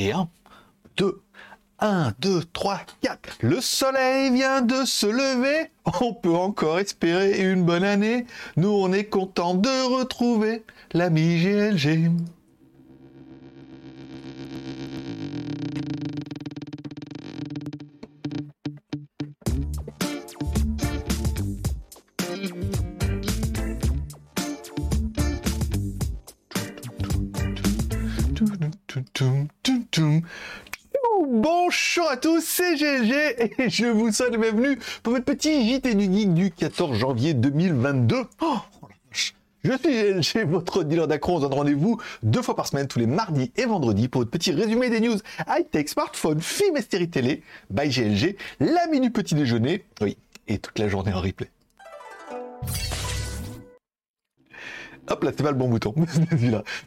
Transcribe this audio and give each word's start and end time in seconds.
Et 0.00 0.12
1, 0.12 0.28
2, 0.96 1.20
1, 1.80 2.12
2, 2.20 2.44
3, 2.52 2.82
4. 3.00 3.38
Le 3.40 3.60
soleil 3.60 4.32
vient 4.32 4.62
de 4.62 4.84
se 4.84 5.06
lever. 5.06 5.72
On 6.00 6.14
peut 6.14 6.36
encore 6.36 6.78
espérer 6.78 7.40
une 7.50 7.64
bonne 7.64 7.82
année. 7.82 8.24
Nous, 8.56 8.68
on 8.68 8.92
est 8.92 9.06
content 9.06 9.54
de 9.54 9.96
retrouver 9.98 10.62
l'ami 10.92 11.42
GLG. 11.42 12.12
À 32.10 32.16
tous, 32.16 32.42
c'est 32.42 32.76
GLG 32.76 33.12
et 33.58 33.68
je 33.68 33.84
vous 33.84 34.10
souhaite 34.10 34.30
la 34.30 34.38
bienvenue 34.38 34.78
pour 35.02 35.12
votre 35.12 35.26
petit 35.26 35.68
JT 35.68 35.94
du 35.94 36.10
Geek 36.10 36.32
du 36.32 36.50
14 36.50 36.96
janvier 36.96 37.34
2022. 37.34 38.22
Oh, 38.40 38.56
je 39.12 39.18
suis 39.18 39.34
GLG, 39.62 40.48
votre 40.48 40.84
dealer 40.84 41.06
d'accro. 41.06 41.36
On 41.36 41.40
donne 41.40 41.52
rendez-vous 41.52 42.00
deux 42.22 42.40
fois 42.40 42.56
par 42.56 42.66
semaine, 42.66 42.88
tous 42.88 42.98
les 42.98 43.06
mardis 43.06 43.52
et 43.56 43.66
vendredis, 43.66 44.08
pour 44.08 44.22
votre 44.22 44.30
petit 44.30 44.52
résumé 44.52 44.88
des 44.88 45.00
news 45.00 45.18
high-tech, 45.48 45.88
smartphone, 45.88 46.40
film 46.40 46.78
et 46.78 46.82
série 46.82 47.10
télé 47.10 47.42
by 47.68 47.90
GLG, 47.90 48.36
la 48.60 48.86
minute 48.86 49.12
petit 49.12 49.34
déjeuner, 49.34 49.84
oui, 50.00 50.16
et 50.46 50.58
toute 50.58 50.78
la 50.78 50.88
journée 50.88 51.12
en 51.12 51.20
replay. 51.20 51.50
Hop 55.10 55.24
là, 55.24 55.30
c'est 55.36 55.42
pas 55.42 55.50
le 55.50 55.56
bon 55.56 55.68
bouton. 55.68 55.94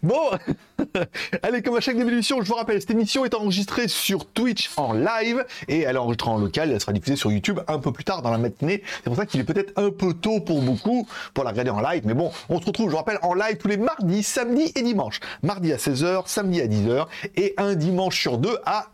Bon, 0.03 0.31
allez, 1.43 1.61
comme 1.61 1.75
à 1.75 1.81
chaque 1.81 1.97
début 1.97 2.21
je 2.21 2.33
vous 2.33 2.55
rappelle, 2.55 2.79
cette 2.79 2.91
émission 2.91 3.25
est 3.25 3.33
enregistrée 3.33 3.87
sur 3.87 4.25
Twitch 4.25 4.71
en 4.77 4.93
live 4.93 5.45
et 5.67 5.81
elle 5.81 5.95
est 5.95 5.99
enregistrée 5.99 6.29
en 6.29 6.37
local. 6.37 6.71
Elle 6.71 6.79
sera 6.79 6.93
diffusée 6.93 7.15
sur 7.15 7.31
YouTube 7.31 7.59
un 7.67 7.79
peu 7.79 7.91
plus 7.91 8.03
tard 8.03 8.21
dans 8.21 8.31
la 8.31 8.37
matinée. 8.37 8.83
C'est 8.95 9.05
pour 9.05 9.15
ça 9.15 9.25
qu'il 9.25 9.39
est 9.39 9.43
peut-être 9.43 9.73
un 9.77 9.91
peu 9.91 10.13
tôt 10.13 10.39
pour 10.39 10.61
beaucoup 10.61 11.07
pour 11.33 11.43
la 11.43 11.51
regarder 11.51 11.71
en 11.71 11.81
live. 11.81 12.03
Mais 12.05 12.13
bon, 12.13 12.31
on 12.49 12.59
se 12.59 12.65
retrouve, 12.65 12.87
je 12.87 12.91
vous 12.91 12.97
rappelle, 12.97 13.19
en 13.21 13.33
live 13.33 13.57
tous 13.57 13.67
les 13.67 13.77
mardis, 13.77 14.23
samedis 14.23 14.71
et 14.75 14.81
dimanches. 14.81 15.19
Mardi 15.43 15.71
à 15.73 15.77
16h, 15.77 16.23
samedi 16.27 16.61
à 16.61 16.67
10h 16.67 17.07
et 17.35 17.53
un 17.57 17.75
dimanche 17.75 18.19
sur 18.19 18.37
deux 18.37 18.57
à 18.65 18.87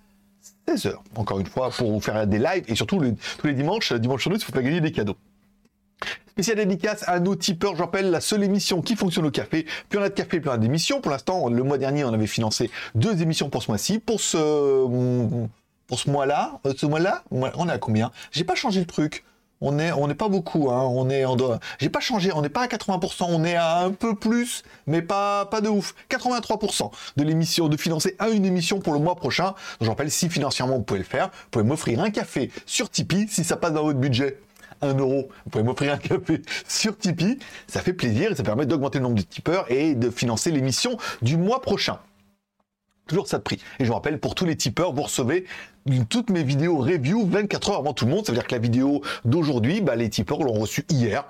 16h. 0.68 0.96
Encore 1.16 1.40
une 1.40 1.48
fois, 1.48 1.70
pour 1.70 1.92
vous 1.92 2.02
faire 2.02 2.26
des 2.28 2.40
lives 2.40 2.64
et 2.68 2.76
surtout 2.76 3.02
tous 3.38 3.48
les 3.48 3.54
dimanches, 3.54 3.94
dimanche 3.94 4.22
sur 4.22 4.32
deux, 4.32 4.40
si 4.40 4.46
vous 4.46 4.52
pouvez 4.52 4.64
gagner 4.64 4.82
des 4.82 4.92
cadeaux. 4.92 5.16
Spécial 6.38 6.58
dédicace 6.58 7.04
à 7.08 7.20
nos 7.20 7.36
tipeurs, 7.36 7.76
je 7.76 7.98
la 8.04 8.22
seule 8.22 8.44
émission 8.44 8.84
qui 8.84 8.96
fonctionne 8.96 9.26
au 9.26 9.32
café. 9.32 9.66
Plus 9.90 9.98
on 9.98 10.04
a 10.04 10.10
de 10.10 10.14
café, 10.14 10.40
plus 10.40 10.52
on 10.52 10.54
a 10.54 10.60
d'émissions. 10.60 11.02
Pour 11.02 11.10
l'instant, 11.10 11.50
le 11.50 11.64
mois 11.64 11.80
dernier, 11.80 12.04
on 12.04 12.14
avait 12.14 12.28
financé 12.28 12.70
deux 12.94 13.24
émissions 13.24 13.50
pour 13.50 13.64
ce 13.64 13.72
mois-ci. 13.72 13.98
Pour 13.98 14.22
ce, 14.22 14.38
pour 15.88 16.00
ce 16.00 16.12
mois-là, 16.12 16.60
euh, 16.68 16.74
ce 16.78 16.86
mois-là, 16.86 17.24
on 17.32 17.68
est 17.68 17.72
à 17.72 17.80
combien? 17.80 18.12
J'ai 18.30 18.44
pas 18.44 18.54
changé 18.54 18.80
le 18.80 18.86
truc. 18.86 19.26
On 19.62 19.80
est, 19.80 19.92
on 19.92 20.08
n'est 20.08 20.14
pas 20.14 20.30
beaucoup, 20.30 20.70
hein. 20.70 20.84
On 20.84 21.10
est, 21.10 21.26
j'ai 21.80 21.90
pas 21.90 22.02
changé. 22.02 22.32
On 22.32 22.44
n'est 22.44 22.50
pas 22.50 22.62
à 22.62 22.68
80%. 22.68 23.26
On 23.30 23.44
est 23.44 23.56
à 23.56 23.80
un 23.80 23.92
peu 23.92 24.14
plus, 24.14 24.62
mais 24.86 25.02
pas, 25.02 25.48
pas 25.48 25.62
de 25.62 25.70
ouf. 25.70 25.96
83% 26.12 26.92
de 27.16 27.24
l'émission, 27.24 27.68
de 27.68 27.78
financer 27.78 28.16
à 28.20 28.30
une 28.30 28.46
émission 28.46 28.80
pour 28.80 28.94
le 28.94 29.00
mois 29.00 29.16
prochain. 29.16 29.56
je 29.82 29.90
rappelle, 29.90 30.12
si 30.12 30.30
financièrement 30.30 30.76
vous 30.76 30.84
pouvez 30.84 31.00
le 31.00 31.04
faire, 31.04 31.30
vous 31.30 31.50
pouvez 31.50 31.66
m'offrir 31.66 32.00
un 32.00 32.12
café 32.12 32.52
sur 32.68 32.92
Tipeee 32.92 33.28
si 33.28 33.44
ça 33.44 33.58
passe 33.58 33.74
dans 33.74 33.82
votre 33.82 33.98
budget. 33.98 34.38
1 34.82 34.96
euro, 34.96 35.30
vous 35.46 35.50
pouvez 35.50 35.64
m'offrir 35.64 35.94
un 35.94 35.98
café 35.98 36.42
sur 36.68 36.98
Tipeee. 36.98 37.40
Ça 37.68 37.82
fait 37.82 37.94
plaisir 37.94 38.32
et 38.32 38.36
ça 38.36 38.44
permet 38.44 38.66
d'augmenter 38.66 39.00
le 39.00 39.04
nombre 39.04 39.16
de 39.16 39.22
tipeurs 39.22 39.70
et 39.72 39.96
de 39.96 40.10
financer 40.10 40.52
l'émission 40.52 40.98
du 41.22 41.38
mois 41.38 41.62
prochain. 41.62 42.00
Toujours 43.08 43.28
ça 43.28 43.38
de 43.38 43.44
prix. 43.44 43.62
Et 43.80 43.86
je 43.86 43.88
vous 43.88 43.94
rappelle, 43.94 44.20
pour 44.20 44.36
tous 44.36 44.46
les 44.46 44.58
tipeurs, 44.58 44.94
vous 44.94 45.04
recevez 45.04 45.46
toutes 46.10 46.30
mes 46.30 46.44
vidéos 46.44 46.78
review 46.78 47.26
24 47.26 47.70
heures 47.72 47.78
avant 47.78 47.94
tout 47.94 48.06
le 48.06 48.12
monde. 48.12 48.26
Ça 48.26 48.34
veut 48.34 48.38
dire 48.38 48.48
que 48.48 48.54
la 48.54 48.62
vidéo 48.62 49.02
d'aujourd'hui, 49.24 49.82
bah, 49.82 49.96
les 49.96 50.10
tipeurs 50.10 50.44
l'ont 50.44 50.60
reçue 50.60 50.86
hier. 50.90 51.24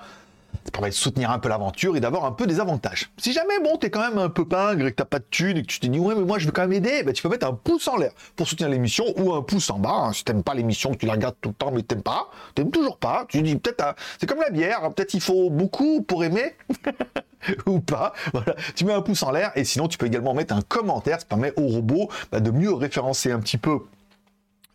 Ça 0.65 0.71
permet 0.71 0.89
de 0.89 0.93
soutenir 0.93 1.31
un 1.31 1.39
peu 1.39 1.49
l'aventure 1.49 1.95
et 1.95 1.99
d'avoir 1.99 2.25
un 2.25 2.31
peu 2.31 2.47
des 2.47 2.59
avantages. 2.59 3.09
Si 3.17 3.33
jamais, 3.33 3.59
bon, 3.63 3.77
t'es 3.77 3.89
quand 3.89 4.01
même 4.01 4.17
un 4.17 4.29
peu 4.29 4.45
pingre 4.45 4.87
et 4.87 4.91
que 4.91 4.95
t'as 4.95 5.05
pas 5.05 5.19
de 5.19 5.25
thunes 5.29 5.57
et 5.57 5.61
que 5.61 5.67
tu 5.67 5.79
te 5.79 5.87
dis, 5.87 5.99
ouais, 5.99 6.15
mais 6.15 6.25
moi, 6.25 6.39
je 6.39 6.45
veux 6.45 6.51
quand 6.51 6.63
même 6.63 6.73
aider, 6.73 7.03
bah, 7.03 7.13
tu 7.13 7.23
peux 7.23 7.29
mettre 7.29 7.47
un 7.47 7.53
pouce 7.53 7.87
en 7.87 7.97
l'air 7.97 8.11
pour 8.35 8.47
soutenir 8.47 8.69
l'émission 8.69 9.05
ou 9.17 9.33
un 9.33 9.41
pouce 9.41 9.69
en 9.69 9.79
bas. 9.79 9.89
Hein. 9.89 10.13
si 10.13 10.23
t'aimes 10.23 10.43
pas 10.43 10.53
l'émission, 10.53 10.93
tu 10.93 11.05
la 11.05 11.13
regardes 11.13 11.35
tout 11.41 11.49
le 11.49 11.55
temps, 11.55 11.71
mais 11.71 11.83
t'aimes 11.83 12.03
pas, 12.03 12.29
t'aimes 12.55 12.71
toujours 12.71 12.97
pas, 12.97 13.25
tu 13.29 13.41
dis, 13.41 13.55
peut-être, 13.55 13.95
c'est 14.19 14.27
comme 14.27 14.41
la 14.41 14.49
bière, 14.49 14.83
hein. 14.83 14.91
peut-être 14.91 15.13
il 15.13 15.21
faut 15.21 15.49
beaucoup 15.49 16.01
pour 16.01 16.23
aimer. 16.23 16.55
ou 17.65 17.79
pas. 17.79 18.13
Voilà, 18.33 18.55
tu 18.75 18.85
mets 18.85 18.93
un 18.93 19.01
pouce 19.01 19.23
en 19.23 19.31
l'air 19.31 19.51
et 19.55 19.63
sinon 19.63 19.87
tu 19.87 19.97
peux 19.97 20.05
également 20.05 20.33
mettre 20.33 20.53
un 20.55 20.61
commentaire. 20.61 21.19
Ça 21.19 21.25
permet 21.25 21.53
au 21.55 21.67
robot 21.67 22.09
bah, 22.31 22.39
de 22.39 22.51
mieux 22.51 22.73
référencer 22.73 23.31
un 23.31 23.39
petit 23.39 23.57
peu 23.57 23.79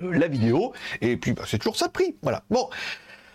euh, 0.03 0.19
la 0.19 0.29
vidéo 0.29 0.73
et 1.01 1.17
puis 1.17 1.33
bah, 1.33 1.43
c'est 1.47 1.59
toujours 1.59 1.77
ça 1.77 1.89
de 1.89 1.93
prix. 1.93 2.17
Voilà. 2.23 2.43
Bon, 2.51 2.69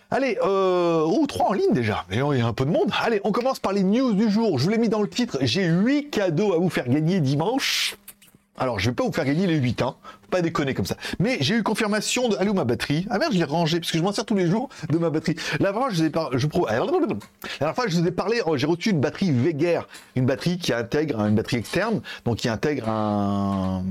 Allez, 0.09 0.38
euh, 0.41 1.06
ou 1.06 1.28
trois 1.28 1.50
en 1.50 1.53
ligne 1.53 1.73
déjà. 1.73 2.06
Mais 2.09 2.18
il 2.18 2.38
y 2.38 2.41
a 2.41 2.47
un 2.47 2.53
peu 2.53 2.66
de 2.66 2.72
monde. 2.72 2.90
Allez, 3.03 3.19
on 3.25 3.31
commence 3.34 3.59
par 3.59 3.73
les 3.73 3.84
news 3.84 4.13
du 4.13 4.29
jour. 4.29 4.57
Je 4.57 4.63
vous 4.63 4.69
l'ai 4.69 4.78
mis 4.78 4.88
dans 4.88 5.01
le 5.01 5.09
titre. 5.09 5.38
J'ai 5.41 5.66
huit 5.66 6.09
cadeaux 6.09 6.53
à 6.53 6.57
vous 6.57 6.69
faire 6.69 6.88
gagner 6.88 7.19
dimanche. 7.19 7.97
Alors, 8.59 8.79
je 8.79 8.90
vais 8.90 8.95
pas 8.95 9.03
vous 9.03 9.12
faire 9.12 9.25
gagner 9.25 9.45
les 9.45 9.57
8, 9.57 9.84
hein. 9.84 9.95
Faut 10.23 10.29
pas 10.31 10.41
déconner 10.41 10.73
comme 10.73 10.85
ça. 10.85 10.97
Mais 11.19 11.38
j'ai 11.41 11.56
eu 11.56 11.63
confirmation 11.63 12.28
de. 12.28 12.38
Où 12.47 12.53
ma 12.53 12.63
batterie 12.63 13.06
Ah 13.09 13.19
merde, 13.19 13.34
je 13.34 13.38
l'ai 13.38 13.44
rangée, 13.44 13.79
parce 13.79 13.91
que 13.91 13.97
je 13.97 14.03
m'en 14.03 14.12
sers 14.12 14.25
tous 14.25 14.35
les 14.35 14.47
jours 14.47 14.69
de 14.90 14.97
ma 14.97 15.09
batterie. 15.09 15.35
La 15.59 15.72
dernière 15.72 15.91
je 15.91 15.97
vous 15.97 16.03
ai. 16.03 16.12
Je... 16.38 16.47
La 16.47 16.75
dernière 17.59 17.75
fois, 17.75 17.88
je 17.88 17.97
vous 17.97 18.07
ai 18.07 18.12
parlé. 18.12 18.41
Oh, 18.45 18.57
j'ai 18.57 18.66
reçu 18.66 18.90
une 18.90 19.00
batterie 19.00 19.31
Veger. 19.31 19.81
Une 20.16 20.25
batterie 20.25 20.57
qui 20.57 20.73
intègre 20.73 21.19
une 21.22 21.35
batterie 21.35 21.57
externe. 21.57 22.01
Donc, 22.25 22.38
qui 22.38 22.50
intègre 22.50 22.90
un, 22.90 23.84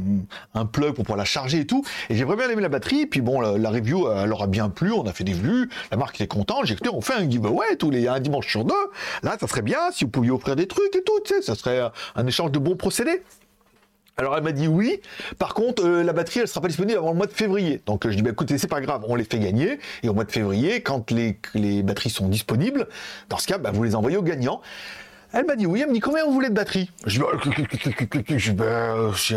plug 0.73 0.95
pour 0.95 1.05
pouvoir 1.05 1.19
la 1.19 1.25
charger 1.25 1.61
et 1.61 1.67
tout. 1.67 1.85
Et 2.11 2.17
j'ai 2.17 2.25
vraiment 2.25 2.43
aimé 2.51 2.61
la 2.61 2.69
batterie. 2.69 3.07
Puis 3.07 3.21
bon, 3.21 3.41
la, 3.41 3.71
review, 3.71 4.09
elle 4.11 4.33
aura 4.33 4.49
bien 4.49 4.69
plu. 4.69 4.93
On 4.93 5.07
a 5.07 5.13
fait 5.13 5.25
des 5.25 5.33
vues. 5.33 5.71
La 5.93 5.97
marque 5.97 6.17
était 6.17 6.27
contente. 6.27 6.65
J'ai 6.65 6.75
écouté, 6.75 6.91
on 6.93 7.01
fait 7.01 7.15
un 7.15 7.31
giveaway 7.31 7.77
tous 7.79 7.91
les 7.91 8.09
un 8.09 8.21
dimanche 8.21 8.49
sur 8.49 8.65
deux. 8.65 8.75
Là, 9.23 9.37
ça 9.39 9.47
serait 9.47 9.63
bien 9.63 9.79
si 9.93 10.05
vous 10.05 10.11
pouviez 10.11 10.31
offrir 10.33 10.57
des 10.57 10.67
trucs 10.67 10.95
et 10.97 11.03
tout. 11.03 11.21
Tu 11.25 11.35
sais, 11.35 11.43
ça 11.43 11.55
serait 11.55 11.81
un 12.15 12.27
échange 12.27 12.51
de 12.51 12.59
bons 12.59 12.77
procédés. 12.77 13.23
Alors 14.19 14.35
elle 14.35 14.45
m'a 14.45 14.53
dit 14.53 14.67
oui. 14.67 15.01
Par 15.39 15.53
contre, 15.53 15.85
euh, 15.85 16.03
la 16.03 16.15
batterie, 16.15 16.41
elle 16.41 16.49
sera 16.49 16.63
pas 16.63 16.69
disponible 16.69 16.97
avant 16.97 17.11
le 17.11 17.17
mois 17.17 17.27
de 17.27 17.33
février. 17.33 17.83
Donc 17.85 18.07
euh, 18.07 18.11
je 18.11 18.17
dis 18.17 18.23
bah 18.23 18.31
écoutez, 18.31 18.57
c'est 18.57 18.67
pas 18.67 18.81
grave, 18.81 19.05
on 19.07 19.15
les 19.15 19.25
fait 19.25 19.39
gagner. 19.39 19.79
Et 20.03 20.09
au 20.09 20.15
mois 20.15 20.25
de 20.25 20.33
février, 20.33 20.83
quand 20.83 21.11
les, 21.11 21.39
les 21.53 21.83
batteries 21.83 22.09
sont 22.09 22.29
disponibles, 22.29 22.89
dans 23.29 23.37
ce 23.37 23.47
cas, 23.47 23.59
bah, 23.59 23.73
vous 23.75 23.83
les 23.83 23.95
envoyez 23.95 24.17
aux 24.17 24.23
gagnants. 24.23 24.63
Elle 25.39 25.45
m'a 25.45 25.55
dit 25.55 25.67
oui, 25.67 25.83
elle 25.83 25.89
me 25.89 25.93
dit 25.93 26.01
combien 26.01 26.25
vous 26.25 26.33
voulez 26.33 26.49
de 26.49 26.55
batterie? 26.55 26.91
Je 27.05 27.21
dis 27.21 28.53
bah, 28.53 28.95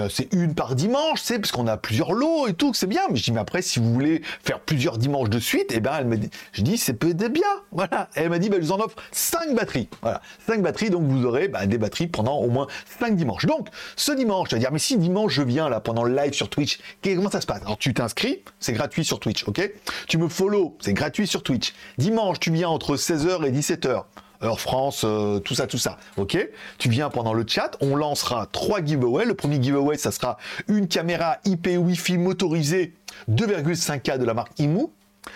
c'est 0.10 0.32
une 0.32 0.56
par 0.56 0.76
dimanche, 0.76 1.20
c'est 1.22 1.40
parce 1.40 1.52
qu'on 1.52 1.68
a 1.68 1.76
plusieurs 1.76 2.14
lots 2.14 2.48
et 2.48 2.54
tout, 2.54 2.74
c'est 2.74 2.88
bien. 2.88 3.02
Mais 3.12 3.18
je 3.18 3.24
dis 3.26 3.34
mais 3.34 3.42
après 3.42 3.62
si 3.62 3.80
vous 3.80 3.94
voulez 3.94 4.22
faire 4.42 4.62
plusieurs 4.62 4.98
dimanches 4.98 5.30
de 5.30 5.40
suite, 5.40 5.74
et 5.74 5.76
eh 5.76 5.80
ben 5.82 5.92
elle 6.00 6.08
m'a 6.08 6.16
dit, 6.16 6.30
je 6.54 6.62
dis 6.62 6.78
c'est 6.78 6.94
peut-être 6.94 7.34
bien, 7.34 7.44
voilà. 7.74 8.08
elle 8.16 8.30
m'a 8.30 8.40
dit 8.40 8.50
bah, 8.50 8.56
je 8.62 8.66
vous 8.66 8.72
en 8.72 8.80
offre 8.80 8.96
5 9.12 9.54
batteries, 9.54 9.90
voilà, 10.02 10.22
5 10.48 10.62
batteries 10.62 10.90
donc 10.90 11.04
vous 11.04 11.26
aurez 11.26 11.50
bah, 11.50 11.66
des 11.66 11.78
batteries 11.78 12.08
pendant 12.08 12.38
au 12.38 12.50
moins 12.50 12.68
5 13.02 13.18
dimanches. 13.18 13.46
Donc 13.46 13.68
ce 13.98 14.14
dimanche, 14.14 14.52
je 14.52 14.56
vais 14.56 14.62
dire 14.62 14.72
mais 14.72 14.80
si 14.80 14.96
dimanche 14.96 15.34
je 15.34 15.42
viens 15.42 15.68
là 15.68 15.82
pendant 15.82 16.06
le 16.06 16.16
live 16.16 16.32
sur 16.32 16.50
Twitch, 16.50 16.80
comment 17.04 17.30
ça 17.30 17.42
se 17.42 17.46
passe? 17.46 17.62
Alors 17.64 17.78
tu 17.78 17.94
t'inscris, 17.94 18.42
c'est 18.62 18.72
gratuit 18.72 19.04
sur 19.04 19.20
Twitch, 19.20 19.46
ok? 19.50 19.70
Tu 20.08 20.18
me 20.18 20.30
follow, 20.30 20.78
c'est 20.80 20.94
gratuit 20.94 21.28
sur 21.28 21.44
Twitch. 21.44 21.74
Dimanche 21.98 22.40
tu 22.40 22.52
viens 22.52 22.70
entre 22.70 22.96
16h 22.96 23.46
et 23.46 23.52
17h 23.52 24.06
heure 24.44 24.60
France, 24.60 25.04
euh, 25.06 25.40
tout 25.40 25.56
ça, 25.56 25.68
tout 25.68 25.78
ça. 25.78 25.98
Ok? 26.18 26.38
Tu 26.78 26.90
viens 26.90 27.10
pendant 27.10 27.34
le 27.34 27.46
chat, 27.48 27.72
on 27.82 27.96
lancera 27.96 28.48
trois 28.52 28.84
giveaways. 28.84 29.26
Le 29.26 29.34
premier 29.34 29.62
giveaway, 29.62 29.98
ça 29.98 30.12
sera 30.12 30.38
une 30.68 30.88
caméra 30.88 31.38
IP 31.46 31.68
Wi-Fi 31.78 32.18
motorisée 32.18 32.94
2,5K 33.30 34.18
de 34.18 34.26
la 34.26 34.34
marque 34.34 34.58
IMU. 34.60 34.88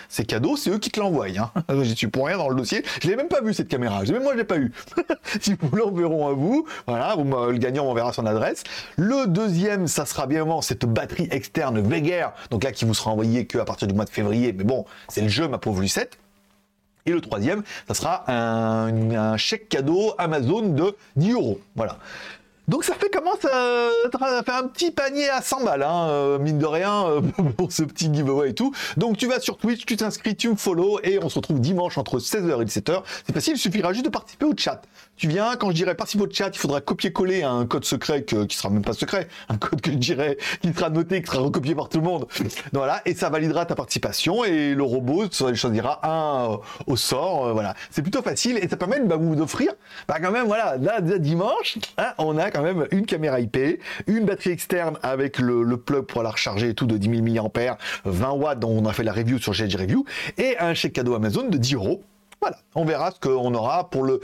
C'est 0.09 0.25
cadeau, 0.25 0.55
c'est 0.55 0.69
eux 0.69 0.77
qui 0.77 0.89
te 0.89 0.99
l'envoient. 0.99 1.27
Hein. 1.27 1.51
Je 1.83 1.93
suis 1.93 2.07
pour 2.07 2.27
rien 2.27 2.37
dans 2.37 2.49
le 2.49 2.55
dossier. 2.55 2.83
Je 3.01 3.07
l'ai 3.07 3.15
même 3.15 3.27
pas 3.27 3.41
vu 3.41 3.53
cette 3.53 3.67
caméra. 3.67 4.03
Même 4.03 4.23
moi, 4.23 4.33
je 4.33 4.37
l'ai 4.37 4.43
pas 4.43 4.57
eu. 4.57 4.71
si 5.41 5.55
vous 5.59 5.75
l'enverront 5.75 6.27
à 6.27 6.33
vous, 6.33 6.65
voilà, 6.87 7.15
le 7.17 7.57
gagnant 7.57 7.85
m'enverra 7.85 8.13
son 8.13 8.25
adresse. 8.25 8.63
Le 8.97 9.27
deuxième, 9.27 9.87
ça 9.87 10.05
sera 10.05 10.27
bien 10.27 10.39
évidemment 10.39 10.61
cette 10.61 10.85
batterie 10.85 11.27
externe 11.31 11.79
Veger. 11.81 12.27
Donc 12.49 12.63
là, 12.63 12.71
qui 12.71 12.85
vous 12.85 12.93
sera 12.93 13.11
envoyée 13.11 13.45
que 13.45 13.57
à 13.57 13.65
partir 13.65 13.87
du 13.87 13.93
mois 13.93 14.05
de 14.05 14.09
février. 14.09 14.53
Mais 14.53 14.63
bon, 14.63 14.85
c'est 15.09 15.21
le 15.21 15.29
jeu, 15.29 15.47
ma 15.47 15.57
pauvre 15.57 15.81
Lucette. 15.81 16.17
Et 17.05 17.11
le 17.11 17.21
troisième, 17.21 17.63
ça 17.87 17.93
sera 17.93 18.23
un, 18.31 19.37
chèque 19.37 19.69
cadeau 19.69 20.13
Amazon 20.17 20.69
de 20.69 20.95
10 21.15 21.33
euros. 21.33 21.59
Voilà. 21.75 21.97
Donc 22.69 22.85
ça 22.85 22.93
fait 22.93 23.09
comment 23.09 23.33
ça, 23.41 23.49
fait 24.45 24.51
un 24.51 24.67
petit 24.67 24.91
panier 24.91 25.29
à 25.29 25.41
100 25.41 25.65
balles, 25.65 25.83
hein, 25.83 26.07
euh, 26.07 26.39
mine 26.39 26.59
de 26.59 26.65
rien, 26.65 27.05
euh, 27.07 27.21
pour 27.57 27.73
ce 27.73 27.83
petit 27.83 28.13
giveaway 28.13 28.51
et 28.51 28.53
tout. 28.53 28.73
Donc 28.95 29.17
tu 29.17 29.27
vas 29.27 29.41
sur 29.41 29.57
Twitch, 29.57 29.85
tu 29.85 29.97
t'inscris, 29.97 30.37
tu 30.37 30.47
me 30.47 30.55
follow 30.55 30.99
et 31.03 31.21
on 31.21 31.27
se 31.27 31.35
retrouve 31.35 31.59
dimanche 31.59 31.97
entre 31.97 32.19
16h 32.19 32.61
et 32.61 32.65
17h. 32.65 33.03
C'est 33.25 33.33
facile, 33.33 33.55
il 33.55 33.59
suffira 33.59 33.91
juste 33.91 34.05
de 34.05 34.09
participer 34.09 34.45
au 34.45 34.53
chat. 34.55 34.81
Tu 35.17 35.27
viens, 35.27 35.57
quand 35.57 35.71
je 35.71 35.75
dirais 35.75 35.93
participe 35.93 36.21
au 36.21 36.31
chat, 36.31 36.51
il 36.53 36.57
faudra 36.57 36.79
copier-coller 36.79 37.43
un 37.43 37.65
code 37.65 37.83
secret 37.83 38.23
que, 38.23 38.45
qui 38.45 38.55
sera 38.55 38.69
même 38.69 38.81
pas 38.81 38.93
secret, 38.93 39.27
un 39.49 39.57
code 39.57 39.81
que 39.81 39.91
je 39.91 39.97
dirais 39.97 40.37
qui 40.61 40.71
sera 40.71 40.89
noté, 40.89 41.21
qui 41.21 41.27
sera 41.29 41.43
recopié 41.43 41.75
par 41.75 41.89
tout 41.89 41.97
le 41.97 42.05
monde. 42.05 42.27
Voilà, 42.71 43.01
et 43.05 43.13
ça 43.13 43.29
validera 43.29 43.65
ta 43.65 43.75
participation 43.75 44.45
et 44.45 44.73
le 44.73 44.83
robot 44.83 45.25
choisira 45.31 45.99
un 46.07 46.53
euh, 46.53 46.57
au 46.87 46.95
sort. 46.95 47.53
voilà, 47.53 47.75
c'est 47.91 48.01
plutôt 48.01 48.21
facile 48.21 48.57
et 48.57 48.69
ça 48.69 48.77
permet 48.77 49.01
de 49.01 49.05
bah, 49.05 49.17
vous 49.17 49.39
offrir, 49.41 49.73
bah 50.07 50.15
quand 50.21 50.31
même, 50.31 50.47
voilà, 50.47 50.77
là, 50.77 51.01
dimanche, 51.01 51.77
hein, 51.97 52.13
on 52.17 52.37
a 52.37 52.52
quand 52.53 52.61
même 52.61 52.87
une 52.91 53.05
caméra 53.05 53.39
IP, 53.39 53.57
une 54.07 54.25
batterie 54.25 54.51
externe 54.51 54.97
avec 55.03 55.39
le, 55.39 55.77
plug 55.77 56.03
pour 56.03 56.23
la 56.23 56.29
recharger 56.29 56.69
et 56.69 56.73
tout 56.73 56.85
de 56.85 56.97
10 56.97 57.23
000 57.33 57.49
mAh, 57.53 57.77
20 58.05 58.31
watts 58.31 58.59
dont 58.59 58.69
on 58.69 58.85
a 58.85 58.93
fait 58.93 59.03
la 59.03 59.13
review 59.13 59.39
sur 59.39 59.53
GG 59.53 59.77
Review, 59.77 60.05
et 60.37 60.57
un 60.59 60.73
chèque 60.73 60.93
cadeau 60.93 61.15
Amazon 61.15 61.47
de 61.49 61.57
10 61.57 61.75
euros 61.75 62.01
voilà, 62.43 62.57
on 62.75 62.83
verra 62.83 63.11
ce 63.11 63.21
qu'on 63.21 63.53
aura 63.53 63.89
pour 63.89 64.03
le. 64.03 64.19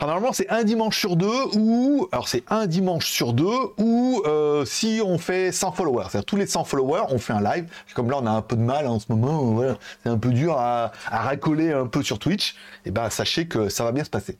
Alors, 0.00 0.14
normalement, 0.14 0.32
c'est 0.32 0.50
un 0.50 0.64
dimanche 0.64 0.98
sur 0.98 1.14
deux 1.14 1.44
ou. 1.54 2.08
Alors, 2.10 2.26
c'est 2.26 2.42
un 2.50 2.66
dimanche 2.66 3.06
sur 3.06 3.32
deux 3.32 3.58
ou 3.78 4.24
euh, 4.26 4.64
si 4.64 5.00
on 5.04 5.18
fait 5.18 5.52
100 5.52 5.70
followers. 5.70 6.06
C'est-à-dire, 6.10 6.24
tous 6.24 6.34
les 6.34 6.48
100 6.48 6.64
followers, 6.64 7.04
on 7.10 7.18
fait 7.18 7.32
un 7.32 7.40
live. 7.40 7.70
Comme 7.94 8.10
là, 8.10 8.18
on 8.20 8.26
a 8.26 8.30
un 8.32 8.42
peu 8.42 8.56
de 8.56 8.62
mal 8.62 8.88
en 8.88 8.98
ce 8.98 9.06
moment. 9.08 9.38
Voilà, 9.52 9.76
c'est 10.02 10.08
un 10.08 10.18
peu 10.18 10.30
dur 10.30 10.56
à, 10.58 10.90
racoler 11.12 11.72
un 11.72 11.86
peu 11.86 12.02
sur 12.02 12.18
Twitch. 12.18 12.54
Et 12.84 12.88
eh 12.88 12.90
ben, 12.90 13.08
sachez 13.08 13.46
que 13.46 13.68
ça 13.68 13.84
va 13.84 13.92
bien 13.92 14.02
se 14.02 14.10
passer. 14.10 14.36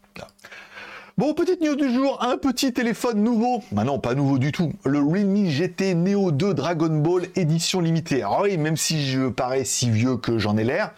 Bon, 1.21 1.35
petite 1.35 1.61
news 1.61 1.77
du 1.77 1.93
jour, 1.93 2.17
un 2.23 2.39
petit 2.39 2.73
téléphone 2.73 3.23
nouveau. 3.23 3.63
Bah 3.73 3.85
non, 3.85 3.99
pas 3.99 4.15
nouveau 4.15 4.39
du 4.39 4.53
tout. 4.53 4.73
Le 4.87 5.01
Realme 5.01 5.45
GT 5.45 5.95
Neo 5.95 6.31
2 6.31 6.55
Dragon 6.55 6.89
Ball 6.89 7.27
édition 7.37 7.83
limitée. 7.83 8.23
Alors 8.23 8.41
oui, 8.45 8.57
même 8.57 8.79
si 8.79 9.07
je 9.07 9.29
parais 9.29 9.65
si 9.65 9.91
vieux 9.91 10.17
que 10.17 10.39
j'en 10.39 10.57
ai 10.57 10.65
l'air, 10.65 10.95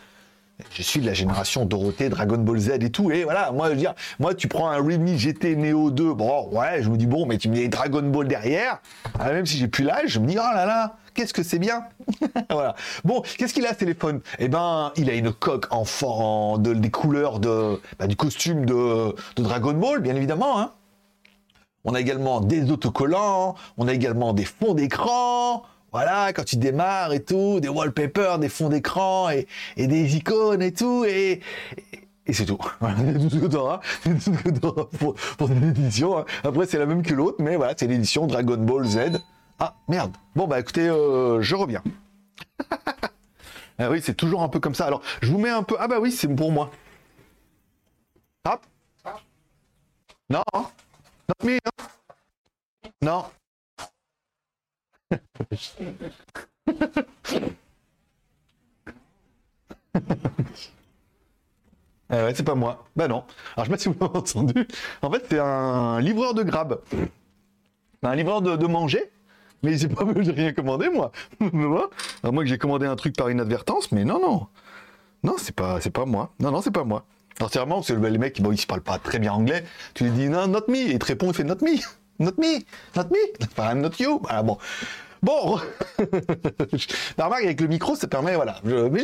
je 0.71 0.83
suis 0.83 1.01
de 1.01 1.07
la 1.07 1.13
génération 1.13 1.65
Dorothée, 1.65 2.09
Dragon 2.09 2.39
Ball 2.39 2.57
Z 2.57 2.71
et 2.83 2.91
tout. 2.91 3.11
Et 3.11 3.25
voilà, 3.25 3.51
moi, 3.51 3.67
je 3.67 3.73
veux 3.73 3.79
dire, 3.79 3.97
moi, 4.21 4.33
tu 4.33 4.47
prends 4.47 4.71
un 4.71 4.77
Realme 4.77 5.09
GT 5.09 5.57
Neo 5.57 5.91
2, 5.91 6.15
bon, 6.15 6.51
ouais, 6.53 6.85
je 6.85 6.89
me 6.89 6.97
dis, 6.97 7.09
bon, 7.09 7.27
mais 7.27 7.37
tu 7.37 7.49
mets 7.49 7.67
Dragon 7.67 8.03
Ball 8.03 8.29
derrière. 8.29 8.81
Ah, 9.19 9.33
même 9.33 9.45
si 9.45 9.59
j'ai 9.59 9.67
plus 9.67 9.83
l'âge, 9.83 10.07
je 10.07 10.21
me 10.21 10.29
dis, 10.29 10.37
oh 10.39 10.55
là 10.55 10.67
là, 10.67 10.99
qu'est-ce 11.15 11.33
que 11.33 11.43
c'est 11.43 11.59
bien. 11.59 11.85
voilà. 12.51 12.75
Bon, 13.05 13.23
qu'est-ce 13.39 13.55
qu'il 13.55 13.67
a 13.67 13.71
ce 13.71 13.79
téléphone? 13.79 14.21
Eh 14.39 14.49
ben, 14.49 14.93
il 14.97 15.11
a 15.11 15.15
une 15.15 15.33
coque 15.33 15.67
en, 15.71 15.85
en 16.03 16.59
de, 16.59 16.75
des 16.75 16.91
couleurs 16.91 17.39
de, 17.39 17.81
bah, 17.99 18.07
du 18.07 18.17
costume 18.17 18.67
de, 18.67 19.15
Dragon 19.37 19.75
Ball, 19.75 20.01
bien 20.01 20.17
évidemment. 20.17 20.61
Hein. 20.61 20.73
On 21.85 21.95
a 21.95 22.01
également 22.01 22.41
des 22.41 22.71
autocollants, 22.71 23.57
on 23.77 23.89
a 23.89 23.93
également 23.93 24.33
des 24.33 24.45
fonds 24.45 24.75
d'écran, 24.75 25.65
voilà, 25.91 26.33
quand 26.33 26.45
tu 26.45 26.57
démarres 26.57 27.13
et 27.13 27.23
tout, 27.23 27.61
des 27.61 27.69
wallpapers, 27.69 28.39
des 28.39 28.49
fonds 28.49 28.71
d'écran 28.71 29.29
et, 29.31 29.47
des 29.77 30.17
icônes 30.17 30.63
et 30.63 30.73
tout, 30.73 31.05
et, 31.05 31.41
et, 32.27 32.33
c'est 32.33 32.47
tout. 32.47 32.59
Voilà, 32.81 32.97
tout 33.15 33.29
ce 33.29 33.37
que 33.37 33.47
tu 33.47 33.57
auras, 33.57 33.81
tout 34.03 34.19
ce 34.19 34.31
que 34.31 34.49
tu 34.49 34.67
auras 34.67 34.85
pour, 34.99 35.15
pour 35.15 35.49
cette 35.49 35.63
édition. 35.63 36.19
Hein. 36.19 36.25
Après, 36.45 36.67
c'est 36.67 36.79
la 36.79 36.87
même 36.87 37.03
que 37.03 37.13
l'autre, 37.13 37.39
mais 37.41 37.57
voilà, 37.57 37.75
c'est 37.77 37.89
l'édition 37.89 38.27
Dragon 38.27 38.57
Ball 38.57 38.87
Z. 38.87 38.99
Ah, 39.65 39.77
merde. 39.87 40.17
Bon, 40.35 40.49
bah 40.49 40.59
écoutez, 40.59 40.89
euh, 40.89 41.41
je 41.41 41.55
reviens. 41.55 41.85
ah 43.79 43.91
oui, 43.91 44.01
c'est 44.03 44.15
toujours 44.15 44.43
un 44.43 44.49
peu 44.49 44.59
comme 44.59 44.75
ça. 44.75 44.87
Alors, 44.87 45.03
je 45.21 45.31
vous 45.31 45.39
mets 45.39 45.51
un 45.51 45.63
peu... 45.63 45.77
Ah 45.79 45.87
bah 45.87 46.01
oui, 46.01 46.11
c'est 46.11 46.27
pour 46.27 46.51
moi. 46.51 46.73
Hop. 48.45 48.61
Non. 50.29 50.43
Not 50.53 51.45
me. 51.45 51.59
Non. 53.03 53.25
Eh 62.15 62.17
ouais, 62.17 62.35
c'est 62.35 62.43
pas 62.43 62.55
moi. 62.55 62.85
Bah 62.95 63.09
non. 63.09 63.25
Alors 63.57 63.65
je 63.65 63.65
sais 63.65 63.71
pas 63.71 63.79
si 63.79 63.89
vous 63.89 63.97
m'avez 63.99 64.19
entendu. 64.19 64.69
En 65.01 65.11
fait, 65.11 65.25
c'est 65.31 65.39
un 65.39 65.99
livreur 65.99 66.35
de 66.35 66.43
grab. 66.43 66.83
Un 68.03 68.15
livreur 68.15 68.43
de, 68.43 68.67
manger. 68.67 69.11
Mais 69.63 69.77
j'ai 69.77 69.89
pas 69.89 70.05
rien 70.17 70.53
commandé, 70.53 70.89
moi. 70.89 71.13
À 72.23 72.31
moi 72.31 72.43
que 72.43 72.49
j'ai 72.49 72.59
commandé 72.59 72.87
un 72.87 72.97
truc 72.97 73.17
par 73.17 73.31
inadvertance, 73.31 73.93
mais 73.93 74.05
non, 74.05 74.21
non. 74.21 74.47
Non, 75.25 75.35
c'est 75.39 75.55
pas, 75.55 75.81
c'est 75.81 75.91
pas 75.91 76.05
moi. 76.05 76.33
Non, 76.41 76.51
non, 76.51 76.63
c'est 76.63 76.73
pas 76.73 76.85
moi. 76.85 77.05
Alors 77.39 77.85
c'est 77.85 77.97
les 77.99 78.19
mecs, 78.19 78.41
bon, 78.41 78.53
ils 78.53 78.67
parlent 78.67 78.83
pas 78.83 78.99
très 78.99 79.19
bien 79.19 79.33
anglais. 79.33 79.65
Tu 79.95 80.05
lui 80.05 80.11
dis, 80.11 80.29
non, 80.29 80.47
not 80.47 80.65
me. 80.69 80.77
Et 80.77 80.93
il 80.93 80.99
te 80.99 81.07
répond, 81.07 81.29
il 81.29 81.35
fait 81.35 81.45
not 81.45 81.57
me. 81.63 81.79
Not 82.19 82.33
me. 82.39 82.59
Not 82.97 83.09
me. 83.11 83.19
Enfin, 83.45 83.75
not 83.75 83.91
you. 83.99 84.21
Voilà, 84.23 84.43
bon. 84.43 84.59
Bon, 85.23 85.61
la 87.17 87.27
avec 87.27 87.61
le 87.61 87.69
micro, 87.69 87.95
ça 87.95 88.09
permet, 88.09 88.35
voilà. 88.35 88.57
mais 88.65 89.03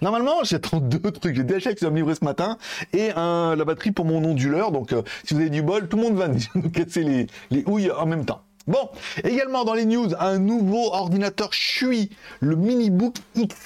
normalement, 0.00 0.42
j'attends 0.42 0.80
deux 0.80 0.98
trucs. 1.10 1.36
J'ai 1.36 1.44
DHL 1.44 1.74
qui 1.74 1.84
va 1.84 1.90
me 1.90 1.96
livrer 1.96 2.14
ce 2.14 2.24
matin 2.24 2.56
et 2.94 3.10
un, 3.14 3.54
la 3.54 3.66
batterie 3.66 3.92
pour 3.92 4.06
mon 4.06 4.24
onduleur. 4.24 4.72
Donc, 4.72 4.94
euh, 4.94 5.02
si 5.24 5.34
vous 5.34 5.40
avez 5.40 5.50
du 5.50 5.60
bol, 5.60 5.86
tout 5.86 5.98
le 5.98 6.04
monde 6.04 6.16
va 6.16 6.28
nous 6.54 6.70
casser 6.70 7.04
les, 7.04 7.26
les 7.50 7.64
houilles 7.66 7.90
en 7.90 8.06
même 8.06 8.24
temps. 8.24 8.40
Bon, 8.68 8.90
également 9.24 9.64
dans 9.64 9.72
les 9.72 9.86
news, 9.86 10.10
un 10.20 10.38
nouveau 10.38 10.92
ordinateur 10.92 11.54
Shui, 11.54 12.10
le 12.40 12.54
MiniBook 12.54 13.16
X. 13.34 13.56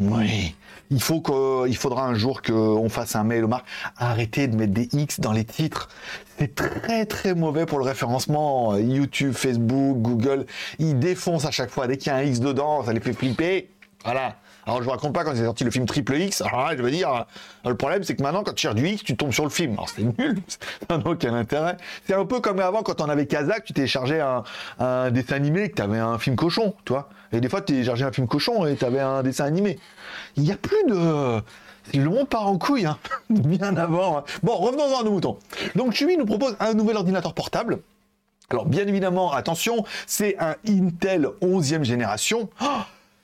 Oui, 0.00 0.56
il, 0.90 0.96
il 0.96 1.76
faudra 1.76 2.06
un 2.06 2.14
jour 2.14 2.42
qu'on 2.42 2.88
fasse 2.88 3.14
un 3.14 3.22
mail 3.22 3.44
aux 3.44 3.48
marques. 3.48 3.68
Arrêtez 3.96 4.48
de 4.48 4.56
mettre 4.56 4.72
des 4.72 4.88
X 4.92 5.20
dans 5.20 5.30
les 5.30 5.44
titres. 5.44 5.88
C'est 6.38 6.56
très 6.56 7.06
très 7.06 7.36
mauvais 7.36 7.66
pour 7.66 7.78
le 7.78 7.84
référencement. 7.84 8.76
YouTube, 8.78 9.32
Facebook, 9.32 9.98
Google, 9.98 10.46
ils 10.80 10.98
défoncent 10.98 11.44
à 11.44 11.52
chaque 11.52 11.70
fois. 11.70 11.86
Dès 11.86 11.96
qu'il 11.96 12.08
y 12.08 12.10
a 12.10 12.16
un 12.16 12.22
X 12.22 12.40
dedans, 12.40 12.84
ça 12.84 12.92
les 12.92 13.00
fait 13.00 13.12
flipper. 13.12 13.70
Voilà. 14.04 14.34
Alors 14.64 14.78
je 14.78 14.84
vous 14.84 14.90
raconte 14.90 15.12
pas 15.12 15.24
quand 15.24 15.34
c'est 15.34 15.44
sorti 15.44 15.64
le 15.64 15.70
film 15.70 15.86
Triple 15.86 16.16
X. 16.16 16.40
Alors 16.40 16.70
je 16.76 16.82
veux 16.82 16.90
dire, 16.90 17.26
le 17.64 17.74
problème 17.74 18.04
c'est 18.04 18.14
que 18.14 18.22
maintenant 18.22 18.42
quand 18.42 18.52
tu 18.52 18.62
cherches 18.62 18.76
du 18.76 18.86
X, 18.86 19.02
tu 19.02 19.16
tombes 19.16 19.32
sur 19.32 19.44
le 19.44 19.50
film. 19.50 19.72
Alors 19.72 19.88
c'est 19.88 20.02
nul, 20.02 20.40
ça 20.88 20.98
n'a 20.98 21.06
aucun 21.06 21.34
intérêt. 21.34 21.76
C'est 22.06 22.14
un 22.14 22.24
peu 22.24 22.40
comme 22.40 22.60
avant 22.60 22.82
quand 22.82 23.00
on 23.00 23.08
avait 23.08 23.26
Kazakh, 23.26 23.64
tu 23.64 23.72
téléchargeais 23.72 24.20
un, 24.20 24.44
un 24.78 25.10
dessin 25.10 25.36
animé, 25.36 25.70
que 25.70 25.76
tu 25.76 25.82
avais 25.82 25.98
un 25.98 26.18
film 26.18 26.36
cochon, 26.36 26.74
tu 26.84 26.92
vois. 26.92 27.08
Et 27.32 27.40
des 27.40 27.48
fois 27.48 27.60
tu 27.60 27.72
téléchargeais 27.72 28.04
un 28.04 28.12
film 28.12 28.28
cochon 28.28 28.66
et 28.66 28.76
tu 28.76 28.84
avais 28.84 29.00
un 29.00 29.22
dessin 29.22 29.44
animé. 29.44 29.78
Il 30.36 30.44
n'y 30.44 30.52
a 30.52 30.56
plus 30.56 30.84
de... 30.88 31.42
Le 31.94 32.08
monde 32.08 32.28
part 32.28 32.46
en 32.46 32.58
couille, 32.58 32.86
hein. 32.86 32.98
bien 33.30 33.76
avant. 33.76 34.18
Hein. 34.18 34.24
Bon, 34.44 34.54
revenons 34.54 34.96
à 34.96 35.02
nos 35.02 35.10
moutons. 35.10 35.38
Donc 35.74 35.92
Chewy 35.92 36.16
nous 36.16 36.26
propose 36.26 36.56
un 36.60 36.74
nouvel 36.74 36.96
ordinateur 36.96 37.34
portable. 37.34 37.80
Alors 38.50 38.66
bien 38.66 38.86
évidemment, 38.86 39.32
attention, 39.32 39.84
c'est 40.06 40.36
un 40.38 40.56
Intel 40.68 41.26
11e 41.40 41.82
génération. 41.82 42.50
Oh 42.60 42.66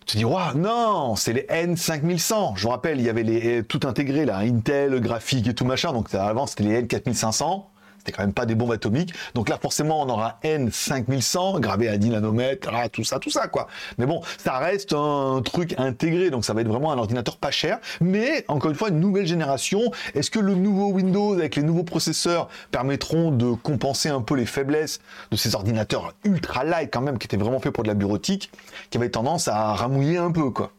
tu 0.08 0.16
dis, 0.16 0.24
waouh, 0.24 0.56
non, 0.56 1.16
c'est 1.16 1.34
les 1.34 1.42
N5100. 1.42 2.54
Je 2.56 2.62
vous 2.62 2.70
rappelle, 2.70 2.98
il 2.98 3.04
y 3.04 3.10
avait 3.10 3.22
les, 3.22 3.62
tout 3.62 3.80
intégré 3.84 4.24
là, 4.24 4.38
Intel, 4.38 4.98
graphique 5.00 5.46
et 5.46 5.54
tout 5.54 5.66
machin. 5.66 5.92
Donc 5.92 6.12
avant, 6.14 6.46
c'était 6.46 6.64
les 6.64 6.82
N4500 6.82 7.64
c'était 8.08 8.16
quand 8.16 8.22
même 8.22 8.32
pas 8.32 8.46
des 8.46 8.54
bombes 8.54 8.72
atomiques. 8.72 9.12
Donc 9.34 9.50
là, 9.50 9.58
forcément, 9.60 10.02
on 10.02 10.08
aura 10.08 10.38
N5100 10.42 11.60
gravé 11.60 11.88
à 11.88 11.98
10 11.98 12.10
nanomètres, 12.10 12.70
tout 12.90 13.04
ça, 13.04 13.18
tout 13.18 13.30
ça, 13.30 13.48
quoi. 13.48 13.68
Mais 13.98 14.06
bon, 14.06 14.22
ça 14.38 14.58
reste 14.58 14.94
un 14.94 15.42
truc 15.44 15.74
intégré, 15.78 16.30
donc 16.30 16.44
ça 16.44 16.54
va 16.54 16.62
être 16.62 16.68
vraiment 16.68 16.90
un 16.90 16.98
ordinateur 16.98 17.36
pas 17.36 17.50
cher. 17.50 17.78
Mais 18.00 18.44
encore 18.48 18.70
une 18.70 18.76
fois, 18.76 18.88
une 18.88 19.00
nouvelle 19.00 19.26
génération. 19.26 19.92
Est-ce 20.14 20.30
que 20.30 20.38
le 20.38 20.54
nouveau 20.54 20.88
Windows 20.88 21.34
avec 21.34 21.56
les 21.56 21.62
nouveaux 21.62 21.84
processeurs 21.84 22.48
permettront 22.70 23.30
de 23.30 23.52
compenser 23.52 24.08
un 24.08 24.22
peu 24.22 24.34
les 24.34 24.46
faiblesses 24.46 25.00
de 25.30 25.36
ces 25.36 25.54
ordinateurs 25.54 26.14
ultra 26.24 26.64
light 26.64 26.90
quand 26.90 27.02
même, 27.02 27.18
qui 27.18 27.26
étaient 27.26 27.36
vraiment 27.36 27.60
faits 27.60 27.72
pour 27.72 27.82
de 27.82 27.88
la 27.88 27.94
bureautique, 27.94 28.50
qui 28.88 28.96
avaient 28.96 29.10
tendance 29.10 29.48
à 29.48 29.74
ramouiller 29.74 30.16
un 30.16 30.30
peu, 30.30 30.50
quoi? 30.50 30.72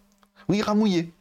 Oui, 0.47 0.61
ramouiller. 0.63 1.11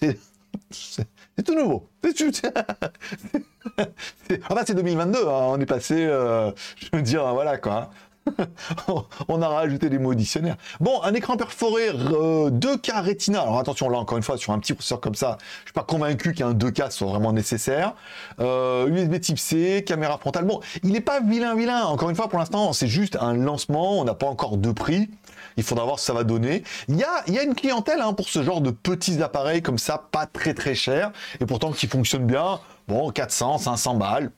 tout 1.42 1.54
nouveau. 1.54 1.88
ah 3.78 4.54
bah 4.54 4.62
c'est 4.66 4.74
2022, 4.74 5.18
hein. 5.18 5.22
on 5.28 5.60
est 5.60 5.66
passé, 5.66 6.06
euh, 6.06 6.50
je 6.76 6.88
veux 6.92 7.02
dire, 7.02 7.26
voilà 7.34 7.58
quoi. 7.58 7.90
on 9.28 9.42
a 9.42 9.48
rajouté 9.48 9.88
des 9.88 9.98
mots 9.98 10.14
dictionnaires. 10.14 10.56
Bon, 10.80 11.02
un 11.02 11.14
écran 11.14 11.36
perforé 11.36 11.90
2K 11.90 13.02
Retina. 13.04 13.42
Alors 13.42 13.58
attention, 13.58 13.88
là 13.88 13.98
encore 13.98 14.16
une 14.16 14.24
fois, 14.24 14.36
sur 14.36 14.52
un 14.52 14.58
petit 14.58 14.74
processeur 14.74 15.00
comme 15.00 15.14
ça, 15.14 15.38
je 15.60 15.66
suis 15.66 15.72
pas 15.72 15.84
convaincu 15.84 16.32
qu'un 16.32 16.52
2K 16.52 16.90
soit 16.90 17.08
vraiment 17.08 17.32
nécessaire. 17.32 17.94
Euh, 18.40 18.88
USB 18.88 19.20
Type 19.20 19.38
C, 19.38 19.84
caméra 19.86 20.18
frontale. 20.18 20.44
Bon, 20.44 20.60
il 20.82 20.92
n'est 20.92 21.00
pas 21.00 21.20
vilain, 21.20 21.54
vilain. 21.54 21.84
Encore 21.84 22.10
une 22.10 22.16
fois, 22.16 22.28
pour 22.28 22.38
l'instant, 22.38 22.72
c'est 22.72 22.88
juste 22.88 23.16
un 23.20 23.34
lancement. 23.34 24.00
On 24.00 24.04
n'a 24.04 24.14
pas 24.14 24.26
encore 24.26 24.56
de 24.56 24.72
prix. 24.72 25.08
Il 25.56 25.62
faudra 25.62 25.84
voir 25.84 25.98
ce 25.98 26.04
que 26.04 26.06
ça 26.06 26.12
va 26.12 26.24
donner. 26.24 26.62
Il 26.88 26.96
y 26.96 27.04
a, 27.04 27.42
une 27.42 27.54
clientèle 27.54 28.00
hein, 28.00 28.12
pour 28.12 28.28
ce 28.28 28.42
genre 28.42 28.60
de 28.60 28.70
petits 28.70 29.22
appareils 29.22 29.62
comme 29.62 29.78
ça, 29.78 30.06
pas 30.10 30.26
très 30.26 30.54
très 30.54 30.74
cher, 30.74 31.12
et 31.40 31.46
pourtant 31.46 31.72
qui 31.72 31.86
fonctionnent 31.86 32.26
bien. 32.26 32.60
Bon, 32.88 33.10
400, 33.10 33.58
500 33.58 33.96
balles, 33.96 34.30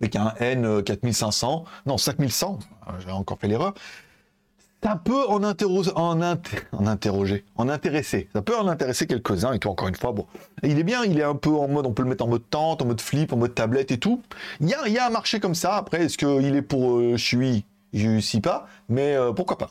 avec 0.00 0.16
un 0.16 0.34
N 0.38 0.82
4500, 0.82 1.64
euh, 1.66 1.70
non 1.86 1.98
5100, 1.98 2.58
euh, 2.88 2.92
j'ai 3.04 3.10
encore 3.10 3.38
fait 3.38 3.48
l'erreur. 3.48 3.74
Ça 4.82 4.96
peut 4.96 5.26
en, 5.28 5.42
interroger, 5.42 5.90
en, 5.94 6.22
interroger, 6.22 7.44
en 7.56 7.68
intéresser. 7.68 8.30
Ça 8.32 8.40
peut 8.40 8.56
en 8.56 8.66
intéresser 8.66 9.06
quelques-uns 9.06 9.52
et 9.52 9.66
encore 9.66 9.88
une 9.88 9.94
fois. 9.94 10.12
Bon, 10.12 10.26
il 10.62 10.78
est 10.78 10.84
bien, 10.84 11.04
il 11.04 11.18
est 11.18 11.22
un 11.22 11.34
peu 11.34 11.50
en 11.50 11.68
mode, 11.68 11.84
on 11.84 11.92
peut 11.92 12.02
le 12.02 12.08
mettre 12.08 12.24
en 12.24 12.28
mode 12.28 12.48
tente, 12.48 12.80
en 12.80 12.86
mode 12.86 13.00
flip, 13.02 13.30
en 13.34 13.36
mode 13.36 13.54
tablette 13.54 13.90
et 13.90 13.98
tout. 13.98 14.22
Il 14.60 14.68
y 14.68 14.74
a, 14.74 15.06
un 15.06 15.10
marché 15.10 15.38
comme 15.38 15.54
ça. 15.54 15.74
Après, 15.74 16.04
est-ce 16.04 16.16
qu'il 16.16 16.56
est 16.56 16.62
pour 16.62 16.96
euh, 16.96 17.16
je 17.18 17.22
suis, 17.22 17.66
je 17.92 18.20
sais 18.20 18.40
pas, 18.40 18.68
mais 18.88 19.16
pourquoi 19.36 19.58
pas. 19.58 19.70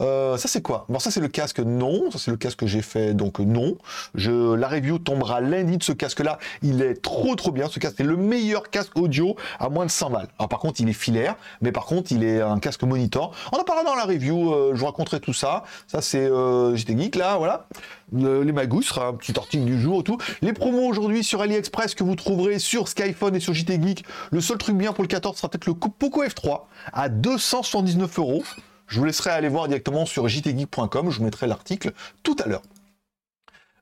Euh, 0.00 0.36
ça 0.36 0.46
c'est 0.46 0.62
quoi? 0.62 0.86
Bon 0.88 0.98
ça 1.00 1.10
c'est 1.10 1.20
le 1.20 1.28
casque 1.28 1.58
non, 1.58 2.10
ça 2.12 2.18
c'est 2.18 2.30
le 2.30 2.36
casque 2.36 2.60
que 2.60 2.66
j'ai 2.66 2.82
fait 2.82 3.14
donc 3.14 3.40
non. 3.40 3.76
Je 4.14 4.54
la 4.54 4.68
review 4.68 4.98
tombera 4.98 5.40
lundi 5.40 5.76
de 5.76 5.82
ce 5.82 5.92
casque 5.92 6.20
là. 6.20 6.38
Il 6.62 6.82
est 6.82 7.02
trop 7.02 7.34
trop 7.34 7.50
bien. 7.50 7.68
Ce 7.68 7.78
casque 7.78 7.96
c'est 7.98 8.04
le 8.04 8.16
meilleur 8.16 8.70
casque 8.70 8.96
audio 8.96 9.34
à 9.58 9.68
moins 9.68 9.86
de 9.86 9.90
100 9.90 10.10
balles. 10.10 10.28
Alors 10.38 10.48
par 10.48 10.60
contre 10.60 10.80
il 10.80 10.88
est 10.88 10.92
filaire, 10.92 11.36
mais 11.60 11.72
par 11.72 11.86
contre 11.86 12.12
il 12.12 12.22
est 12.22 12.40
un 12.40 12.58
casque 12.60 12.82
monitor. 12.84 13.34
On 13.52 13.56
en 13.58 13.64
parlera 13.64 13.84
dans 13.84 13.96
la 13.96 14.04
review. 14.04 14.52
Euh, 14.52 14.70
je 14.74 14.80
vous 14.80 14.86
raconterai 14.86 15.20
tout 15.20 15.32
ça. 15.32 15.64
Ça 15.88 16.00
c'est 16.00 16.18
euh, 16.18 16.76
j'étais 16.76 16.96
geek 16.96 17.16
là, 17.16 17.36
voilà. 17.36 17.66
les 18.12 18.52
magouilles 18.52 18.84
sera 18.84 19.08
un 19.08 19.14
petit 19.14 19.36
article 19.36 19.64
du 19.64 19.80
jour 19.80 20.00
et 20.00 20.04
tout. 20.04 20.18
Les 20.42 20.52
promos 20.52 20.86
aujourd'hui 20.86 21.24
sur 21.24 21.40
AliExpress 21.40 21.96
que 21.96 22.04
vous 22.04 22.14
trouverez 22.14 22.60
sur 22.60 22.86
Skyphone 22.86 23.34
et 23.34 23.40
sur 23.40 23.52
JT 23.52 23.80
Geek. 23.82 24.04
Le 24.30 24.40
seul 24.40 24.58
truc 24.58 24.76
bien 24.76 24.92
pour 24.92 25.02
le 25.02 25.08
14 25.08 25.36
sera 25.36 25.48
peut-être 25.48 25.66
le 25.66 25.74
Poco 25.74 26.24
F3 26.24 26.60
à 26.92 27.08
279 27.08 28.18
euros. 28.20 28.44
Je 28.88 28.98
vous 28.98 29.04
laisserai 29.04 29.30
aller 29.30 29.48
voir 29.48 29.68
directement 29.68 30.06
sur 30.06 30.28
jtgeek.com, 30.28 31.10
je 31.10 31.18
vous 31.18 31.24
mettrai 31.24 31.46
l'article 31.46 31.92
tout 32.22 32.36
à 32.42 32.48
l'heure. 32.48 32.62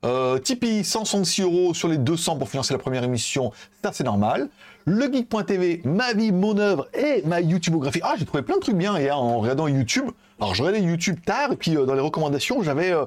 Euh, 0.04 0.38
Tipeee, 0.38 0.84
166 0.84 1.42
euros 1.42 1.74
sur 1.74 1.88
les 1.88 1.96
200 1.96 2.36
pour 2.36 2.48
financer 2.48 2.74
la 2.74 2.78
première 2.78 3.04
émission, 3.04 3.52
ça 3.82 3.92
c'est 3.92 4.04
normal. 4.04 4.48
Le 4.84 5.10
geek.tv, 5.12 5.80
ma 5.84 6.12
vie, 6.12 6.32
mon 6.32 6.58
œuvre 6.58 6.88
et 6.92 7.22
ma 7.24 7.40
YouTubeographie. 7.40 8.00
Ah, 8.02 8.14
j'ai 8.18 8.24
trouvé 8.24 8.42
plein 8.42 8.56
de 8.56 8.60
trucs 8.60 8.76
bien 8.76 8.98
hier 8.98 9.18
en 9.18 9.38
regardant 9.38 9.68
YouTube. 9.68 10.10
Alors, 10.38 10.54
je 10.54 10.62
regardais 10.62 10.84
YouTube 10.84 11.18
tard 11.24 11.52
et 11.52 11.56
puis 11.56 11.76
euh, 11.76 11.86
dans 11.86 11.94
les 11.94 12.00
recommandations, 12.00 12.62
j'avais 12.62 12.92
euh, 12.92 13.04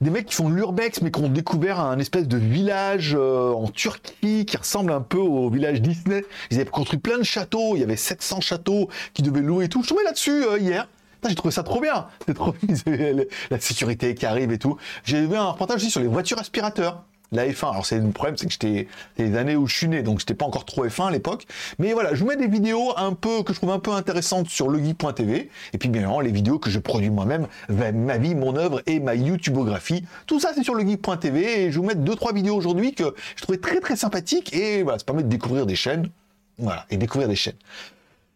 des 0.00 0.10
mecs 0.10 0.26
qui 0.26 0.34
font 0.34 0.48
l'urbex 0.48 1.02
mais 1.02 1.10
qui 1.10 1.20
ont 1.20 1.28
découvert 1.28 1.78
un 1.80 1.98
espèce 1.98 2.26
de 2.26 2.36
village 2.36 3.14
en 3.14 3.68
Turquie 3.68 4.44
qui 4.44 4.56
ressemble 4.56 4.92
un 4.92 5.00
peu 5.00 5.18
au 5.18 5.50
village 5.50 5.82
Disney. 5.82 6.24
Ils 6.50 6.60
avaient 6.60 6.70
construit 6.70 6.98
plein 6.98 7.18
de 7.18 7.22
châteaux, 7.24 7.76
il 7.76 7.80
y 7.80 7.84
avait 7.84 7.96
700 7.96 8.40
châteaux 8.40 8.88
qui 9.14 9.22
devaient 9.22 9.40
louer 9.40 9.66
et 9.66 9.68
tout. 9.68 9.82
Je 9.82 9.88
tombais 9.88 10.04
là-dessus 10.04 10.44
hier 10.58 10.88
j'ai 11.28 11.34
trouvé 11.34 11.52
ça 11.52 11.62
trop 11.62 11.80
bien. 11.80 12.06
C'est 12.26 12.34
trop 12.34 12.54
la 13.50 13.60
sécurité 13.60 14.14
qui 14.14 14.26
arrive 14.26 14.52
et 14.52 14.58
tout. 14.58 14.76
J'ai 15.04 15.26
vu 15.26 15.36
un 15.36 15.50
reportage 15.50 15.76
aussi 15.76 15.90
sur 15.90 16.00
les 16.00 16.06
voitures 16.06 16.38
aspirateurs. 16.38 17.04
La 17.32 17.48
F1. 17.48 17.70
Alors 17.70 17.86
c'est 17.86 17.98
le 17.98 18.10
problème, 18.10 18.36
c'est 18.36 18.46
que 18.46 18.52
j'étais 18.52 18.86
les 19.18 19.36
années 19.36 19.56
où 19.56 19.66
je 19.66 19.74
suis 19.74 19.88
né, 19.88 20.02
donc 20.02 20.20
j'étais 20.20 20.34
pas 20.34 20.44
encore 20.44 20.64
trop 20.64 20.86
F1 20.86 21.08
à 21.08 21.10
l'époque. 21.10 21.46
Mais 21.78 21.92
voilà, 21.92 22.14
je 22.14 22.20
vous 22.20 22.28
mets 22.28 22.36
des 22.36 22.46
vidéos 22.46 22.92
un 22.96 23.12
peu 23.12 23.42
que 23.42 23.52
je 23.52 23.58
trouve 23.58 23.72
un 23.72 23.80
peu 23.80 23.90
intéressantes 23.92 24.48
sur 24.48 24.68
leguy.tv. 24.68 25.50
Et 25.72 25.78
puis 25.78 25.88
bien 25.88 26.02
évidemment 26.02 26.20
les 26.20 26.30
vidéos 26.30 26.58
que 26.58 26.70
je 26.70 26.78
produis 26.78 27.10
moi-même, 27.10 27.48
ma 27.68 28.18
vie, 28.18 28.34
mon 28.34 28.56
œuvre 28.56 28.82
et 28.86 29.00
ma 29.00 29.16
YouTubeographie. 29.16 30.04
Tout 30.26 30.38
ça 30.38 30.52
c'est 30.54 30.62
sur 30.62 30.74
leguy.tv 30.74 31.64
et 31.64 31.72
je 31.72 31.78
vous 31.78 31.84
mets 31.84 31.96
deux 31.96 32.14
trois 32.14 32.32
vidéos 32.32 32.54
aujourd'hui 32.54 32.94
que 32.94 33.14
je 33.36 33.42
trouvais 33.42 33.58
très 33.58 33.80
très 33.80 33.96
sympathiques 33.96 34.54
et 34.54 34.82
voilà, 34.84 34.98
ça 34.98 35.04
permet 35.04 35.24
de 35.24 35.28
découvrir 35.28 35.66
des 35.66 35.76
chaînes. 35.76 36.08
Voilà, 36.58 36.86
et 36.88 36.96
découvrir 36.96 37.28
des 37.28 37.34
chaînes. 37.34 37.56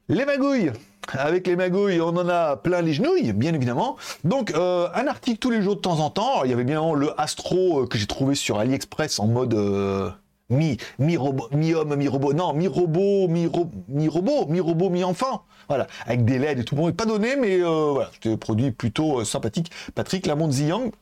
Les 0.09 0.25
magouilles 0.25 0.73
avec 1.17 1.47
les 1.47 1.57
magouilles, 1.57 2.00
on 2.00 2.09
en 2.09 2.29
a 2.29 2.57
plein 2.57 2.83
les 2.83 2.93
genouilles, 2.93 3.33
bien 3.33 3.55
évidemment. 3.55 3.97
Donc, 4.25 4.53
euh, 4.55 4.88
un 4.95 5.07
article 5.07 5.38
tous 5.38 5.50
les 5.50 5.62
jours 5.62 5.77
de 5.77 5.81
temps 5.81 6.00
en 6.00 6.11
temps. 6.11 6.45
il 6.45 6.50
y 6.50 6.53
avait 6.53 6.65
bien 6.65 6.95
le 6.95 7.19
Astro 7.21 7.83
euh, 7.83 7.87
que 7.87 7.99
j'ai 7.99 8.07
trouvé 8.07 8.35
sur 8.35 8.59
AliExpress 8.59 9.19
en 9.19 9.27
mode 9.27 9.55
euh, 9.55 10.11
mi, 10.50 10.77
mi 10.99 11.17
robot, 11.17 11.49
mi 11.53 11.75
homme, 11.75 11.97
mi 11.97 12.09
robot. 12.09 12.33
Non, 12.33 12.53
mi 12.53 12.69
robot, 12.69 13.29
mi, 13.29 13.47
robot, 13.47 14.47
mi 14.49 14.61
robot, 14.61 14.91
mi 14.91 15.05
enfant. 15.05 15.45
Voilà, 15.69 15.87
avec 16.07 16.25
des 16.25 16.38
LED 16.38 16.61
et 16.61 16.65
tout. 16.65 16.77
Bon, 16.77 16.91
pas 16.93 17.05
donné, 17.05 17.37
mais 17.37 17.59
voilà, 17.59 18.11
c'était 18.15 18.37
produit 18.37 18.71
plutôt 18.71 19.25
sympathique. 19.25 19.71
Patrick 19.95 20.27
Lamont 20.27 20.50
Young 20.50 20.93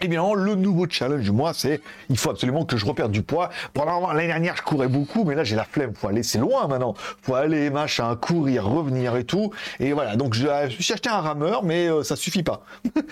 Évidemment, 0.00 0.34
le 0.34 0.56
nouveau 0.56 0.86
challenge 0.88 1.22
du 1.22 1.30
mois, 1.30 1.54
c'est 1.54 1.80
il 2.08 2.16
faut 2.16 2.30
absolument 2.30 2.64
que 2.64 2.76
je 2.76 2.84
reperde 2.84 3.12
du 3.12 3.22
poids. 3.22 3.50
Pendant 3.72 4.12
l'année 4.12 4.26
dernière, 4.26 4.56
je 4.56 4.62
courais 4.62 4.88
beaucoup, 4.88 5.22
mais 5.24 5.34
là 5.34 5.44
j'ai 5.44 5.54
la 5.54 5.64
flemme. 5.64 5.94
Faut 5.94 6.08
aller, 6.08 6.24
c'est 6.24 6.38
loin 6.38 6.66
maintenant. 6.66 6.94
Faut 7.22 7.34
aller, 7.34 7.70
machin, 7.70 8.16
courir, 8.16 8.66
revenir 8.66 9.14
et 9.16 9.24
tout. 9.24 9.52
Et 9.78 9.92
voilà. 9.92 10.16
Donc 10.16 10.34
je, 10.34 10.48
suis 10.80 10.92
acheté 10.92 11.08
un 11.08 11.20
rameur, 11.20 11.62
mais 11.62 11.88
euh, 11.88 12.02
ça 12.02 12.16
suffit 12.16 12.42
pas. 12.42 12.64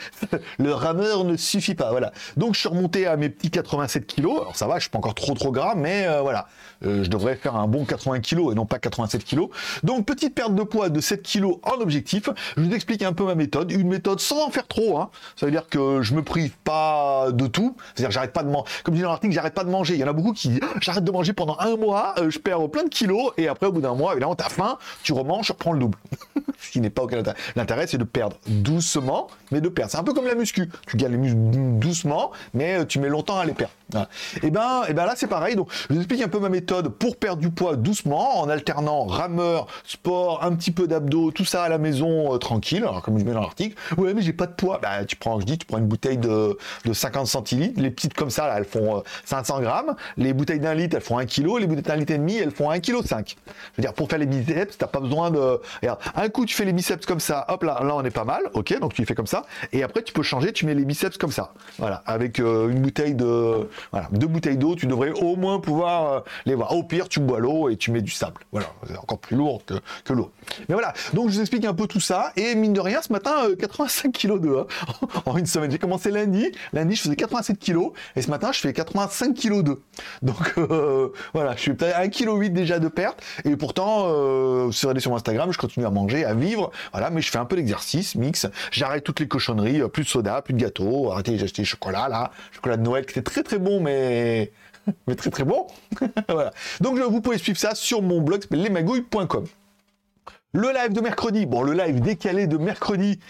le 0.58 0.72
rameur 0.72 1.24
ne 1.24 1.36
suffit 1.36 1.76
pas. 1.76 1.90
Voilà. 1.90 2.12
Donc 2.36 2.54
je 2.54 2.60
suis 2.60 2.68
remonté 2.68 3.06
à 3.06 3.16
mes 3.16 3.28
petits 3.28 3.50
87 3.50 4.06
kilos. 4.06 4.40
Alors 4.40 4.56
ça 4.56 4.66
va, 4.66 4.76
je 4.76 4.82
suis 4.82 4.90
pas 4.90 4.98
encore 4.98 5.14
trop 5.14 5.34
trop 5.34 5.52
gras, 5.52 5.74
mais 5.76 6.08
euh, 6.08 6.22
voilà. 6.22 6.48
Euh, 6.84 7.04
je 7.04 7.10
devrais 7.10 7.36
faire 7.36 7.54
un 7.54 7.68
bon 7.68 7.84
80 7.84 8.20
kilos 8.20 8.52
et 8.52 8.56
non 8.56 8.66
pas 8.66 8.80
87 8.80 9.22
kilos. 9.22 9.50
Donc 9.84 10.06
petite 10.06 10.34
perte 10.34 10.56
de 10.56 10.62
poids 10.64 10.88
de 10.88 11.00
7 11.00 11.22
kilos 11.22 11.58
en 11.62 11.80
objectif. 11.80 12.28
Je 12.56 12.62
vous 12.62 12.74
explique 12.74 13.02
un 13.02 13.12
peu 13.12 13.24
ma 13.24 13.36
méthode. 13.36 13.70
Une 13.70 13.88
méthode 13.88 14.18
sans 14.18 14.46
en 14.46 14.50
faire 14.50 14.66
trop. 14.66 14.98
Hein. 14.98 15.10
Ça 15.36 15.46
veut 15.46 15.52
dire 15.52 15.68
que 15.68 16.02
je 16.02 16.14
me 16.14 16.22
prive 16.22 16.54
pas 16.64 16.79
de 17.32 17.46
tout. 17.46 17.76
C'est-à-dire, 17.94 18.10
j'arrête 18.10 18.32
pas 18.32 18.42
de 18.42 18.50
manger. 18.50 18.70
Comme 18.84 18.94
dit 18.94 19.02
dans 19.02 19.10
l'article, 19.10 19.32
j'arrête 19.32 19.54
pas 19.54 19.64
de 19.64 19.70
manger. 19.70 19.94
Il 19.94 20.00
y 20.00 20.04
en 20.04 20.08
a 20.08 20.12
beaucoup 20.12 20.32
qui 20.32 20.48
disent, 20.48 20.60
j'arrête 20.80 21.04
de 21.04 21.10
manger 21.10 21.32
pendant 21.32 21.56
un 21.58 21.76
mois, 21.76 22.14
euh, 22.18 22.30
je 22.30 22.38
perds 22.38 22.68
plein 22.70 22.84
de 22.84 22.88
kilos, 22.88 23.32
et 23.36 23.48
après, 23.48 23.66
au 23.66 23.72
bout 23.72 23.80
d'un 23.80 23.94
mois, 23.94 24.12
évidemment, 24.12 24.34
t'as 24.34 24.48
faim, 24.48 24.78
tu 25.02 25.12
remanges, 25.12 25.46
tu 25.46 25.52
reprends 25.52 25.72
le 25.72 25.80
double. 25.80 25.98
Ce 26.60 26.70
qui 26.70 26.80
n'est 26.80 26.90
pas 26.90 27.02
aucun 27.02 27.18
intérêt. 27.18 27.36
L'intérêt, 27.56 27.86
c'est 27.86 27.98
de 27.98 28.04
perdre 28.04 28.36
doucement, 28.46 29.28
mais 29.50 29.60
de 29.60 29.68
perdre. 29.68 29.90
C'est 29.90 29.98
un 29.98 30.04
peu 30.04 30.12
comme 30.12 30.26
la 30.26 30.34
muscu. 30.34 30.70
Tu 30.86 30.96
gagnes 30.96 31.12
les 31.12 31.18
muscles 31.18 31.38
doucement, 31.78 32.32
mais 32.54 32.80
euh, 32.80 32.84
tu 32.84 32.98
mets 32.98 33.08
longtemps 33.08 33.38
à 33.38 33.44
les 33.44 33.52
perdre. 33.52 33.72
Et 34.42 34.50
ben, 34.50 34.82
et 34.88 34.94
ben 34.94 35.06
là, 35.06 35.14
c'est 35.16 35.26
pareil. 35.26 35.56
Donc, 35.56 35.68
je 35.88 35.94
vous 35.94 36.00
explique 36.00 36.22
un 36.22 36.28
peu 36.28 36.38
ma 36.38 36.48
méthode 36.48 36.88
pour 36.88 37.16
perdre 37.16 37.40
du 37.40 37.50
poids 37.50 37.76
doucement, 37.76 38.40
en 38.40 38.48
alternant 38.48 39.04
rameur, 39.04 39.66
sport, 39.84 40.44
un 40.44 40.54
petit 40.54 40.70
peu 40.70 40.86
d'abdos, 40.86 41.30
tout 41.30 41.44
ça 41.44 41.64
à 41.64 41.68
la 41.68 41.78
maison, 41.78 42.34
euh, 42.34 42.38
tranquille. 42.38 42.82
Alors, 42.82 43.02
comme 43.02 43.18
je 43.18 43.24
mets 43.24 43.32
dans 43.32 43.40
l'article, 43.40 43.76
ouais, 43.96 44.14
mais 44.14 44.22
j'ai 44.22 44.32
pas 44.32 44.46
de 44.46 44.52
poids. 44.52 44.78
Bah, 44.82 45.04
tu 45.04 45.16
prends, 45.16 45.40
je 45.40 45.46
dis, 45.46 45.58
tu 45.58 45.66
prends 45.66 45.78
une 45.78 45.86
bouteille 45.86 46.18
de, 46.18 46.56
de 46.84 46.92
50 46.92 47.26
centilitres. 47.26 47.80
Les 47.80 47.90
petites 47.90 48.14
comme 48.14 48.30
ça, 48.30 48.46
là, 48.46 48.54
elles 48.58 48.64
font 48.64 49.02
500 49.24 49.58
euh, 49.58 49.60
grammes. 49.60 49.96
Les 50.16 50.32
bouteilles 50.32 50.60
d'un 50.60 50.74
litre, 50.74 50.96
elles 50.96 51.02
font 51.02 51.18
1 51.18 51.26
kg. 51.26 51.58
Les 51.58 51.66
bouteilles 51.66 51.82
d'un 51.82 51.96
litre 51.96 52.12
et 52.12 52.18
demi, 52.18 52.36
elles 52.36 52.50
font 52.50 52.70
1 52.70 52.80
kg 52.80 53.02
5. 53.04 53.36
Je 53.46 53.52
veux 53.76 53.82
dire, 53.82 53.94
pour 53.94 54.08
faire 54.08 54.18
les 54.18 54.26
biceps, 54.26 54.78
t'as 54.78 54.86
pas 54.86 55.00
besoin 55.00 55.30
de. 55.30 55.60
Regarde, 55.82 55.98
un 56.14 56.28
coup, 56.28 56.46
tu 56.46 56.54
fais 56.54 56.64
les 56.64 56.72
biceps 56.72 57.06
comme 57.06 57.20
ça. 57.20 57.46
Hop 57.48 57.62
là, 57.62 57.80
là, 57.82 57.94
on 57.94 58.04
est 58.04 58.10
pas 58.10 58.24
mal. 58.24 58.42
Ok, 58.54 58.78
donc 58.80 58.94
tu 58.94 59.02
les 59.02 59.06
fais 59.06 59.14
comme 59.14 59.26
ça. 59.26 59.44
Et 59.72 59.82
après, 59.82 60.02
tu 60.02 60.12
peux 60.12 60.22
changer. 60.22 60.52
Tu 60.52 60.66
mets 60.66 60.74
les 60.74 60.84
biceps 60.84 61.18
comme 61.18 61.32
ça. 61.32 61.52
Voilà, 61.78 62.02
avec 62.06 62.40
euh, 62.40 62.68
une 62.68 62.80
bouteille 62.80 63.14
de, 63.14 63.68
voilà, 63.92 64.08
deux 64.12 64.26
bouteilles 64.26 64.56
d'eau. 64.56 64.74
Tu 64.74 64.86
devrais 64.86 65.10
au 65.10 65.36
moins 65.36 65.60
pouvoir 65.60 66.12
euh, 66.12 66.20
les 66.46 66.54
voir. 66.54 66.76
Au 66.76 66.82
pire, 66.82 67.08
tu 67.08 67.20
bois 67.20 67.40
l'eau 67.40 67.68
et 67.68 67.76
tu 67.76 67.90
mets 67.90 68.02
du 68.02 68.10
sable. 68.10 68.40
Voilà, 68.52 68.68
c'est 68.86 68.96
encore 68.96 69.18
plus 69.18 69.36
lourd 69.36 69.62
que, 70.04 70.12
l'eau. 70.12 70.30
Mais 70.68 70.74
voilà. 70.74 70.92
Donc, 71.14 71.28
je 71.28 71.34
vous 71.34 71.40
explique 71.40 71.64
un 71.64 71.74
peu 71.74 71.86
tout 71.86 72.00
ça. 72.00 72.32
Et 72.36 72.54
mine 72.54 72.72
de 72.72 72.80
rien, 72.80 73.00
ce 73.02 73.12
matin, 73.12 73.32
85 73.58 74.12
kg 74.12 74.40
de 74.40 74.56
hein, 74.56 74.66
en 75.26 75.36
une 75.36 75.46
semaine. 75.46 75.70
J'ai 75.70 75.78
commencé 75.78 76.10
lundi. 76.10 76.50
Lundi, 76.72 76.96
je 76.96 77.02
faisais 77.02 77.16
87 77.16 77.58
kg 77.58 77.90
et 78.16 78.22
ce 78.22 78.30
matin 78.30 78.50
je 78.52 78.60
fais 78.60 78.72
85 78.72 79.34
kg 79.34 79.62
2. 79.62 79.82
Donc 80.22 80.54
euh, 80.58 81.08
voilà, 81.34 81.54
je 81.56 81.60
suis 81.60 81.74
peut-être 81.74 81.98
1 81.98 82.08
kg 82.08 82.38
8 82.38 82.50
déjà 82.50 82.78
de 82.78 82.88
perte 82.88 83.22
et 83.44 83.56
pourtant 83.56 84.04
euh, 84.06 84.70
sur 84.70 84.90
Instagram, 85.14 85.52
je 85.52 85.58
continue 85.58 85.86
à 85.86 85.90
manger, 85.90 86.24
à 86.24 86.34
vivre, 86.34 86.70
voilà, 86.92 87.10
mais 87.10 87.20
je 87.20 87.30
fais 87.30 87.38
un 87.38 87.44
peu 87.44 87.56
d'exercice, 87.56 88.14
mix, 88.14 88.46
j'arrête 88.70 89.04
toutes 89.04 89.20
les 89.20 89.28
cochonneries, 89.28 89.82
euh, 89.82 89.88
plus 89.88 90.04
de 90.04 90.08
soda, 90.08 90.42
plus 90.42 90.54
de 90.54 90.60
gâteau, 90.60 91.10
arrêtez, 91.10 91.38
j'ai 91.38 91.44
acheté 91.44 91.64
chocolat 91.64 92.08
là, 92.08 92.30
chocolat 92.52 92.76
de 92.76 92.82
Noël 92.82 93.04
qui 93.04 93.12
était 93.12 93.22
très 93.22 93.42
très 93.42 93.58
bon 93.58 93.69
mais 93.78 94.50
mais 95.06 95.14
très 95.14 95.30
très 95.30 95.44
bon. 95.44 95.66
voilà. 96.28 96.52
Donc 96.80 96.98
vous 96.98 97.20
pouvez 97.20 97.38
suivre 97.38 97.58
ça 97.58 97.74
sur 97.74 98.02
mon 98.02 98.20
blog 98.20 98.44
lesmagouilles.com. 98.50 99.46
Le 100.52 100.72
live 100.72 100.92
de 100.92 101.00
mercredi, 101.00 101.46
bon 101.46 101.62
le 101.62 101.74
live 101.74 102.00
décalé 102.00 102.48
de 102.48 102.56
mercredi, 102.56 103.20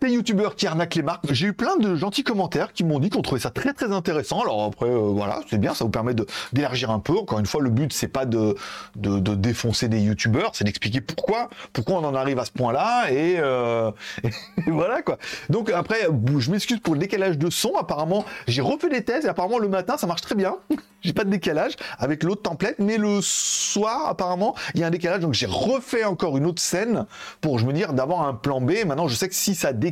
des 0.00 0.10
youtubeurs 0.10 0.54
qui 0.54 0.66
arnaquent 0.66 0.94
les 0.94 1.02
marques. 1.02 1.24
J'ai 1.32 1.48
eu 1.48 1.52
plein 1.52 1.76
de 1.76 1.96
gentils 1.96 2.22
commentaires 2.22 2.72
qui 2.72 2.84
m'ont 2.84 2.98
dit 2.98 3.10
qu'on 3.10 3.22
trouvait 3.22 3.40
ça 3.40 3.50
très 3.50 3.72
très 3.72 3.92
intéressant. 3.92 4.40
Alors 4.42 4.64
après, 4.64 4.86
euh, 4.86 4.98
voilà, 4.98 5.40
c'est 5.50 5.58
bien, 5.58 5.74
ça 5.74 5.84
vous 5.84 5.90
permet 5.90 6.14
d'élargir 6.52 6.90
un 6.90 7.00
peu. 7.00 7.16
Encore 7.18 7.38
une 7.38 7.46
fois, 7.46 7.60
le 7.60 7.70
but 7.70 7.92
c'est 7.92 8.08
pas 8.08 8.24
de, 8.24 8.54
de, 8.96 9.18
défoncer 9.34 9.88
des 9.88 10.00
youtubeurs, 10.00 10.52
c'est 10.54 10.64
d'expliquer 10.64 11.00
pourquoi, 11.00 11.48
pourquoi 11.72 11.96
on 11.96 12.04
en 12.04 12.14
arrive 12.14 12.38
à 12.38 12.44
ce 12.44 12.52
point-là 12.52 13.10
et, 13.10 13.36
euh, 13.38 13.90
voilà 14.66 15.02
quoi. 15.02 15.18
Donc 15.48 15.70
après, 15.70 16.06
je 16.38 16.50
m'excuse 16.50 16.80
pour 16.80 16.94
le 16.94 17.00
décalage 17.00 17.38
de 17.38 17.50
son. 17.50 17.74
Apparemment, 17.76 18.24
j'ai 18.46 18.62
refait 18.62 18.88
des 18.88 19.04
thèses 19.04 19.24
et 19.24 19.28
apparemment 19.28 19.58
le 19.58 19.68
matin 19.68 19.96
ça 19.96 20.06
marche 20.06 20.22
très 20.22 20.34
bien. 20.34 20.56
j'ai 21.02 21.12
pas 21.12 21.24
de 21.24 21.30
décalage 21.30 21.74
avec 21.98 22.22
l'autre 22.22 22.42
template, 22.42 22.78
mais 22.78 22.98
le 22.98 23.20
soir 23.22 24.06
apparemment 24.06 24.54
il 24.74 24.80
y 24.80 24.84
a 24.84 24.86
un 24.86 24.90
décalage. 24.90 25.20
Donc 25.20 25.34
j'ai 25.34 25.46
refait 25.46 26.04
encore 26.04 26.36
une 26.36 26.46
autre 26.46 26.62
scène 26.62 27.06
pour 27.40 27.58
je 27.58 27.66
me 27.66 27.72
dire 27.72 27.92
d'avoir 27.92 28.22
un 28.22 28.34
plan 28.34 28.60
B. 28.60 28.72
Maintenant 28.86 29.08
je 29.08 29.14
sais 29.14 29.28
que 29.28 29.34
si 29.34 29.54
ça 29.54 29.72
décale 29.72 29.87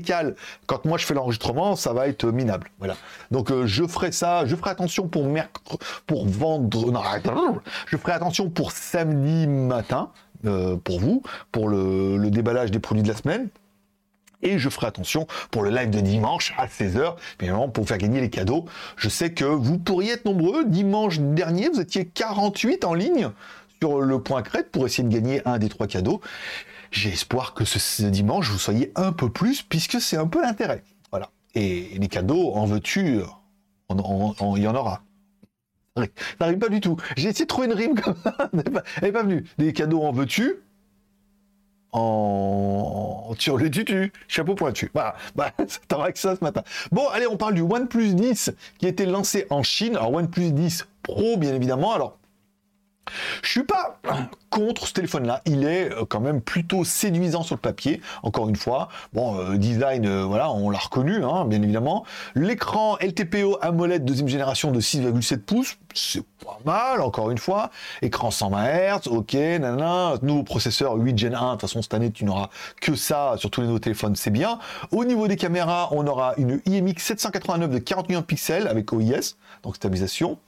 quand 0.66 0.84
moi 0.84 0.98
je 0.98 1.06
fais 1.06 1.14
l'enregistrement, 1.14 1.76
ça 1.76 1.92
va 1.92 2.08
être 2.08 2.26
minable. 2.26 2.70
Voilà. 2.78 2.96
Donc 3.30 3.50
euh, 3.50 3.66
je 3.66 3.86
ferai 3.86 4.12
ça, 4.12 4.46
je 4.46 4.56
ferai 4.56 4.70
attention 4.70 5.08
pour 5.08 5.26
mercredi, 5.26 5.78
pour 6.06 6.26
vendre, 6.26 6.86
je 7.86 7.96
ferai 7.96 8.12
attention 8.12 8.50
pour 8.50 8.72
samedi 8.72 9.46
matin 9.46 10.10
euh, 10.44 10.76
pour 10.76 11.00
vous, 11.00 11.22
pour 11.52 11.68
le 11.68 12.30
déballage 12.30 12.70
des 12.70 12.78
produits 12.78 13.02
de 13.02 13.08
la 13.08 13.16
semaine. 13.16 13.48
Et 14.42 14.58
je 14.58 14.68
ferai 14.68 14.86
attention 14.86 15.26
pour 15.50 15.62
le 15.62 15.70
live 15.70 15.90
de 15.90 16.00
dimanche 16.00 16.54
à 16.58 16.66
16h, 16.66 17.14
évidemment 17.40 17.68
pour 17.68 17.86
faire 17.86 17.98
gagner 17.98 18.20
les 18.20 18.30
cadeaux. 18.30 18.66
Je 18.96 19.08
sais 19.08 19.32
que 19.32 19.44
vous 19.44 19.78
pourriez 19.78 20.12
être 20.12 20.24
nombreux. 20.24 20.64
Dimanche 20.64 21.18
dernier, 21.18 21.68
vous 21.68 21.80
étiez 21.80 22.06
48 22.06 22.84
en 22.84 22.94
ligne 22.94 23.30
sur 23.80 24.00
le 24.00 24.20
point 24.20 24.42
crête 24.42 24.70
pour 24.70 24.86
essayer 24.86 25.06
de 25.06 25.12
gagner 25.12 25.42
un 25.46 25.58
des 25.58 25.68
trois 25.68 25.86
cadeaux. 25.86 26.20
J'ai 26.90 27.10
espoir 27.10 27.54
que 27.54 27.64
ce, 27.64 28.02
dimanche, 28.04 28.50
vous 28.50 28.58
soyez 28.58 28.92
un 28.94 29.12
peu 29.12 29.30
plus, 29.30 29.62
puisque 29.62 30.00
c'est 30.00 30.16
un 30.16 30.26
peu 30.26 30.40
l'intérêt. 30.40 30.82
Voilà. 31.10 31.30
Et 31.54 31.90
les 31.98 32.08
cadeaux, 32.08 32.52
en 32.54 32.66
veux-tu, 32.66 33.20
il 33.90 34.62
y 34.62 34.66
en 34.66 34.74
aura. 34.74 35.02
Ça 35.96 36.04
n'arrive 36.40 36.58
pas 36.58 36.68
du 36.68 36.80
tout. 36.80 36.96
J'ai 37.16 37.28
essayé 37.28 37.44
de 37.44 37.48
trouver 37.48 37.68
une 37.68 37.72
rime 37.72 37.94
comme 37.94 38.16
ça. 38.22 38.36
Elle 38.52 38.62
n'est 39.02 39.12
pas, 39.12 39.22
venue. 39.22 39.44
Des 39.58 39.72
cadeaux 39.72 40.02
en 40.02 40.12
veux-tu 40.12 40.56
en 41.92 43.34
sur 43.38 43.56
le 43.56 43.70
tutu, 43.70 44.12
chapeau 44.28 44.54
pointu. 44.54 44.90
Voilà, 44.94 45.14
bah, 45.34 45.52
t'auras 45.88 46.12
que 46.12 46.18
ça 46.18 46.36
ce 46.36 46.44
matin. 46.44 46.62
Bon, 46.92 47.06
allez, 47.08 47.26
on 47.26 47.36
parle 47.36 47.54
du 47.54 47.60
OnePlus 47.60 48.14
10 48.14 48.52
qui 48.78 48.86
a 48.86 48.88
été 48.88 49.06
lancé 49.06 49.46
en 49.50 49.62
Chine. 49.62 49.96
Alors 49.96 50.12
OnePlus 50.12 50.52
10 50.52 50.86
Pro, 51.02 51.36
bien 51.36 51.54
évidemment. 51.54 51.92
Alors 51.92 52.18
je 53.42 53.50
suis 53.50 53.62
pas 53.64 53.98
contre 54.50 54.86
ce 54.86 54.94
téléphone-là. 54.94 55.42
Il 55.44 55.64
est 55.64 55.92
euh, 55.92 56.04
quand 56.08 56.20
même 56.20 56.40
plutôt 56.40 56.84
séduisant 56.84 57.42
sur 57.42 57.56
le 57.56 57.60
papier. 57.60 58.00
Encore 58.22 58.48
une 58.48 58.56
fois, 58.56 58.88
bon 59.12 59.38
euh, 59.38 59.56
design, 59.56 60.06
euh, 60.06 60.24
voilà, 60.24 60.50
on 60.50 60.70
l'a 60.70 60.78
reconnu, 60.78 61.22
hein, 61.24 61.44
bien 61.44 61.62
évidemment. 61.62 62.04
L'écran 62.34 62.96
LTPO 63.00 63.58
AMOLED 63.60 64.04
deuxième 64.04 64.28
génération 64.28 64.70
de 64.72 64.80
6,7 64.80 65.38
pouces, 65.38 65.76
c'est 65.94 66.22
pas 66.44 66.58
mal. 66.64 67.00
Encore 67.00 67.30
une 67.30 67.38
fois, 67.38 67.70
écran 68.02 68.30
120 68.30 68.64
Hz, 68.64 69.08
ok, 69.08 69.34
nanana. 69.34 70.14
Nouveau 70.22 70.42
processeur 70.42 70.94
8 70.94 71.18
Gen 71.18 71.34
1. 71.34 71.46
De 71.46 71.50
toute 71.52 71.60
façon, 71.62 71.82
cette 71.82 71.94
année, 71.94 72.10
tu 72.10 72.24
n'auras 72.24 72.48
que 72.80 72.94
ça 72.94 73.34
sur 73.36 73.50
tous 73.50 73.60
les 73.60 73.66
nouveaux 73.66 73.78
téléphones, 73.78 74.16
c'est 74.16 74.30
bien. 74.30 74.58
Au 74.90 75.04
niveau 75.04 75.28
des 75.28 75.36
caméras, 75.36 75.88
on 75.92 76.06
aura 76.06 76.34
une 76.38 76.60
IMX 76.66 76.98
789 76.98 77.70
de 77.70 77.78
40 77.78 78.08
millions 78.08 78.20
de 78.20 78.26
pixels 78.26 78.66
avec 78.68 78.92
OIS, 78.92 79.36
donc 79.62 79.76
stabilisation 79.76 80.38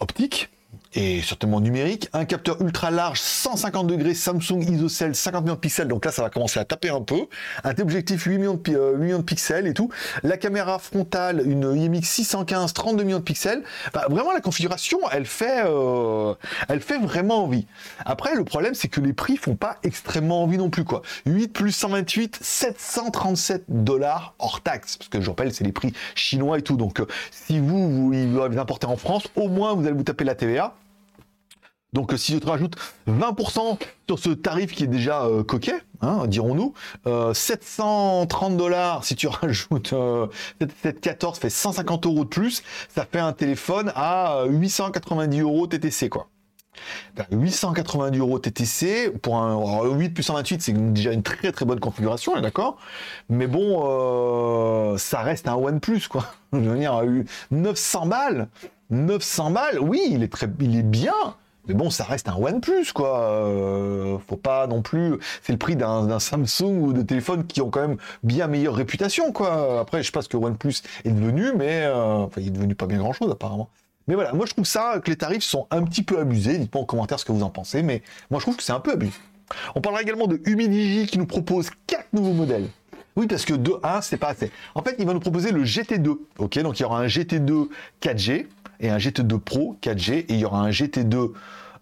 optique 0.00 0.50
et 0.94 1.22
certainement 1.22 1.60
numérique, 1.60 2.08
un 2.12 2.24
capteur 2.24 2.60
ultra 2.60 2.90
large 2.90 3.18
150 3.20 3.86
degrés 3.86 4.14
Samsung 4.14 4.62
ISOCELL 4.62 5.14
50 5.14 5.42
millions 5.42 5.54
de 5.54 5.60
pixels, 5.60 5.88
donc 5.88 6.04
là 6.04 6.12
ça 6.12 6.22
va 6.22 6.30
commencer 6.30 6.60
à 6.60 6.64
taper 6.64 6.90
un 6.90 7.00
peu, 7.00 7.26
un 7.64 7.74
objectif 7.80 8.24
8 8.24 8.38
millions, 8.38 8.54
de, 8.54 8.76
euh, 8.76 8.96
millions 8.96 9.18
de 9.18 9.22
pixels 9.22 9.66
et 9.66 9.74
tout, 9.74 9.90
la 10.22 10.36
caméra 10.36 10.78
frontale 10.78 11.42
une 11.46 11.74
IMX 11.74 12.02
615 12.02 12.72
32 12.74 13.04
millions 13.04 13.18
de 13.18 13.24
pixels, 13.24 13.62
bah, 13.94 14.06
vraiment 14.10 14.32
la 14.32 14.40
configuration 14.40 14.98
elle 15.10 15.24
fait, 15.24 15.62
euh, 15.64 16.34
elle 16.68 16.80
fait 16.80 16.98
vraiment 16.98 17.44
envie. 17.44 17.66
Après 18.04 18.34
le 18.34 18.44
problème 18.44 18.74
c'est 18.74 18.88
que 18.88 19.00
les 19.00 19.14
prix 19.14 19.36
font 19.36 19.56
pas 19.56 19.78
extrêmement 19.84 20.42
envie 20.42 20.58
non 20.58 20.68
plus 20.68 20.84
quoi. 20.84 21.02
8 21.24 21.48
plus 21.48 21.72
128, 21.72 22.38
737 22.42 23.64
dollars 23.68 24.34
hors 24.38 24.60
taxe, 24.60 24.98
parce 24.98 25.08
que 25.08 25.20
je 25.20 25.30
rappelle 25.30 25.54
c'est 25.54 25.64
les 25.64 25.72
prix 25.72 25.94
chinois 26.14 26.58
et 26.58 26.62
tout, 26.62 26.76
donc 26.76 27.00
euh, 27.00 27.06
si 27.30 27.58
vous, 27.58 27.90
vous, 27.90 28.12
vous 28.12 28.48
les 28.48 28.58
importez 28.58 28.86
en 28.86 28.96
France, 28.96 29.28
au 29.36 29.48
moins 29.48 29.72
vous 29.72 29.86
allez 29.86 29.96
vous 29.96 30.02
taper 30.02 30.24
la 30.24 30.34
TVA. 30.34 30.74
Donc 31.92 32.12
si 32.16 32.32
je 32.32 32.38
te 32.38 32.46
rajoute 32.46 32.76
20% 33.06 33.78
sur 34.06 34.18
ce 34.18 34.30
tarif 34.30 34.72
qui 34.72 34.84
est 34.84 34.88
déjà 34.88 35.24
euh, 35.24 35.44
coquet, 35.44 35.80
hein, 36.00 36.26
dirons-nous, 36.26 36.72
730 37.34 38.52
euh, 38.52 38.56
dollars 38.56 39.04
si 39.04 39.14
tu 39.14 39.26
rajoutes 39.28 39.92
euh, 39.92 40.26
714 40.82 41.38
fait 41.38 41.50
150 41.50 42.06
euros 42.06 42.24
de 42.24 42.28
plus, 42.28 42.62
ça 42.88 43.06
fait 43.10 43.18
un 43.18 43.32
téléphone 43.32 43.92
à 43.94 44.44
890 44.48 45.40
euros 45.40 45.66
TTC 45.66 46.08
quoi. 46.08 46.28
890 47.30 48.18
euros 48.18 48.38
TTC 48.38 49.10
pour 49.20 49.36
un 49.36 49.84
8 49.94 50.10
plus 50.10 50.22
128, 50.22 50.62
c'est 50.62 50.92
déjà 50.92 51.12
une 51.12 51.22
très 51.22 51.52
très 51.52 51.66
bonne 51.66 51.80
configuration, 51.80 52.40
d'accord. 52.40 52.78
Mais 53.28 53.46
bon, 53.46 53.82
euh, 53.84 54.96
ça 54.96 55.20
reste 55.20 55.48
un 55.48 55.54
OnePlus 55.54 56.08
quoi. 56.08 56.24
Je 56.54 56.58
veux 56.58 56.78
dire, 56.78 57.02
900 57.50 58.06
balles, 58.06 58.48
900 58.90 59.50
balles, 59.50 59.78
oui, 59.80 60.02
il 60.10 60.22
est 60.22 60.32
très, 60.32 60.48
il 60.60 60.78
est 60.78 60.82
bien 60.82 61.12
mais 61.68 61.74
bon, 61.74 61.90
ça 61.90 62.04
reste 62.04 62.28
un 62.28 62.36
OnePlus, 62.36 62.92
quoi. 62.92 63.20
Euh, 63.20 64.18
faut 64.26 64.36
pas 64.36 64.66
non 64.66 64.82
plus. 64.82 65.18
C'est 65.42 65.52
le 65.52 65.58
prix 65.58 65.76
d'un 65.76 66.18
Samsung 66.18 66.80
ou 66.80 66.92
de 66.92 67.02
téléphones 67.02 67.46
qui 67.46 67.60
ont 67.60 67.70
quand 67.70 67.86
même 67.86 67.98
bien 68.22 68.48
meilleure 68.48 68.74
réputation, 68.74 69.32
quoi. 69.32 69.80
Après, 69.80 70.02
je 70.02 70.06
sais 70.06 70.12
pas 70.12 70.22
ce 70.22 70.28
que 70.28 70.36
OnePlus 70.36 70.82
est 71.04 71.12
devenu, 71.12 71.52
mais 71.56 71.84
euh, 71.84 72.26
il 72.36 72.48
est 72.48 72.50
devenu 72.50 72.74
pas 72.74 72.86
bien 72.86 72.98
grand-chose 72.98 73.30
apparemment. 73.30 73.68
Mais 74.08 74.16
voilà, 74.16 74.32
moi 74.32 74.46
je 74.46 74.52
trouve 74.52 74.64
ça 74.64 75.00
que 75.02 75.10
les 75.10 75.16
tarifs 75.16 75.44
sont 75.44 75.68
un 75.70 75.84
petit 75.84 76.02
peu 76.02 76.18
abusés. 76.18 76.58
Dites-moi 76.58 76.82
en 76.82 76.86
commentaire 76.86 77.20
ce 77.20 77.24
que 77.24 77.30
vous 77.30 77.44
en 77.44 77.50
pensez, 77.50 77.84
mais 77.84 78.02
moi 78.30 78.40
je 78.40 78.44
trouve 78.44 78.56
que 78.56 78.64
c'est 78.64 78.72
un 78.72 78.80
peu 78.80 78.92
abusé. 78.92 79.12
On 79.76 79.80
parlera 79.80 80.02
également 80.02 80.26
de 80.26 80.40
Humidigi 80.44 81.06
qui 81.06 81.18
nous 81.18 81.26
propose 81.26 81.70
quatre 81.86 82.12
nouveaux 82.12 82.32
modèles. 82.32 82.68
Oui, 83.14 83.26
parce 83.26 83.44
que 83.44 83.52
2.1, 83.52 84.02
c'est 84.02 84.16
pas 84.16 84.28
assez. 84.28 84.50
En 84.74 84.82
fait, 84.82 84.96
il 84.98 85.06
va 85.06 85.12
nous 85.12 85.20
proposer 85.20 85.52
le 85.52 85.64
GT2. 85.64 86.16
Ok, 86.38 86.58
donc 86.60 86.80
il 86.80 86.82
y 86.82 86.84
aura 86.84 86.98
un 87.00 87.06
GT2 87.06 87.68
4G 88.00 88.46
et 88.82 88.90
un 88.90 88.98
GT2 88.98 89.38
Pro 89.38 89.78
4G 89.82 90.12
et 90.12 90.26
il 90.28 90.40
y 90.40 90.44
aura 90.44 90.60
un 90.60 90.70
GT2 90.70 91.30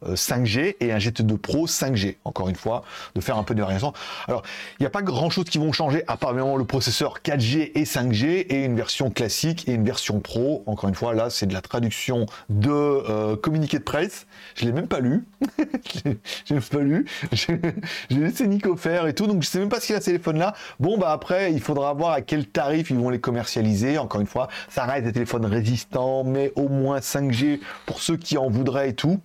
5G 0.05 0.61
euh, 0.61 0.73
et 0.81 0.93
un 0.93 0.99
GT2 0.99 1.37
Pro 1.37 1.67
5G. 1.67 2.17
Encore 2.25 2.49
une 2.49 2.57
fois, 2.57 2.85
de 3.15 3.21
faire 3.21 3.37
un 3.37 3.43
peu 3.43 3.55
de 3.55 3.61
variation. 3.61 3.93
Alors, 4.27 4.43
il 4.79 4.83
n'y 4.83 4.87
a 4.87 4.91
pas 4.91 5.03
grand 5.03 5.31
chose 5.31 5.45
qui 5.45 5.59
vont 5.59 5.73
changer, 5.73 6.03
à 6.07 6.17
part 6.17 6.31
le 6.33 6.65
processeur 6.65 7.19
4G 7.25 7.73
et 7.75 7.85
5G 7.85 8.47
et 8.49 8.65
une 8.65 8.77
version 8.77 9.11
classique 9.11 9.69
et 9.69 9.73
une 9.73 9.85
version 9.85 10.21
Pro. 10.21 10.63
Encore 10.67 10.89
une 10.89 10.95
fois, 10.95 11.15
là, 11.15 11.31
c'est 11.31 11.47
de 11.47 11.53
la 11.53 11.61
traduction 11.61 12.27
de 12.49 12.71
euh, 12.71 13.37
communiqué 13.37 13.79
de 13.79 13.85
presse. 13.85 14.27
Je 14.55 14.65
l'ai 14.65 14.73
même 14.73 14.87
pas 14.87 15.01
lu. 15.01 15.25
je 16.05 16.55
l'ai 16.55 16.61
pas 16.61 16.79
lu. 16.79 17.07
J'ai 17.33 17.59
laissé 18.11 18.47
Nico 18.47 18.77
faire 18.77 19.07
et 19.07 19.15
tout, 19.15 19.27
donc 19.27 19.43
je 19.43 19.49
sais 19.49 19.59
même 19.59 19.69
pas 19.69 19.81
qu'il 19.81 19.95
a 19.95 20.01
ce 20.01 20.07
téléphone-là. 20.07 20.55
Bon, 20.79 20.99
bah 20.99 21.11
après, 21.11 21.53
il 21.53 21.61
faudra 21.61 21.93
voir 21.93 22.13
à 22.13 22.21
quel 22.21 22.47
tarif 22.47 22.91
ils 22.91 22.97
vont 22.97 23.11
les 23.11 23.21
commercialiser. 23.21 23.99
Encore 23.99 24.21
une 24.21 24.27
fois, 24.27 24.49
ça 24.69 24.85
reste 24.85 25.05
des 25.05 25.13
téléphones 25.13 25.47
résistants, 25.47 26.25
mais 26.25 26.53
au 26.57 26.69
moins 26.69 26.99
5G 26.99 27.61
pour 27.87 28.01
ceux 28.01 28.17
qui 28.17 28.39
en 28.39 28.49
voudraient 28.49 28.91
et 28.91 28.95
tout. 28.95 29.21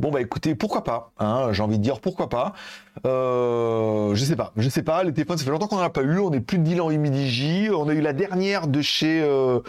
Bon 0.00 0.10
bah 0.10 0.20
écoutez, 0.20 0.54
pourquoi 0.54 0.84
pas 0.84 1.12
hein, 1.18 1.48
J'ai 1.52 1.62
envie 1.62 1.78
de 1.78 1.82
dire 1.82 2.00
pourquoi 2.00 2.28
pas. 2.28 2.52
Euh, 3.06 4.14
je 4.14 4.24
sais 4.24 4.36
pas, 4.36 4.52
je 4.56 4.68
sais 4.68 4.82
pas. 4.82 5.02
Les 5.04 5.12
téléphones, 5.12 5.38
ça 5.38 5.44
fait 5.44 5.50
longtemps 5.50 5.66
qu'on 5.66 5.76
n'en 5.76 5.82
a 5.82 5.90
pas 5.90 6.02
eu. 6.02 6.18
On 6.18 6.30
n'est 6.30 6.40
plus 6.40 6.58
de 6.58 6.64
deal 6.64 6.80
en 6.80 6.90
Imidigi. 6.90 7.68
On 7.72 7.88
a 7.88 7.94
eu 7.94 8.00
la 8.00 8.12
dernière 8.12 8.66
de 8.66 8.82
chez 8.82 9.22
euh. 9.22 9.60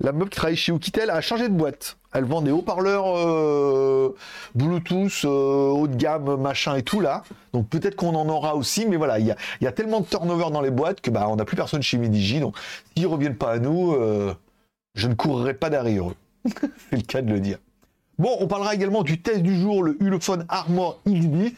La 0.00 0.12
meuf 0.12 0.28
qui 0.28 0.36
travaille 0.36 0.56
chez 0.56 0.72
Oukitel 0.72 1.10
a 1.10 1.20
changé 1.20 1.48
de 1.48 1.54
boîte. 1.54 1.96
Elle 2.12 2.24
vend 2.24 2.42
des 2.42 2.50
haut-parleurs 2.50 3.04
euh, 3.16 4.16
Bluetooth 4.56 5.24
euh, 5.24 5.68
haut 5.68 5.86
de 5.86 5.94
gamme, 5.94 6.36
machin 6.36 6.74
et 6.74 6.82
tout 6.82 7.00
là. 7.00 7.22
Donc 7.52 7.68
peut-être 7.68 7.94
qu'on 7.94 8.14
en 8.16 8.28
aura 8.28 8.56
aussi, 8.56 8.86
mais 8.86 8.96
voilà, 8.96 9.20
il 9.20 9.26
y 9.60 9.66
a, 9.66 9.72
tellement 9.72 10.00
de 10.00 10.06
turnover 10.06 10.50
dans 10.50 10.60
les 10.60 10.70
boîtes 10.70 11.00
que 11.00 11.10
bah 11.10 11.26
on 11.28 11.36
n'a 11.36 11.44
plus 11.44 11.56
personne 11.56 11.82
chez 11.82 11.96
Imidigi. 11.96 12.40
Donc 12.40 12.56
s'ils 12.96 13.06
reviennent 13.06 13.36
pas 13.36 13.52
à 13.52 13.58
nous, 13.58 13.96
je 14.94 15.06
ne 15.08 15.14
courrai 15.14 15.54
pas 15.54 15.70
derrière 15.70 16.08
eux. 16.08 16.16
C'est 16.90 16.96
le 16.96 17.02
cas 17.02 17.22
de 17.22 17.32
le 17.32 17.40
dire. 17.40 17.58
Bon, 18.20 18.36
on 18.38 18.46
parlera 18.46 18.74
également 18.74 19.02
du 19.02 19.22
test 19.22 19.40
du 19.40 19.58
jour, 19.58 19.82
le 19.82 19.96
Ulefone 19.98 20.44
Armor 20.50 21.00
X10. 21.06 21.54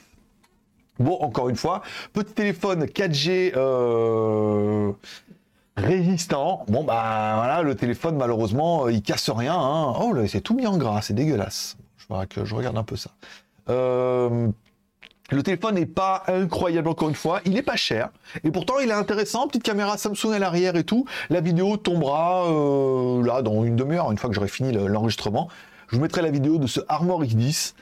Bon, 1.00 1.18
encore 1.20 1.48
une 1.48 1.56
fois, 1.56 1.82
petit 2.12 2.34
téléphone 2.34 2.84
4G 2.84 3.52
euh, 3.56 4.92
résistant. 5.76 6.64
Bon, 6.68 6.84
bah 6.84 7.32
voilà, 7.34 7.62
le 7.62 7.74
téléphone, 7.74 8.16
malheureusement, 8.16 8.86
euh, 8.86 8.92
il 8.92 9.02
casse 9.02 9.28
rien. 9.28 9.56
Hein. 9.58 9.94
Oh, 10.00 10.12
là, 10.12 10.28
c'est 10.28 10.40
tout 10.40 10.54
mis 10.54 10.68
en 10.68 10.76
gras, 10.76 11.02
c'est 11.02 11.14
dégueulasse. 11.14 11.76
Je 11.96 12.06
vois 12.06 12.26
que 12.26 12.44
je 12.44 12.54
regarde 12.54 12.78
un 12.78 12.84
peu 12.84 12.94
ça. 12.94 13.10
Euh, 13.68 14.46
le 15.32 15.42
téléphone 15.42 15.74
n'est 15.74 15.86
pas 15.86 16.22
incroyable 16.28 16.86
encore 16.86 17.08
une 17.08 17.16
fois, 17.16 17.40
il 17.44 17.56
est 17.56 17.62
pas 17.62 17.74
cher 17.74 18.10
et 18.44 18.52
pourtant 18.52 18.78
il 18.78 18.88
est 18.88 18.92
intéressant, 18.92 19.48
petite 19.48 19.64
caméra 19.64 19.96
Samsung 19.98 20.32
à 20.32 20.38
l'arrière 20.38 20.76
et 20.76 20.84
tout. 20.84 21.06
La 21.28 21.40
vidéo 21.40 21.76
tombera 21.76 22.46
là 23.24 23.42
dans 23.42 23.64
une 23.64 23.74
demi-heure 23.74 24.12
une 24.12 24.18
fois 24.18 24.28
que 24.30 24.36
j'aurai 24.36 24.48
fini 24.48 24.72
l'enregistrement. 24.72 25.48
Je 25.92 25.98
vous 25.98 26.02
mettrai 26.02 26.22
la 26.22 26.30
vidéo 26.30 26.56
de 26.56 26.66
ce 26.66 26.80
Armor 26.88 27.22
X10. 27.22 27.74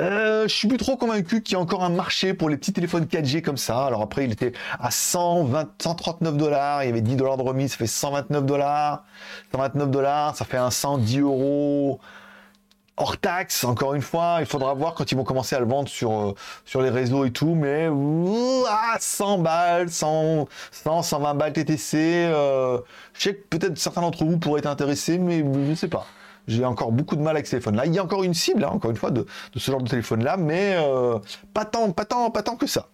Euh, 0.00 0.48
je 0.48 0.52
suis 0.52 0.66
plus 0.66 0.78
trop 0.78 0.96
convaincu 0.96 1.42
qu'il 1.42 1.52
y 1.52 1.56
a 1.56 1.60
encore 1.60 1.84
un 1.84 1.90
marché 1.90 2.34
pour 2.34 2.48
les 2.48 2.56
petits 2.56 2.72
téléphones 2.72 3.04
4G 3.04 3.40
comme 3.40 3.56
ça. 3.56 3.86
Alors 3.86 4.02
après, 4.02 4.24
il 4.24 4.32
était 4.32 4.52
à 4.80 4.90
120, 4.90 5.80
139 5.80 6.36
dollars, 6.36 6.82
il 6.82 6.88
y 6.88 6.90
avait 6.90 7.02
10 7.02 7.14
dollars 7.14 7.36
de 7.36 7.42
remise, 7.42 7.70
ça 7.70 7.76
fait 7.76 7.86
129 7.86 8.44
dollars. 8.44 9.04
129 9.52 9.90
dollars, 9.92 10.34
ça 10.34 10.44
fait 10.44 10.56
un 10.56 10.72
110 10.72 11.20
euros 11.20 12.00
hors 12.96 13.16
taxe. 13.16 13.62
Encore 13.62 13.94
une 13.94 14.02
fois, 14.02 14.38
il 14.40 14.46
faudra 14.46 14.74
voir 14.74 14.94
quand 14.94 15.12
ils 15.12 15.14
vont 15.14 15.22
commencer 15.22 15.54
à 15.54 15.60
le 15.60 15.66
vendre 15.66 15.88
sur, 15.88 16.10
euh, 16.10 16.34
sur 16.64 16.82
les 16.82 16.90
réseaux 16.90 17.24
et 17.24 17.30
tout. 17.30 17.54
Mais 17.54 17.86
à 18.68 18.96
100 18.98 19.38
balles, 19.38 19.88
100, 19.88 20.48
100 20.72 21.02
120 21.02 21.34
balles 21.34 21.52
TTC. 21.52 22.26
Euh, 22.26 22.80
je 23.14 23.22
sais 23.22 23.34
que 23.36 23.56
peut-être 23.56 23.78
certains 23.78 24.00
d'entre 24.00 24.24
vous 24.24 24.38
pourraient 24.38 24.58
être 24.58 24.66
intéressés, 24.66 25.18
mais 25.18 25.38
je 25.38 25.44
ne 25.44 25.74
sais 25.76 25.86
pas. 25.86 26.06
J'ai 26.48 26.64
encore 26.64 26.92
beaucoup 26.92 27.16
de 27.16 27.22
mal 27.22 27.36
avec 27.36 27.46
ce 27.46 27.52
téléphone-là. 27.52 27.86
Il 27.86 27.94
y 27.94 27.98
a 27.98 28.04
encore 28.04 28.24
une 28.24 28.34
cible, 28.34 28.64
hein, 28.64 28.70
encore 28.72 28.90
une 28.90 28.96
fois, 28.96 29.10
de, 29.10 29.26
ce 29.54 29.70
genre 29.70 29.82
de 29.82 29.88
téléphone-là, 29.88 30.36
mais 30.36 30.74
euh, 30.76 31.18
pas 31.54 31.64
tant, 31.64 31.90
pas 31.92 32.04
tant, 32.04 32.30
pas 32.30 32.42
tant 32.42 32.56
que 32.56 32.66
ça. 32.66 32.88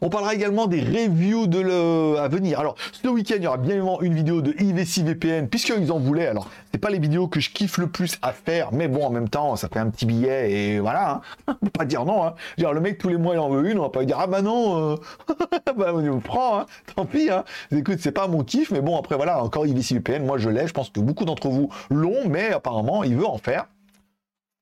On 0.00 0.08
parlera 0.08 0.34
également 0.34 0.66
des 0.66 0.80
reviews 0.80 1.46
de 1.46 1.58
le... 1.58 2.18
à 2.18 2.28
venir. 2.28 2.60
Alors, 2.60 2.76
ce 2.92 3.08
week-end, 3.08 3.36
il 3.38 3.44
y 3.44 3.46
aura 3.46 3.56
bien 3.56 3.72
évidemment 3.72 4.00
une 4.00 4.14
vidéo 4.14 4.42
de 4.42 4.54
IVC 4.60 5.02
VPN, 5.02 5.48
puisqu'ils 5.48 5.90
en 5.92 5.98
voulaient. 5.98 6.26
Alors, 6.26 6.48
c'est 6.72 6.78
pas 6.78 6.90
les 6.90 6.98
vidéos 6.98 7.28
que 7.28 7.40
je 7.40 7.50
kiffe 7.50 7.78
le 7.78 7.88
plus 7.88 8.18
à 8.22 8.32
faire, 8.32 8.72
mais 8.72 8.88
bon, 8.88 9.04
en 9.04 9.10
même 9.10 9.28
temps, 9.28 9.56
ça 9.56 9.68
fait 9.68 9.78
un 9.78 9.90
petit 9.90 10.06
billet 10.06 10.52
et 10.52 10.80
voilà. 10.80 11.22
Hein. 11.46 11.56
Peut 11.60 11.70
pas 11.70 11.84
dire 11.84 12.04
non. 12.04 12.24
Hein. 12.24 12.34
Le 12.58 12.80
mec, 12.80 12.98
tous 12.98 13.08
les 13.08 13.16
mois, 13.16 13.34
il 13.34 13.38
en 13.38 13.48
veut 13.48 13.70
une. 13.70 13.78
On 13.78 13.82
va 13.82 13.88
pas 13.88 14.00
lui 14.00 14.06
dire, 14.06 14.18
ah 14.20 14.26
bah 14.26 14.42
non, 14.42 14.92
euh... 14.92 14.96
bah, 15.76 15.92
on 15.94 16.00
vous 16.00 16.20
prend, 16.20 16.60
hein. 16.60 16.66
tant 16.94 17.04
pis. 17.04 17.30
Hein. 17.30 17.44
Écoute, 17.72 17.98
c'est 18.00 18.12
pas 18.12 18.28
mon 18.28 18.44
kiff, 18.44 18.70
mais 18.70 18.80
bon, 18.80 18.96
après, 18.96 19.16
voilà, 19.16 19.42
encore 19.42 19.66
IVC 19.66 19.94
VPN, 19.94 20.24
moi 20.24 20.38
je 20.38 20.50
l'ai. 20.50 20.66
Je 20.66 20.72
pense 20.72 20.90
que 20.90 21.00
beaucoup 21.00 21.24
d'entre 21.24 21.48
vous 21.48 21.70
l'ont, 21.90 22.28
mais 22.28 22.52
apparemment, 22.52 23.02
il 23.02 23.16
veut 23.16 23.26
en 23.26 23.38
faire. 23.38 23.66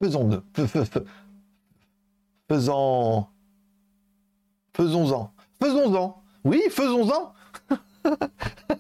Faisons-le. 0.03 0.43
Faisons. 2.49 3.27
Faisons-en. 4.77 5.33
Faisons-en. 5.59 6.23
Oui, 6.45 6.63
faisons-en. 6.71 7.33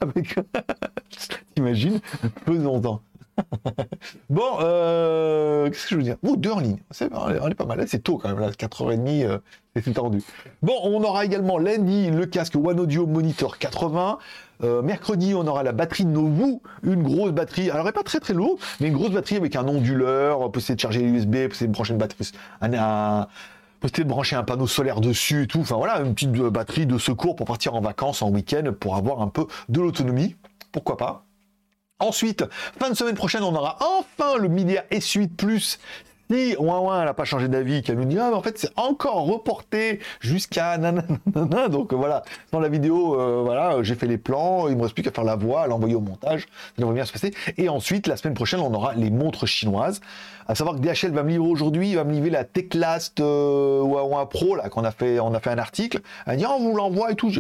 Avec... 0.00 0.38
T'imagines 1.54 2.00
Faisons-en. 2.44 3.00
bon, 4.30 4.42
euh, 4.60 5.68
qu'est-ce 5.70 5.84
que 5.84 5.90
je 5.90 5.96
veux 5.96 6.02
dire? 6.02 6.16
Deux 6.22 6.50
en 6.50 6.60
ligne. 6.60 6.78
C'est, 6.90 7.10
on 7.12 7.48
est 7.48 7.54
pas 7.54 7.64
mal. 7.64 7.82
C'est 7.88 8.02
tôt 8.02 8.18
quand 8.18 8.28
même, 8.28 8.40
là, 8.40 8.50
4h30, 8.50 9.24
euh, 9.24 9.38
c'est 9.74 9.94
tendu. 9.94 10.22
Bon, 10.62 10.74
on 10.84 11.02
aura 11.02 11.24
également 11.24 11.56
lundi 11.56 12.10
le 12.10 12.26
casque 12.26 12.56
One 12.56 12.78
Audio 12.78 13.06
Monitor 13.06 13.56
80. 13.56 14.18
Euh, 14.64 14.82
mercredi, 14.82 15.34
on 15.34 15.46
aura 15.46 15.62
la 15.62 15.72
batterie 15.72 16.04
Novu, 16.04 16.58
une 16.82 17.02
grosse 17.02 17.32
batterie. 17.32 17.70
Alors, 17.70 17.80
elle 17.80 17.86
n'est 17.86 17.92
pas 17.92 18.02
très 18.02 18.20
très 18.20 18.34
lourde, 18.34 18.58
mais 18.80 18.88
une 18.88 18.94
grosse 18.94 19.12
batterie 19.12 19.36
avec 19.36 19.56
un 19.56 19.66
onduleur, 19.66 20.50
possibilité 20.52 20.74
de 20.74 20.80
charger 20.80 21.00
l'USB, 21.00 21.48
possibilité 21.48 21.66
de 21.66 21.72
brancher 21.72 21.94
batterie, 21.94 22.32
de 23.82 24.02
brancher 24.04 24.36
un 24.36 24.44
panneau 24.44 24.66
solaire 24.66 25.00
dessus 25.00 25.44
et 25.44 25.46
tout. 25.46 25.60
Enfin 25.60 25.76
voilà, 25.76 26.00
une 26.00 26.14
petite 26.14 26.32
batterie 26.32 26.86
de 26.86 26.98
secours 26.98 27.36
pour 27.36 27.46
partir 27.46 27.74
en 27.74 27.80
vacances, 27.80 28.22
en 28.22 28.30
week-end, 28.30 28.72
pour 28.78 28.96
avoir 28.96 29.22
un 29.22 29.28
peu 29.28 29.46
de 29.68 29.80
l'autonomie. 29.80 30.36
Pourquoi 30.72 30.96
pas? 30.96 31.24
Ensuite, 31.98 32.44
fin 32.78 32.90
de 32.90 32.94
semaine 32.94 33.14
prochaine, 33.14 33.42
on 33.42 33.54
aura 33.54 33.78
enfin 33.80 34.36
le 34.36 34.48
Media 34.48 34.84
S8 34.90 35.28
Plus 35.28 35.78
si 36.30 36.56
ouin 36.58 37.04
n'a 37.04 37.14
pas 37.14 37.24
changé 37.24 37.48
d'avis, 37.48 37.82
qu'elle 37.82 37.96
nous 37.96 38.04
dit 38.04 38.18
ah 38.18 38.28
mais 38.30 38.36
en 38.36 38.42
fait 38.42 38.58
c'est 38.58 38.72
encore 38.76 39.26
reporté 39.26 40.00
jusqu'à 40.20 40.76
nanana, 40.78 41.68
donc 41.68 41.92
euh, 41.92 41.96
voilà 41.96 42.22
dans 42.52 42.60
la 42.60 42.68
vidéo 42.68 43.20
euh, 43.20 43.42
voilà 43.44 43.82
j'ai 43.82 43.94
fait 43.94 44.06
les 44.06 44.18
plans, 44.18 44.68
il 44.68 44.76
me 44.76 44.82
reste 44.82 44.94
plus 44.94 45.02
qu'à 45.02 45.12
faire 45.12 45.24
la 45.24 45.36
voix, 45.36 45.62
à 45.62 45.66
l'envoyer 45.66 45.94
au 45.94 46.00
montage, 46.00 46.46
ça 46.78 46.84
va 46.84 46.92
bien 46.92 47.04
se 47.04 47.12
passer. 47.12 47.32
Et 47.56 47.68
ensuite 47.68 48.06
la 48.06 48.16
semaine 48.16 48.34
prochaine 48.34 48.60
on 48.60 48.72
aura 48.74 48.94
les 48.94 49.10
montres 49.10 49.46
chinoises. 49.46 50.00
À 50.48 50.54
savoir 50.54 50.76
que 50.76 50.80
DHL 50.80 51.12
va 51.12 51.24
me 51.24 51.30
livrer 51.30 51.48
aujourd'hui, 51.48 51.90
il 51.90 51.96
va 51.96 52.04
me 52.04 52.12
livrer 52.12 52.30
la 52.30 52.44
Teclast 52.44 53.18
euh, 53.20 53.84
Pro 54.30 54.54
là 54.54 54.68
qu'on 54.68 54.84
a 54.84 54.92
fait, 54.92 55.18
on 55.18 55.34
a 55.34 55.40
fait 55.40 55.50
un 55.50 55.58
article. 55.58 56.00
Elle 56.26 56.38
dit 56.38 56.44
oh, 56.48 56.54
on 56.58 56.70
vous 56.70 56.76
l'envoie 56.76 57.10
et 57.10 57.16
tout, 57.16 57.32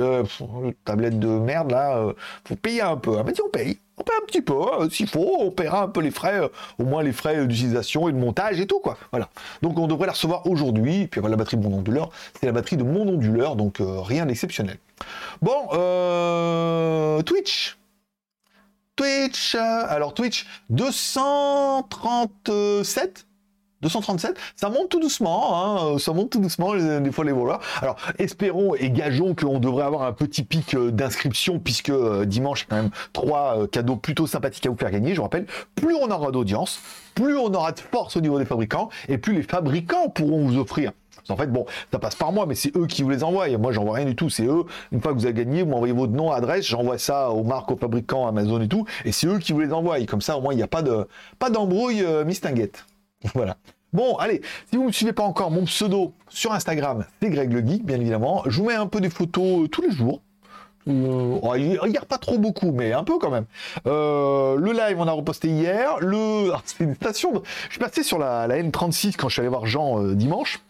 tablette 0.84 1.18
de 1.18 1.28
merde 1.28 1.70
là, 1.70 1.98
euh, 1.98 2.12
faut 2.44 2.56
payer 2.56 2.82
un 2.82 2.96
peu. 2.96 3.16
Elle 3.18 3.24
m'a 3.24 3.32
dit 3.32 3.40
on 3.44 3.50
paye 3.50 3.78
on 3.98 4.02
paie 4.02 4.12
un 4.22 4.26
petit 4.26 4.42
peu, 4.42 4.60
hein, 4.60 4.88
s'il 4.90 5.08
faut, 5.08 5.36
on 5.38 5.50
paiera 5.50 5.82
un 5.82 5.88
peu 5.88 6.00
les 6.00 6.10
frais, 6.10 6.40
euh, 6.40 6.48
au 6.78 6.84
moins 6.84 7.02
les 7.02 7.12
frais 7.12 7.46
d'utilisation 7.46 8.08
et 8.08 8.12
de 8.12 8.18
montage 8.18 8.60
et 8.60 8.66
tout, 8.66 8.80
quoi. 8.80 8.98
Voilà. 9.10 9.30
Donc 9.62 9.78
on 9.78 9.86
devrait 9.86 10.04
la 10.06 10.12
recevoir 10.12 10.46
aujourd'hui, 10.46 11.06
puis 11.06 11.20
voilà 11.20 11.36
la 11.36 11.38
batterie 11.38 11.56
de 11.56 11.66
mon 11.66 11.78
onduleur, 11.78 12.10
c'est 12.38 12.44
la 12.46 12.52
batterie 12.52 12.76
de 12.76 12.84
mon 12.84 13.08
onduleur, 13.08 13.56
donc 13.56 13.80
euh, 13.80 14.00
rien 14.00 14.26
d'exceptionnel. 14.26 14.76
Bon, 15.40 15.68
euh, 15.72 17.22
Twitch. 17.22 17.78
Twitch, 18.96 19.54
alors 19.54 20.12
Twitch, 20.14 20.46
237 20.70 23.25
237, 23.82 24.36
ça 24.56 24.70
monte 24.70 24.88
tout 24.88 25.00
doucement, 25.00 25.94
hein, 25.94 25.98
ça 25.98 26.12
monte 26.12 26.30
tout 26.30 26.40
doucement 26.40 26.74
des 26.74 27.12
fois 27.12 27.24
les 27.24 27.32
voleurs. 27.32 27.60
Alors 27.82 27.96
espérons 28.18 28.74
et 28.74 28.90
gageons 28.90 29.34
qu'on 29.34 29.58
devrait 29.58 29.84
avoir 29.84 30.02
un 30.02 30.12
petit 30.12 30.44
pic 30.44 30.74
euh, 30.74 30.90
d'inscription 30.90 31.58
puisque 31.58 31.90
euh, 31.90 32.24
dimanche 32.24 32.66
quand 32.68 32.76
même 32.76 32.90
trois 33.12 33.58
euh, 33.58 33.66
cadeaux 33.66 33.96
plutôt 33.96 34.26
sympathiques 34.26 34.66
à 34.66 34.70
vous 34.70 34.76
faire 34.76 34.90
gagner. 34.90 35.10
Je 35.10 35.16
vous 35.16 35.24
rappelle, 35.24 35.46
plus 35.74 35.94
on 35.94 36.10
aura 36.10 36.30
d'audience, 36.30 36.80
plus 37.14 37.36
on 37.36 37.52
aura 37.52 37.72
de 37.72 37.80
force 37.80 38.16
au 38.16 38.20
niveau 38.20 38.38
des 38.38 38.46
fabricants 38.46 38.88
et 39.08 39.18
plus 39.18 39.34
les 39.34 39.42
fabricants 39.42 40.08
pourront 40.08 40.46
vous 40.46 40.58
offrir. 40.58 40.92
En 41.28 41.36
fait, 41.36 41.48
bon, 41.48 41.66
ça 41.90 41.98
passe 41.98 42.14
par 42.14 42.32
moi, 42.32 42.46
mais 42.46 42.54
c'est 42.54 42.76
eux 42.76 42.86
qui 42.86 43.02
vous 43.02 43.10
les 43.10 43.24
envoient. 43.24 43.48
Moi, 43.58 43.72
j'envoie 43.72 43.96
rien 43.96 44.04
du 44.04 44.14
tout. 44.14 44.30
C'est 44.30 44.46
eux. 44.46 44.64
Une 44.92 45.00
fois 45.00 45.12
que 45.12 45.18
vous 45.18 45.26
avez 45.26 45.34
gagné, 45.34 45.62
vous 45.62 45.70
m'envoyez 45.70 45.92
votre 45.92 46.12
nom, 46.12 46.30
adresse, 46.30 46.66
j'envoie 46.66 46.98
ça 46.98 47.30
aux 47.30 47.42
marques, 47.42 47.70
aux 47.70 47.76
fabricants, 47.76 48.26
Amazon 48.28 48.60
et 48.60 48.68
tout, 48.68 48.86
et 49.04 49.12
c'est 49.12 49.26
eux 49.26 49.38
qui 49.38 49.52
vous 49.52 49.60
les 49.60 49.72
envoient. 49.72 49.98
Comme 50.06 50.20
ça, 50.20 50.36
au 50.36 50.40
moins, 50.40 50.52
il 50.52 50.56
n'y 50.56 50.62
a 50.62 50.68
pas 50.68 50.82
de 50.82 51.06
pas 51.38 51.50
d'embrouille 51.50 52.04
euh, 52.04 52.24
mistinguette. 52.24 52.84
Voilà. 53.34 53.56
Bon, 53.92 54.16
allez, 54.16 54.42
si 54.68 54.76
vous 54.76 54.82
ne 54.82 54.88
me 54.88 54.92
suivez 54.92 55.12
pas 55.12 55.22
encore, 55.22 55.50
mon 55.50 55.64
pseudo 55.64 56.12
sur 56.28 56.52
Instagram, 56.52 57.04
c'est 57.22 57.30
Greg 57.30 57.52
le 57.52 57.66
Geek, 57.66 57.84
bien 57.84 57.96
évidemment. 58.00 58.42
Je 58.46 58.60
vous 58.60 58.66
mets 58.66 58.74
un 58.74 58.86
peu 58.86 59.00
des 59.00 59.10
photos 59.10 59.64
euh, 59.64 59.68
tous 59.68 59.80
les 59.82 59.90
jours. 59.90 60.20
Euh, 60.88 61.38
oh, 61.42 61.56
n'y 61.56 61.96
a 61.96 62.04
pas 62.06 62.18
trop 62.18 62.38
beaucoup, 62.38 62.72
mais 62.72 62.92
un 62.92 63.04
peu 63.04 63.18
quand 63.18 63.30
même. 63.30 63.46
Euh, 63.86 64.56
le 64.56 64.72
live, 64.72 64.96
on 65.00 65.08
a 65.08 65.12
reposté 65.12 65.48
hier. 65.48 65.98
Le, 66.00 66.52
c'est 66.64 66.84
une 66.84 66.94
station. 66.94 67.42
Je 67.68 67.70
suis 67.70 67.80
passé 67.80 68.02
sur 68.02 68.18
la, 68.18 68.46
la, 68.46 68.62
N36 68.62 69.16
quand 69.16 69.28
je 69.28 69.34
suis 69.34 69.40
allé 69.40 69.48
voir 69.48 69.66
Jean 69.66 70.02
dimanche. 70.12 70.60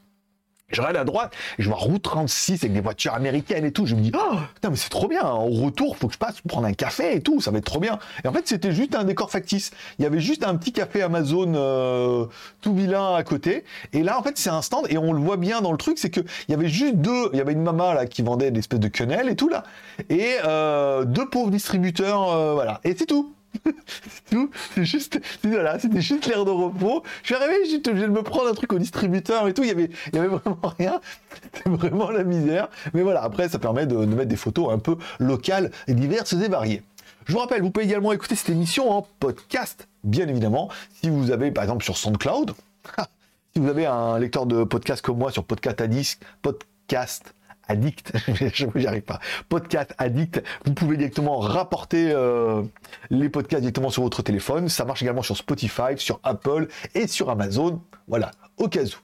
Je 0.68 0.80
regarde 0.80 0.96
à 0.96 1.04
droite, 1.04 1.32
je 1.60 1.68
vois 1.68 1.78
route 1.78 2.02
36 2.02 2.64
avec 2.64 2.72
des 2.72 2.80
voitures 2.80 3.14
américaines 3.14 3.64
et 3.64 3.70
tout. 3.70 3.86
Je 3.86 3.94
me 3.94 4.00
dis, 4.00 4.10
oh, 4.16 4.36
putain, 4.54 4.70
mais 4.70 4.76
c'est 4.76 4.88
trop 4.88 5.06
bien. 5.06 5.24
Au 5.24 5.62
retour, 5.64 5.96
faut 5.96 6.08
que 6.08 6.14
je 6.14 6.18
passe 6.18 6.40
prendre 6.40 6.66
un 6.66 6.72
café 6.72 7.14
et 7.14 7.20
tout. 7.20 7.40
Ça 7.40 7.52
va 7.52 7.58
être 7.58 7.64
trop 7.64 7.78
bien. 7.78 8.00
Et 8.24 8.28
en 8.28 8.32
fait, 8.32 8.48
c'était 8.48 8.72
juste 8.72 8.96
un 8.96 9.04
décor 9.04 9.30
factice. 9.30 9.70
Il 10.00 10.02
y 10.02 10.06
avait 10.06 10.18
juste 10.18 10.44
un 10.44 10.56
petit 10.56 10.72
café 10.72 11.02
Amazon 11.02 11.52
euh, 11.54 12.26
tout 12.62 12.74
vilain 12.74 13.14
à 13.14 13.22
côté. 13.22 13.62
Et 13.92 14.02
là, 14.02 14.18
en 14.18 14.24
fait, 14.24 14.38
c'est 14.38 14.50
un 14.50 14.60
stand 14.60 14.86
et 14.90 14.98
on 14.98 15.12
le 15.12 15.20
voit 15.20 15.36
bien 15.36 15.60
dans 15.60 15.70
le 15.70 15.78
truc, 15.78 15.98
c'est 15.98 16.10
que 16.10 16.20
il 16.48 16.50
y 16.50 16.54
avait 16.54 16.68
juste 16.68 16.96
deux. 16.96 17.30
Il 17.32 17.38
y 17.38 17.40
avait 17.40 17.52
une 17.52 17.62
maman 17.62 17.92
là 17.92 18.06
qui 18.06 18.22
vendait 18.22 18.50
des 18.50 18.58
espèces 18.58 18.80
de 18.80 18.88
quenelles 18.88 19.28
et 19.28 19.36
tout 19.36 19.48
là, 19.48 19.62
et 20.10 20.36
euh, 20.44 21.04
deux 21.04 21.28
pauvres 21.28 21.50
distributeurs, 21.50 22.32
euh, 22.32 22.54
voilà. 22.54 22.80
Et 22.82 22.96
c'est 22.96 23.06
tout 23.06 23.32
c'est 24.74 24.84
juste, 24.84 25.20
voilà, 25.42 25.78
c'était 25.78 26.00
juste 26.00 26.26
l'air 26.26 26.44
de 26.44 26.50
repos. 26.50 27.02
Je 27.22 27.26
suis 27.26 27.34
arrivé, 27.34 27.54
j'étais 27.68 27.90
obligé 27.90 28.06
de 28.06 28.12
me 28.12 28.22
prendre 28.22 28.48
un 28.48 28.54
truc 28.54 28.72
au 28.72 28.78
distributeur 28.78 29.48
et 29.48 29.54
tout. 29.54 29.62
Il 29.62 29.68
y 29.68 29.72
avait, 29.72 29.90
il 30.12 30.16
y 30.16 30.18
avait 30.18 30.28
vraiment 30.28 30.60
rien. 30.78 31.00
C'était 31.42 31.68
vraiment 31.68 32.10
la 32.10 32.24
misère. 32.24 32.68
Mais 32.94 33.02
voilà, 33.02 33.22
après, 33.22 33.48
ça 33.48 33.58
permet 33.58 33.86
de, 33.86 33.96
mettre 33.96 34.28
des 34.28 34.36
photos 34.36 34.72
un 34.72 34.78
peu 34.78 34.96
locales 35.18 35.70
et 35.86 35.94
diverses 35.94 36.32
et 36.32 36.48
variées. 36.48 36.82
Je 37.26 37.32
vous 37.32 37.38
rappelle, 37.38 37.62
vous 37.62 37.70
pouvez 37.70 37.86
également 37.86 38.12
écouter 38.12 38.36
cette 38.36 38.50
émission 38.50 38.90
en 38.90 39.06
podcast, 39.18 39.88
bien 40.04 40.28
évidemment. 40.28 40.68
Si 41.00 41.10
vous 41.10 41.32
avez, 41.32 41.50
par 41.50 41.64
exemple, 41.64 41.82
sur 41.82 41.96
SoundCloud, 41.96 42.52
si 43.52 43.60
vous 43.60 43.68
avez 43.68 43.86
un 43.86 44.18
lecteur 44.18 44.46
de 44.46 44.62
podcast 44.64 45.04
comme 45.04 45.18
moi 45.18 45.32
sur 45.32 45.44
Podcast 45.44 45.80
Addict, 45.80 46.22
Podcast 46.42 47.34
addict, 47.68 48.12
je 48.54 48.66
n'y 48.74 48.86
arrive 48.86 49.02
pas, 49.02 49.20
podcast 49.48 49.94
addict, 49.98 50.42
vous 50.64 50.74
pouvez 50.74 50.96
directement 50.96 51.38
rapporter 51.38 52.10
euh, 52.12 52.62
les 53.10 53.28
podcasts 53.28 53.62
directement 53.62 53.90
sur 53.90 54.02
votre 54.02 54.22
téléphone. 54.22 54.68
Ça 54.68 54.84
marche 54.84 55.02
également 55.02 55.22
sur 55.22 55.36
Spotify, 55.36 55.96
sur 55.96 56.20
Apple 56.22 56.68
et 56.94 57.06
sur 57.06 57.30
Amazon. 57.30 57.80
Voilà, 58.08 58.30
au 58.56 58.68
cas 58.68 58.84
où. 58.84 58.96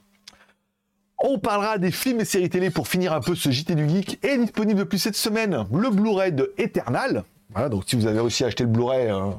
On 1.25 1.39
parlera 1.39 1.77
des 1.77 1.91
films 1.91 2.19
et 2.19 2.25
séries 2.25 2.49
télé 2.49 2.69
pour 2.69 2.87
finir 2.87 3.13
un 3.13 3.21
peu 3.21 3.33
ce 3.33 3.49
JT 3.49 3.75
du 3.75 3.87
Geek. 3.87 4.19
Et 4.25 4.37
disponible 4.37 4.79
depuis 4.79 4.99
cette 4.99 5.15
semaine 5.15 5.65
le 5.73 5.89
Blu-ray 5.89 6.33
de 6.33 6.53
Eternal. 6.57 7.23
Voilà, 7.51 7.69
donc 7.69 7.83
si 7.87 7.95
vous 7.95 8.07
avez 8.07 8.19
réussi 8.19 8.43
à 8.43 8.47
acheter 8.47 8.65
le 8.65 8.69
Blu-ray, 8.69 9.07
euh, 9.07 9.31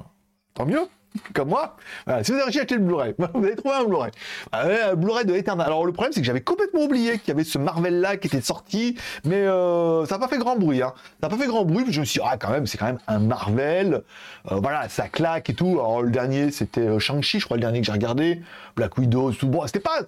tant 0.54 0.64
mieux 0.64 0.86
comme 1.34 1.48
moi. 1.48 1.76
si 2.22 2.32
vous 2.32 2.38
avez 2.38 2.50
réussi 2.50 2.74
le 2.74 2.80
Blu-ray, 2.80 3.14
vous 3.34 3.44
avez 3.44 3.56
trouvé 3.56 3.74
un 3.74 3.84
Blu-ray. 3.84 4.10
un 4.52 4.94
Blu-ray 4.94 5.24
de 5.24 5.34
Eternal. 5.34 5.66
Alors 5.66 5.86
le 5.86 5.92
problème, 5.92 6.12
c'est 6.12 6.20
que 6.20 6.26
j'avais 6.26 6.40
complètement 6.40 6.82
oublié 6.82 7.18
qu'il 7.18 7.28
y 7.28 7.30
avait 7.30 7.44
ce 7.44 7.58
Marvel-là 7.58 8.16
qui 8.16 8.28
était 8.28 8.40
sorti, 8.40 8.96
mais 9.24 9.36
euh, 9.36 10.06
ça 10.06 10.16
n'a 10.16 10.20
pas 10.20 10.28
fait 10.28 10.38
grand 10.38 10.56
bruit. 10.56 10.82
Hein. 10.82 10.92
Ça 11.20 11.28
n'a 11.28 11.36
pas 11.36 11.42
fait 11.42 11.48
grand 11.48 11.64
bruit, 11.64 11.84
je 11.88 12.00
me 12.00 12.04
suis 12.04 12.20
dit, 12.20 12.26
ah 12.28 12.36
quand 12.36 12.50
même, 12.50 12.66
c'est 12.66 12.78
quand 12.78 12.86
même 12.86 13.00
un 13.06 13.18
Marvel. 13.18 14.02
Euh, 14.50 14.56
voilà, 14.56 14.88
ça 14.88 15.08
claque 15.08 15.50
et 15.50 15.54
tout. 15.54 15.72
Alors 15.72 16.02
le 16.02 16.10
dernier, 16.10 16.50
c'était 16.50 16.80
euh, 16.80 16.98
Shang-Chi, 16.98 17.40
je 17.40 17.44
crois, 17.44 17.56
le 17.56 17.62
dernier 17.62 17.80
que 17.80 17.86
j'ai 17.86 17.92
regardé. 17.92 18.42
Black 18.76 18.96
Widow, 18.98 19.32
tout. 19.32 19.48
Bon, 19.48 19.66
c'était 19.66 19.80
pas 19.80 20.00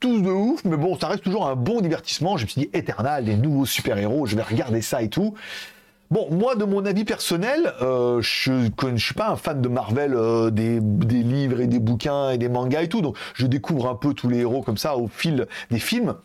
tous 0.00 0.22
de 0.22 0.30
ouf, 0.30 0.64
mais 0.64 0.76
bon, 0.76 0.98
ça 0.98 1.08
reste 1.08 1.22
toujours 1.22 1.46
un 1.46 1.56
bon 1.56 1.80
divertissement. 1.80 2.36
Je 2.36 2.44
me 2.44 2.48
suis 2.48 2.62
dit, 2.62 2.70
Eternal, 2.72 3.24
des 3.24 3.36
nouveaux 3.36 3.66
super-héros, 3.66 4.26
je 4.26 4.36
vais 4.36 4.42
regarder 4.42 4.82
ça 4.82 5.02
et 5.02 5.08
tout. 5.08 5.34
Bon, 6.10 6.26
moi, 6.28 6.56
de 6.56 6.64
mon 6.64 6.84
avis 6.86 7.04
personnel, 7.04 7.72
euh, 7.82 8.20
je 8.20 8.50
ne 8.90 8.96
suis 8.96 9.14
pas 9.14 9.28
un 9.28 9.36
fan 9.36 9.62
de 9.62 9.68
Marvel, 9.68 10.14
euh, 10.16 10.50
des, 10.50 10.80
livres 10.80 11.60
et 11.60 11.68
des 11.68 11.78
bouquins 11.78 12.30
et 12.30 12.38
des 12.38 12.48
mangas 12.48 12.82
et 12.82 12.88
tout, 12.88 13.00
donc 13.00 13.16
je 13.34 13.46
découvre 13.46 13.88
un 13.88 13.94
peu 13.94 14.12
tous 14.12 14.28
les 14.28 14.38
héros 14.38 14.60
comme 14.60 14.76
ça 14.76 14.96
au 14.96 15.06
fil 15.06 15.46
des 15.70 15.78
films. 15.78 16.16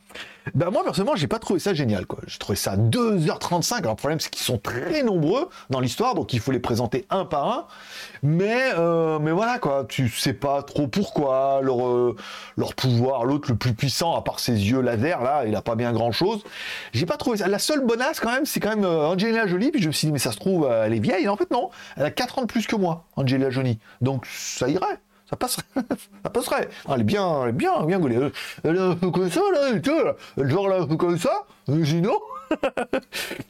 Ben 0.54 0.70
moi 0.70 0.84
personnellement 0.84 1.16
j'ai 1.16 1.28
pas 1.28 1.40
trouvé 1.40 1.60
ça 1.60 1.74
génial 1.74 2.06
quoi. 2.06 2.20
J'ai 2.28 2.38
trouvé 2.38 2.56
ça 2.56 2.78
2h35. 2.78 3.80
Alors 3.80 3.92
le 3.94 3.96
problème 3.96 4.20
c'est 4.20 4.30
qu'ils 4.30 4.44
sont 4.44 4.58
très 4.58 5.02
nombreux 5.02 5.50
dans 5.70 5.80
l'histoire 5.80 6.14
donc 6.14 6.34
il 6.34 6.40
faut 6.40 6.52
les 6.52 6.60
présenter 6.60 7.06
un 7.10 7.26
par 7.26 7.48
un. 7.48 7.68
Mais 8.22 8.72
euh, 8.78 9.18
mais 9.20 9.32
voilà 9.32 9.58
quoi, 9.60 9.86
tu 9.88 10.10
sais 10.10 10.34
pas 10.34 10.62
trop 10.62 10.88
pourquoi 10.88 11.62
leur 11.64 11.88
euh, 11.88 12.16
leur 12.58 12.76
pouvoir, 12.76 13.26
l'autre 13.26 13.50
le 13.50 13.58
plus 13.58 13.74
puissant 13.74 14.16
à 14.16 14.22
part 14.22 14.40
ses 14.40 14.54
yeux 14.54 14.82
laser 14.82 15.22
là, 15.24 15.46
il 15.46 15.56
a 15.56 15.62
pas 15.62 15.76
bien 15.76 15.92
grand 15.94 16.12
chose. 16.12 16.44
J'ai 16.94 17.06
pas 17.06 17.18
trouvé 17.18 17.38
ça. 17.38 17.48
La 17.48 17.60
seule 17.60 17.86
bonasse 17.86 18.20
quand 18.20 18.32
même 18.32 18.46
c'est 18.46 18.60
quand 18.60 18.70
même 18.70 18.86
euh, 18.86 19.08
Angelina 19.08 19.48
Jolie 19.48 19.72
puis 19.72 19.82
je 19.82 19.88
me 19.88 19.94
suis 19.94 20.08
dit 20.08 20.12
mais 20.12 20.20
ça 20.20 20.32
se 20.32 20.38
trouve 20.38 20.70
elle 20.72 20.94
est 20.94 21.00
vieille. 21.00 21.28
en 21.28 21.38
fait 21.38 21.50
non, 21.52 21.70
elle 21.98 22.06
a 22.06 22.12
4 22.12 22.40
ans 22.40 22.42
de 22.44 22.48
plus 22.48 22.68
que 22.68 22.76
moi 22.76 23.06
Angelina 23.16 23.50
Jolie. 23.50 23.80
Donc 24.02 24.26
ça 24.28 24.70
irait 24.70 25.00
ça 25.36 25.38
passerait. 25.38 25.64
ça 26.24 26.30
passerait. 26.30 26.70
Ah, 26.88 26.94
elle 26.96 27.02
est 27.02 27.04
bien, 27.04 27.44
elle 27.44 27.50
est 27.50 27.54
bien, 27.54 27.86
bien 27.86 28.00
gaulée. 28.00 28.32
Elle 28.64 28.76
est 28.76 28.80
un 28.80 28.96
peu 28.96 29.12
comme 29.12 29.30
ça, 29.30 29.42
là, 29.54 29.70
elle, 29.74 29.82
elle 30.38 30.50
genre 30.50 30.68
là, 30.70 30.86
comme 30.98 31.18
ça, 31.18 31.44
sinon. 31.68 32.18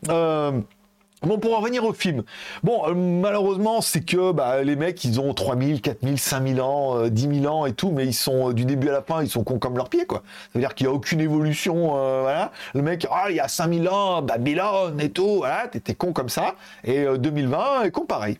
euh, 0.10 0.60
Bon, 1.25 1.39
pour 1.39 1.57
en 1.57 1.59
revenir 1.59 1.83
au 1.83 1.91
film. 1.91 2.21
Bon, 2.61 2.88
euh, 2.88 2.93
malheureusement, 2.93 3.81
c'est 3.81 4.01
que 4.01 4.31
bah, 4.31 4.61
les 4.61 4.75
mecs, 4.75 5.03
ils 5.03 5.19
ont 5.19 5.33
3000, 5.33 5.81
4000, 5.81 6.19
5000 6.19 6.61
ans, 6.61 6.97
euh, 6.99 7.09
10 7.09 7.41
000 7.41 7.51
ans 7.51 7.65
et 7.65 7.73
tout, 7.73 7.89
mais 7.89 8.05
ils 8.05 8.13
sont 8.13 8.49
euh, 8.49 8.53
du 8.53 8.63
début 8.63 8.89
à 8.89 8.91
la 8.91 9.01
fin, 9.01 9.23
ils 9.23 9.29
sont 9.29 9.43
cons 9.43 9.57
comme 9.57 9.75
leurs 9.75 9.89
pieds, 9.89 10.05
quoi. 10.05 10.19
Ça 10.19 10.49
veut 10.53 10.59
dire 10.59 10.75
qu'il 10.75 10.85
n'y 10.85 10.93
a 10.93 10.95
aucune 10.95 11.19
évolution, 11.21 11.97
euh, 11.97 12.21
voilà. 12.21 12.51
Le 12.75 12.83
mec, 12.83 13.07
ah, 13.09 13.25
il 13.31 13.38
y 13.38 13.39
a 13.39 13.47
5000 13.47 13.89
ans, 13.89 14.21
Babylone 14.21 15.01
et 15.01 15.09
tout, 15.09 15.38
voilà, 15.38 15.67
t'étais 15.67 15.95
con 15.95 16.13
comme 16.13 16.29
ça. 16.29 16.53
Et 16.83 17.05
2020, 17.17 17.85
est 17.85 17.91
con 17.91 18.05
pareil. 18.05 18.38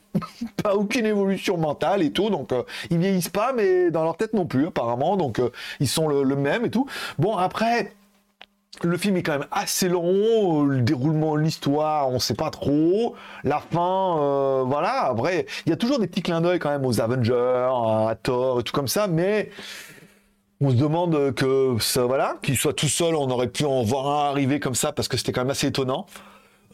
pas 0.64 0.76
aucune 0.76 1.08
évolution 1.08 1.58
mentale 1.58 2.04
et 2.04 2.12
tout, 2.12 2.30
donc 2.30 2.52
ils 2.92 3.00
vieillissent 3.00 3.30
pas, 3.30 3.52
mais 3.52 3.90
dans 3.90 4.04
leur 4.04 4.16
tête 4.16 4.34
non 4.34 4.46
plus, 4.46 4.68
apparemment, 4.68 5.18
donc 5.18 5.42
ils 5.80 5.88
sont 5.88 6.08
le 6.08 6.36
même 6.36 6.66
et 6.66 6.70
tout. 6.70 6.86
Bon, 7.18 7.36
après 7.36 7.94
le 8.84 8.98
film 8.98 9.18
est 9.18 9.24
quand 9.24 9.34
même 9.34 9.48
assez 9.52 9.88
long, 9.88 10.64
le 10.64 10.82
déroulement 10.82 11.36
l'histoire, 11.36 12.10
on 12.10 12.20
sait 12.20 12.34
pas 12.34 12.50
trop. 12.50 13.16
La 13.44 13.60
fin, 13.60 14.18
euh, 14.20 14.64
voilà. 14.66 15.06
Après, 15.06 15.46
il 15.66 15.70
y 15.70 15.74
a 15.74 15.78
toujours 15.78 16.00
des 16.00 16.08
petits 16.08 16.22
clins 16.22 16.42
d'œil 16.42 16.60
quand 16.60 16.70
même 16.70 16.86
aux 16.86 17.00
Avengers, 17.00 17.70
à 17.70 18.16
Thor 18.22 18.64
tout 18.64 18.74
comme 18.74 18.88
ça, 18.88 19.08
mais 19.08 19.50
on 20.62 20.70
se 20.70 20.76
demande 20.76 21.34
que 21.34 21.76
ça, 21.80 22.06
voilà, 22.06 22.38
qu'il 22.42 22.58
soit 22.58 22.74
tout 22.74 22.88
seul, 22.88 23.16
on 23.16 23.30
aurait 23.30 23.50
pu 23.50 23.66
en 23.66 23.84
voir 23.84 24.08
un 24.08 24.30
arriver 24.30 24.60
comme 24.60 24.76
ça 24.76 24.92
parce 24.92 25.08
que 25.08 25.18
c'était 25.18 25.32
quand 25.32 25.42
même 25.42 25.52
assez 25.52 25.68
étonnant. 25.68 26.06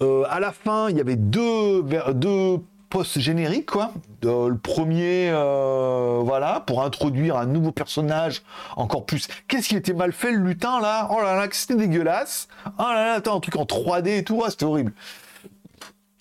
Euh, 0.02 0.24
à 0.30 0.40
la 0.40 0.52
fin, 0.52 0.90
il 0.90 0.98
y 0.98 1.02
avait 1.02 1.16
deux, 1.16 1.84
deux 2.14 2.58
post-générique, 2.92 3.72
quoi. 3.72 3.92
le 4.22 4.56
premier, 4.56 5.30
euh, 5.32 6.20
voilà, 6.24 6.60
pour 6.68 6.84
introduire 6.84 7.38
un 7.38 7.46
nouveau 7.46 7.72
personnage 7.72 8.44
encore 8.76 9.06
plus. 9.06 9.28
Qu'est-ce 9.48 9.70
qui 9.70 9.76
était 9.76 9.94
mal 9.94 10.12
fait, 10.12 10.32
le 10.32 10.40
lutin, 10.40 10.80
là? 10.82 11.08
Oh 11.10 11.22
là 11.22 11.36
là, 11.36 11.48
c'était 11.52 11.76
dégueulasse. 11.76 12.48
Oh 12.78 12.84
là 12.84 13.06
là, 13.06 13.14
attends, 13.14 13.38
un 13.38 13.40
truc 13.40 13.56
en 13.56 13.64
3D 13.64 14.20
et 14.20 14.24
tout, 14.24 14.44
c'était 14.50 14.66
horrible. 14.66 14.92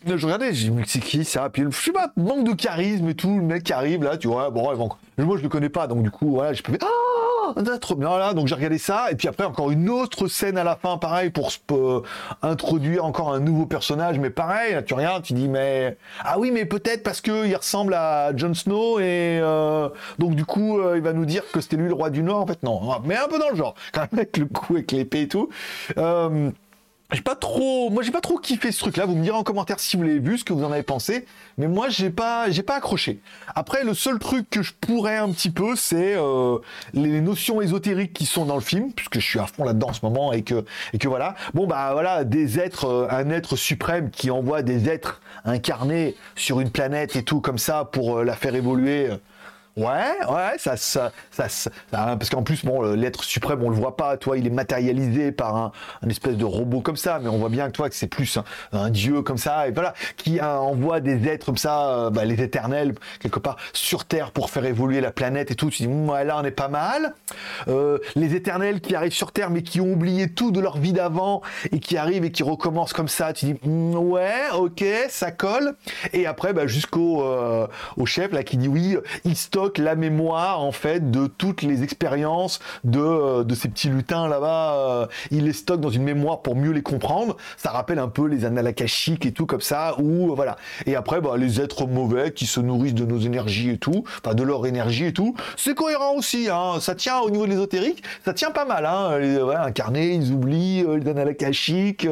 Je 0.06 0.24
regardais, 0.24 0.54
j'ai 0.54 0.70
dit, 0.70 0.82
c'est 0.86 1.00
qui 1.00 1.24
ça? 1.24 1.50
Puis 1.50 1.64
je 1.68 1.76
sais 1.76 1.92
pas, 1.92 2.10
manque 2.16 2.44
de 2.44 2.54
charisme 2.54 3.08
et 3.08 3.14
tout, 3.14 3.36
le 3.36 3.42
mec 3.42 3.64
qui 3.64 3.72
arrive 3.74 4.02
là, 4.02 4.16
tu 4.16 4.28
vois, 4.28 4.50
bon, 4.50 4.72
moi 5.18 5.36
je 5.36 5.42
le 5.42 5.48
connais 5.50 5.68
pas, 5.68 5.86
donc 5.86 6.02
du 6.02 6.10
coup, 6.10 6.30
voilà, 6.30 6.54
j'ai 6.54 6.62
pas 7.54 7.64
fait, 7.64 7.78
trop 7.78 7.94
bien 7.94 8.18
là, 8.18 8.34
donc 8.34 8.46
j'ai 8.46 8.54
regardé 8.54 8.78
ça, 8.78 9.10
et 9.10 9.14
puis 9.14 9.28
après 9.28 9.44
encore 9.44 9.70
une 9.70 9.88
autre 9.88 10.28
scène 10.28 10.58
à 10.58 10.64
la 10.64 10.76
fin, 10.76 10.98
pareil, 10.98 11.30
pour 11.30 11.50
euh, 11.72 12.02
introduire 12.42 13.04
encore 13.04 13.32
un 13.32 13.40
nouveau 13.40 13.66
personnage, 13.66 14.18
mais 14.18 14.30
pareil, 14.30 14.76
tu 14.86 14.94
regardes, 14.94 15.22
tu 15.22 15.32
dis, 15.32 15.48
mais 15.48 15.96
ah 16.24 16.38
oui, 16.38 16.50
mais 16.50 16.64
peut-être 16.64 17.02
parce 17.02 17.20
que 17.20 17.46
il 17.46 17.54
ressemble 17.54 17.94
à 17.94 18.36
Jon 18.36 18.54
Snow, 18.54 18.98
et 19.00 19.40
euh, 19.42 19.88
donc 20.18 20.34
du 20.34 20.44
coup, 20.44 20.78
euh, 20.78 20.96
il 20.96 21.02
va 21.02 21.12
nous 21.12 21.26
dire 21.26 21.42
que 21.50 21.60
c'était 21.60 21.76
lui 21.76 21.88
le 21.88 21.94
roi 21.94 22.10
du 22.10 22.22
Nord, 22.22 22.40
en 22.40 22.46
fait, 22.46 22.62
non, 22.62 22.80
mais 23.04 23.16
un 23.16 23.28
peu 23.28 23.38
dans 23.38 23.50
le 23.50 23.56
genre, 23.56 23.74
quand 23.92 24.00
même 24.00 24.20
avec 24.20 24.36
le 24.36 24.46
coup, 24.46 24.74
avec 24.74 24.92
l'épée 24.92 25.22
et 25.22 25.28
tout. 25.28 25.48
J'ai 27.12 27.22
pas 27.22 27.34
trop, 27.34 27.90
moi 27.90 28.04
j'ai 28.04 28.12
pas 28.12 28.20
trop 28.20 28.38
kiffé 28.38 28.70
ce 28.70 28.78
truc-là. 28.78 29.04
Vous 29.04 29.16
me 29.16 29.22
direz 29.22 29.36
en 29.36 29.42
commentaire 29.42 29.80
si 29.80 29.96
vous 29.96 30.04
l'avez 30.04 30.20
vu, 30.20 30.38
ce 30.38 30.44
que 30.44 30.52
vous 30.52 30.62
en 30.62 30.70
avez 30.70 30.84
pensé. 30.84 31.26
Mais 31.58 31.66
moi 31.66 31.88
j'ai 31.88 32.10
pas, 32.10 32.48
j'ai 32.50 32.62
pas 32.62 32.76
accroché. 32.76 33.20
Après, 33.56 33.82
le 33.82 33.94
seul 33.94 34.20
truc 34.20 34.48
que 34.48 34.62
je 34.62 34.72
pourrais 34.80 35.16
un 35.16 35.30
petit 35.32 35.50
peu, 35.50 35.74
c'est 35.74 36.14
euh, 36.16 36.58
les 36.94 37.20
notions 37.20 37.60
ésotériques 37.60 38.12
qui 38.12 38.26
sont 38.26 38.44
dans 38.44 38.54
le 38.54 38.60
film, 38.60 38.92
puisque 38.92 39.16
je 39.18 39.26
suis 39.26 39.40
à 39.40 39.46
fond 39.46 39.64
là-dedans 39.64 39.88
en 39.88 39.92
ce 39.92 40.04
moment 40.04 40.32
et 40.32 40.42
que 40.42 40.64
et 40.92 40.98
que 40.98 41.08
voilà. 41.08 41.34
Bon 41.52 41.66
bah 41.66 41.90
voilà, 41.94 42.22
des 42.22 42.60
êtres, 42.60 42.84
euh, 42.84 43.08
un 43.10 43.30
être 43.30 43.56
suprême 43.56 44.10
qui 44.10 44.30
envoie 44.30 44.62
des 44.62 44.88
êtres 44.88 45.20
incarnés 45.44 46.14
sur 46.36 46.60
une 46.60 46.70
planète 46.70 47.16
et 47.16 47.24
tout 47.24 47.40
comme 47.40 47.58
ça 47.58 47.86
pour 47.90 48.18
euh, 48.18 48.24
la 48.24 48.34
faire 48.36 48.54
évoluer 48.54 49.08
Ouais, 49.80 50.12
ouais, 50.28 50.58
ça, 50.58 50.76
ça, 50.76 51.10
ça, 51.30 51.48
parce 51.90 52.28
qu'en 52.28 52.42
plus, 52.42 52.66
bon, 52.66 52.82
l'être 52.92 53.24
suprême, 53.24 53.62
on 53.62 53.70
le 53.70 53.76
voit 53.76 53.96
pas, 53.96 54.18
toi, 54.18 54.36
il 54.36 54.46
est 54.46 54.50
matérialisé 54.50 55.32
par 55.32 55.56
un, 55.56 55.72
espèce 56.10 56.36
de 56.36 56.44
robot 56.44 56.82
comme 56.82 56.98
ça, 56.98 57.18
mais 57.18 57.30
on 57.30 57.38
voit 57.38 57.48
bien 57.48 57.66
que 57.68 57.72
toi, 57.72 57.88
que 57.88 57.94
c'est 57.94 58.06
plus 58.06 58.38
un, 58.72 58.90
dieu 58.90 59.22
comme 59.22 59.38
ça, 59.38 59.68
et 59.68 59.70
voilà, 59.70 59.94
qui 60.18 60.38
envoie 60.38 61.00
des 61.00 61.26
êtres 61.26 61.46
comme 61.46 61.56
ça, 61.56 61.92
euh, 61.92 62.10
bah, 62.10 62.26
les 62.26 62.42
éternels, 62.42 62.94
quelque 63.20 63.38
part, 63.38 63.56
sur 63.72 64.04
Terre 64.04 64.32
pour 64.32 64.50
faire 64.50 64.66
évoluer 64.66 65.00
la 65.00 65.12
planète 65.12 65.50
et 65.50 65.54
tout. 65.54 65.70
Tu 65.70 65.84
dis, 65.84 65.88
ouais, 65.88 66.26
là, 66.26 66.38
on 66.38 66.44
est 66.44 66.50
pas 66.50 66.68
mal. 66.68 67.14
Euh, 67.68 67.96
les 68.16 68.34
éternels 68.34 68.82
qui 68.82 68.94
arrivent 68.94 69.14
sur 69.14 69.32
Terre, 69.32 69.48
mais 69.48 69.62
qui 69.62 69.80
ont 69.80 69.92
oublié 69.92 70.28
tout 70.28 70.50
de 70.50 70.60
leur 70.60 70.76
vie 70.76 70.92
d'avant 70.92 71.40
et 71.72 71.80
qui 71.80 71.96
arrivent 71.96 72.26
et 72.26 72.32
qui 72.32 72.42
recommencent 72.42 72.92
comme 72.92 73.08
ça, 73.08 73.32
tu 73.32 73.46
dis, 73.46 73.56
ouais, 73.64 74.50
ok, 74.54 74.84
ça 75.08 75.30
colle. 75.30 75.74
Et 76.12 76.26
après, 76.26 76.52
bah, 76.52 76.66
jusqu'au 76.66 77.22
euh, 77.22 77.66
chef, 78.04 78.32
là, 78.32 78.42
qui 78.42 78.58
dit, 78.58 78.68
oui, 78.68 78.98
la 79.78 79.94
mémoire 79.94 80.60
en 80.60 80.72
fait 80.72 81.10
de 81.10 81.26
toutes 81.26 81.62
les 81.62 81.82
expériences 81.82 82.58
de, 82.84 83.00
euh, 83.00 83.44
de 83.44 83.54
ces 83.54 83.68
petits 83.68 83.88
lutins 83.88 84.28
là-bas. 84.28 84.74
Euh, 84.74 85.06
il 85.30 85.44
les 85.44 85.52
stocke 85.52 85.80
dans 85.80 85.90
une 85.90 86.02
mémoire 86.02 86.42
pour 86.42 86.56
mieux 86.56 86.72
les 86.72 86.82
comprendre. 86.82 87.36
Ça 87.56 87.70
rappelle 87.70 87.98
un 87.98 88.08
peu 88.08 88.26
les 88.26 88.44
annales 88.44 88.66
akashiques 88.66 89.26
et 89.26 89.32
tout 89.32 89.46
comme 89.46 89.60
ça. 89.60 89.94
Ou 89.98 90.30
euh, 90.30 90.34
voilà. 90.34 90.56
Et 90.86 90.96
après, 90.96 91.20
bah, 91.20 91.36
les 91.36 91.60
êtres 91.60 91.86
mauvais 91.86 92.32
qui 92.32 92.46
se 92.46 92.60
nourrissent 92.60 92.94
de 92.94 93.04
nos 93.04 93.18
énergies 93.18 93.70
et 93.70 93.78
tout, 93.78 94.04
enfin 94.24 94.34
de 94.34 94.42
leur 94.42 94.66
énergie 94.66 95.06
et 95.06 95.12
tout. 95.12 95.34
C'est 95.56 95.74
cohérent 95.74 96.14
aussi. 96.14 96.48
Hein. 96.50 96.80
Ça 96.80 96.94
tient 96.94 97.18
au 97.20 97.30
niveau 97.30 97.44
de 97.44 97.50
l'ésotérique, 97.50 98.02
ça 98.24 98.32
tient 98.32 98.50
pas 98.50 98.64
mal. 98.64 98.86
Hein. 98.86 99.18
Les, 99.18 99.38
incarnés, 99.40 100.14
ils 100.14 100.32
oublient 100.32 100.84
les 100.98 101.10
annales 101.10 101.28
akashiques. 101.28 102.06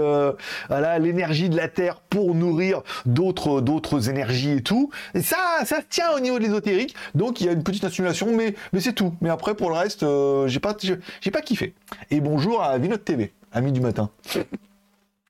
voilà, 0.68 0.98
l'énergie 0.98 1.48
de 1.48 1.56
la 1.56 1.68
terre 1.68 2.00
pour 2.08 2.34
nourrir 2.34 2.82
d'autres 3.06 3.60
d'autres 3.60 4.08
énergies 4.08 4.52
et 4.52 4.62
tout. 4.62 4.90
Ça, 5.20 5.36
ça 5.64 5.78
tient 5.88 6.10
au 6.16 6.20
niveau 6.20 6.38
de 6.38 6.44
l'ésotérique. 6.44 6.94
Donc 7.14 7.38
il 7.40 7.46
y 7.46 7.48
a 7.48 7.53
une 7.53 7.62
petite 7.62 7.85
assimilation, 7.85 8.35
mais, 8.35 8.55
mais 8.72 8.81
c'est 8.81 8.92
tout. 8.92 9.14
Mais 9.20 9.31
après, 9.31 9.55
pour 9.55 9.70
le 9.70 9.77
reste, 9.77 10.03
euh, 10.03 10.46
j'ai 10.48 10.61
pas, 10.61 10.77
j'ai 10.81 11.31
pas 11.31 11.42
kiffé. 11.42 11.74
Et 12.11 12.20
bonjour 12.20 12.62
à 12.62 12.79
Vinote 12.79 13.05
TV, 13.05 13.33
ami 13.53 13.72
du 13.72 13.81
matin. 13.81 14.11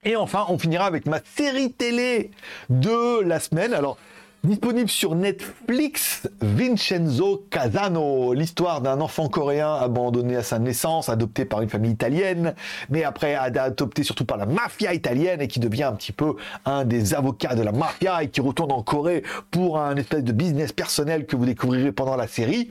Et 0.04 0.16
enfin, 0.16 0.46
on 0.48 0.58
finira 0.58 0.86
avec 0.86 1.06
ma 1.06 1.20
série 1.36 1.72
télé 1.72 2.30
de 2.70 3.20
la 3.20 3.40
semaine. 3.40 3.74
Alors, 3.74 3.98
Disponible 4.44 4.88
sur 4.88 5.16
Netflix, 5.16 6.28
Vincenzo 6.40 7.44
Casano, 7.50 8.32
l'histoire 8.34 8.80
d'un 8.80 9.00
enfant 9.00 9.28
coréen 9.28 9.74
abandonné 9.74 10.36
à 10.36 10.44
sa 10.44 10.60
naissance, 10.60 11.08
adopté 11.08 11.44
par 11.44 11.60
une 11.60 11.68
famille 11.68 11.90
italienne, 11.90 12.54
mais 12.88 13.02
après 13.02 13.34
adopté 13.34 14.04
surtout 14.04 14.24
par 14.24 14.36
la 14.36 14.46
mafia 14.46 14.94
italienne 14.94 15.40
et 15.40 15.48
qui 15.48 15.58
devient 15.58 15.82
un 15.84 15.94
petit 15.94 16.12
peu 16.12 16.36
un 16.64 16.84
des 16.84 17.14
avocats 17.14 17.56
de 17.56 17.62
la 17.62 17.72
mafia 17.72 18.22
et 18.22 18.28
qui 18.28 18.40
retourne 18.40 18.70
en 18.70 18.84
Corée 18.84 19.24
pour 19.50 19.80
un 19.80 19.96
espèce 19.96 20.22
de 20.22 20.32
business 20.32 20.72
personnel 20.72 21.26
que 21.26 21.34
vous 21.34 21.44
découvrirez 21.44 21.90
pendant 21.90 22.14
la 22.14 22.28
série. 22.28 22.70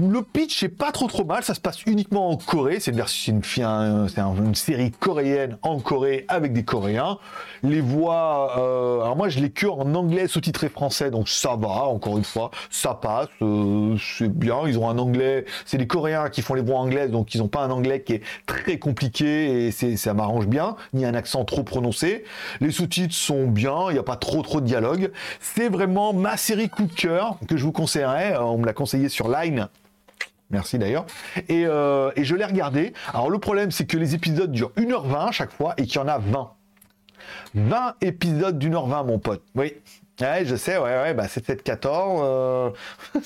Le 0.00 0.22
pitch 0.22 0.62
est 0.62 0.68
pas 0.68 0.92
trop 0.92 1.08
trop 1.08 1.24
mal, 1.24 1.42
ça 1.42 1.54
se 1.54 1.60
passe 1.60 1.84
uniquement 1.84 2.30
en 2.30 2.36
Corée, 2.36 2.78
c'est 2.78 2.92
une, 2.92 4.54
série 4.54 4.92
coréenne 4.92 5.58
en 5.62 5.80
Corée 5.80 6.24
avec 6.28 6.52
des 6.52 6.62
Coréens. 6.62 7.18
Les 7.64 7.80
voix, 7.80 8.56
euh, 8.58 9.00
alors 9.00 9.16
moi 9.16 9.28
je 9.28 9.40
l'ai 9.40 9.50
que 9.50 9.66
en 9.66 9.92
anglais 9.96 10.28
sous-titré 10.28 10.68
français, 10.68 11.10
donc 11.10 11.28
ça 11.28 11.56
va, 11.56 11.86
encore 11.86 12.16
une 12.16 12.22
fois, 12.22 12.52
ça 12.70 12.94
passe, 12.94 13.26
euh, 13.42 13.96
c'est 13.98 14.32
bien, 14.32 14.68
ils 14.68 14.78
ont 14.78 14.88
un 14.88 14.98
anglais, 14.98 15.46
c'est 15.66 15.78
les 15.78 15.88
Coréens 15.88 16.28
qui 16.30 16.42
font 16.42 16.54
les 16.54 16.62
voix 16.62 16.78
anglaises, 16.78 17.10
donc 17.10 17.34
ils 17.34 17.38
n'ont 17.38 17.48
pas 17.48 17.64
un 17.64 17.70
anglais 17.72 18.02
qui 18.02 18.12
est 18.12 18.22
très 18.46 18.78
compliqué 18.78 19.66
et 19.66 19.72
ça 19.72 20.14
m'arrange 20.14 20.46
bien, 20.46 20.76
ni 20.92 21.06
un 21.06 21.14
accent 21.14 21.44
trop 21.44 21.64
prononcé. 21.64 22.22
Les 22.60 22.70
sous-titres 22.70 23.16
sont 23.16 23.48
bien, 23.48 23.86
il 23.88 23.94
n'y 23.94 23.98
a 23.98 24.04
pas 24.04 24.14
trop 24.14 24.42
trop 24.42 24.60
de 24.60 24.66
dialogue. 24.66 25.10
C'est 25.40 25.68
vraiment 25.68 26.12
ma 26.12 26.36
série 26.36 26.68
coup 26.68 26.84
de 26.84 26.92
cœur 26.92 27.36
que 27.48 27.56
je 27.56 27.64
vous 27.64 27.72
conseillerais, 27.72 28.36
on 28.36 28.58
me 28.58 28.66
l'a 28.66 28.72
conseillé 28.72 29.08
sur 29.08 29.28
Line 29.28 29.68
Merci 30.50 30.78
d'ailleurs. 30.78 31.04
Euh, 31.50 32.10
et, 32.16 32.24
je 32.24 32.34
l'ai 32.34 32.44
regardé. 32.44 32.92
Alors 33.12 33.30
le 33.30 33.38
problème, 33.38 33.70
c'est 33.70 33.86
que 33.86 33.96
les 33.96 34.14
épisodes 34.14 34.50
durent 34.50 34.72
1h20 34.76 35.28
à 35.28 35.32
chaque 35.32 35.52
fois 35.52 35.74
et 35.76 35.84
qu'il 35.84 35.96
y 35.96 35.98
en 35.98 36.08
a 36.08 36.18
20. 36.18 36.52
20 37.54 37.94
épisodes 38.00 38.58
d'une 38.58 38.74
heure 38.74 38.86
20, 38.86 39.02
mon 39.04 39.18
pote. 39.18 39.42
Oui. 39.54 39.74
Ouais, 40.20 40.44
je 40.44 40.56
sais, 40.56 40.76
ouais, 40.78 40.82
ouais, 40.82 41.14
bah 41.14 41.28
c'est 41.28 41.46
7-14. 41.46 42.20
Euh... 42.22 42.70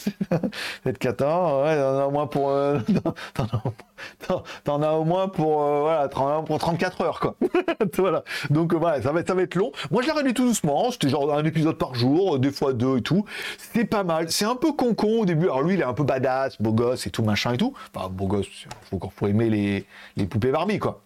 7-14, 0.87 1.65
ouais, 1.65 1.77
t'en 1.77 1.99
as 1.99 2.07
au 2.07 2.11
moins 2.11 2.27
pour. 2.27 2.51
Euh... 2.51 2.79
T'en 4.65 4.83
as 4.83 4.93
au 4.93 5.05
moins 5.05 5.29
pour, 5.29 5.63
euh, 5.63 5.81
voilà, 5.81 6.09
pour 6.09 6.59
34 6.59 7.01
heures, 7.03 7.21
quoi. 7.21 7.37
voilà. 7.99 8.25
Donc, 8.51 8.75
euh, 8.75 8.77
voilà, 8.77 9.03
ça 9.03 9.13
va, 9.13 9.25
ça 9.25 9.35
va 9.35 9.43
être 9.43 9.55
long. 9.55 9.73
Moi, 9.91 10.03
je 10.03 10.07
l'ai 10.07 10.13
regardé 10.13 10.35
tout 10.35 10.45
doucement. 10.45 10.91
C'était 10.91 11.09
genre 11.09 11.33
un 11.33 11.45
épisode 11.45 11.79
par 11.79 11.95
jour, 11.95 12.39
des 12.39 12.51
fois 12.51 12.73
deux 12.73 12.99
et 12.99 13.03
tout. 13.03 13.25
C'est 13.59 13.85
pas 13.85 14.05
mal. 14.05 14.31
C'est 14.31 14.45
un 14.45 14.57
peu 14.57 14.73
con-con 14.73 15.21
au 15.21 15.25
début. 15.25 15.45
Alors, 15.45 15.63
lui, 15.63 15.75
il 15.75 15.81
est 15.81 15.85
un 15.85 15.95
peu 15.95 16.05
badass, 16.05 16.61
beau 16.61 16.73
gosse 16.73 17.07
et 17.07 17.11
tout, 17.11 17.23
machin 17.23 17.53
et 17.53 17.59
tout. 17.59 17.75
Enfin, 17.95 18.09
beau 18.09 18.27
gosse, 18.27 18.49
faut, 18.91 19.01
faut 19.15 19.27
aimer 19.27 19.51
les, 19.51 19.87
les 20.17 20.27
poupées 20.27 20.51
Barbie, 20.51 20.79
quoi 20.79 21.02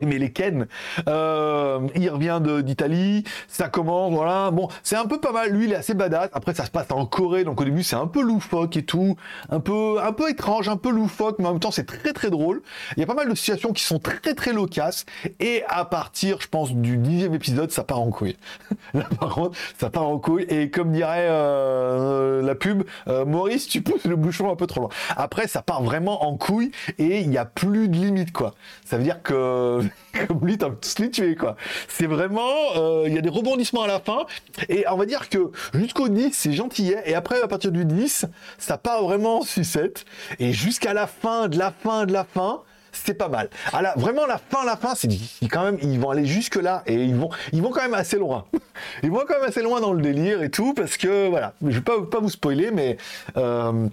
aimer 0.00 0.18
les 0.18 0.32
Ken. 0.32 0.66
Euh, 1.08 1.80
il 1.94 2.08
revient 2.10 2.40
d'Italie, 2.62 3.24
ça 3.48 3.68
commence, 3.68 4.12
voilà. 4.12 4.50
Bon, 4.50 4.68
c'est 4.82 4.96
un 4.96 5.06
peu 5.06 5.20
pas 5.20 5.32
mal. 5.32 5.50
Lui, 5.50 5.66
il 5.66 5.72
est 5.72 5.76
assez 5.76 5.94
badass. 5.94 6.30
Après, 6.32 6.54
ça 6.54 6.64
se 6.64 6.70
passe 6.70 6.90
en 6.90 7.06
Corée, 7.06 7.44
donc 7.44 7.60
au 7.60 7.64
début, 7.64 7.82
c'est 7.82 7.96
un 7.96 8.06
peu 8.06 8.22
loufoque 8.22 8.76
et 8.76 8.82
tout, 8.82 9.16
un 9.48 9.60
peu, 9.60 9.98
un 10.02 10.12
peu 10.12 10.30
étrange, 10.30 10.68
un 10.68 10.76
peu 10.76 10.90
loufoque, 10.90 11.38
mais 11.38 11.46
en 11.46 11.52
même 11.52 11.60
temps, 11.60 11.70
c'est 11.70 11.86
très 11.86 12.12
très 12.12 12.30
drôle. 12.30 12.62
Il 12.96 13.00
y 13.00 13.02
a 13.02 13.06
pas 13.06 13.14
mal 13.14 13.28
de 13.28 13.34
situations 13.34 13.72
qui 13.72 13.82
sont 13.82 13.98
très 13.98 14.34
très 14.34 14.52
loquaces. 14.52 15.04
Et 15.38 15.62
à 15.68 15.84
partir, 15.84 16.40
je 16.40 16.48
pense, 16.48 16.72
du 16.72 16.96
dixième 16.96 17.34
épisode, 17.34 17.70
ça 17.70 17.84
part 17.84 18.00
en 18.00 18.10
couille. 18.10 18.36
Là, 18.94 19.04
par 19.18 19.34
contre, 19.34 19.56
ça 19.78 19.90
part 19.90 20.08
en 20.08 20.18
couille. 20.18 20.44
Et 20.48 20.70
comme 20.70 20.92
dirait 20.92 21.28
euh, 21.28 22.29
pub, 22.54 22.84
euh, 23.08 23.24
Maurice, 23.24 23.66
tu 23.66 23.82
pousses 23.82 24.04
le 24.04 24.16
bouchon 24.16 24.50
un 24.50 24.56
peu 24.56 24.66
trop 24.66 24.80
loin. 24.80 24.88
Après, 25.16 25.46
ça 25.46 25.62
part 25.62 25.82
vraiment 25.82 26.24
en 26.24 26.36
couille 26.36 26.70
et 26.98 27.20
il 27.20 27.30
n'y 27.30 27.38
a 27.38 27.44
plus 27.44 27.88
de 27.88 27.96
limite, 27.96 28.32
quoi. 28.32 28.54
Ça 28.84 28.96
veut 28.96 29.04
dire 29.04 29.22
que 29.22 29.80
comme 30.26 30.46
lui, 30.46 30.58
t'as 30.58 30.70
tous 30.70 30.98
les 30.98 31.34
quoi. 31.36 31.56
C'est 31.88 32.06
vraiment, 32.06 32.50
euh, 32.76 33.04
il 33.06 33.14
y 33.14 33.18
a 33.18 33.20
des 33.20 33.28
rebondissements 33.28 33.82
à 33.82 33.86
la 33.86 34.00
fin, 34.00 34.26
et 34.68 34.84
on 34.90 34.96
va 34.96 35.06
dire 35.06 35.28
que 35.28 35.50
jusqu'au 35.74 36.08
10, 36.08 36.32
c'est 36.32 36.52
gentillet, 36.52 37.02
et 37.06 37.14
après, 37.14 37.40
à 37.42 37.48
partir 37.48 37.72
du 37.72 37.84
10, 37.84 38.26
ça 38.58 38.78
part 38.78 39.02
vraiment 39.02 39.38
en 39.38 39.42
sucette, 39.42 40.04
et 40.38 40.52
jusqu'à 40.52 40.94
la 40.94 41.06
fin, 41.06 41.48
de 41.48 41.58
la 41.58 41.70
fin, 41.70 42.06
de 42.06 42.12
la 42.12 42.24
fin, 42.24 42.62
c'est 42.92 43.14
pas 43.14 43.28
mal. 43.28 43.48
Vraiment 43.96 44.26
la 44.26 44.38
fin, 44.38 44.64
la 44.64 44.76
fin, 44.76 44.94
c'est 44.94 45.08
quand 45.50 45.64
même, 45.64 45.78
ils 45.82 45.98
vont 45.98 46.10
aller 46.10 46.26
jusque 46.26 46.56
là 46.56 46.82
et 46.86 46.94
ils 46.94 47.14
vont, 47.14 47.30
ils 47.52 47.62
quand 47.62 47.82
même 47.82 47.94
assez 47.94 48.18
loin. 48.18 48.46
Ils 49.02 49.10
vont 49.10 49.24
quand 49.28 49.34
même 49.38 49.48
assez 49.48 49.62
loin 49.62 49.80
dans 49.80 49.92
le 49.92 50.00
délire 50.00 50.42
et 50.42 50.48
tout 50.48 50.72
parce 50.72 50.96
que 50.96 51.28
voilà, 51.28 51.52
je 51.62 51.68
vais 51.68 51.80
pas, 51.82 52.00
pas 52.02 52.18
vous 52.18 52.30
spoiler, 52.30 52.70
mais 52.70 52.96
euh, 53.36 53.88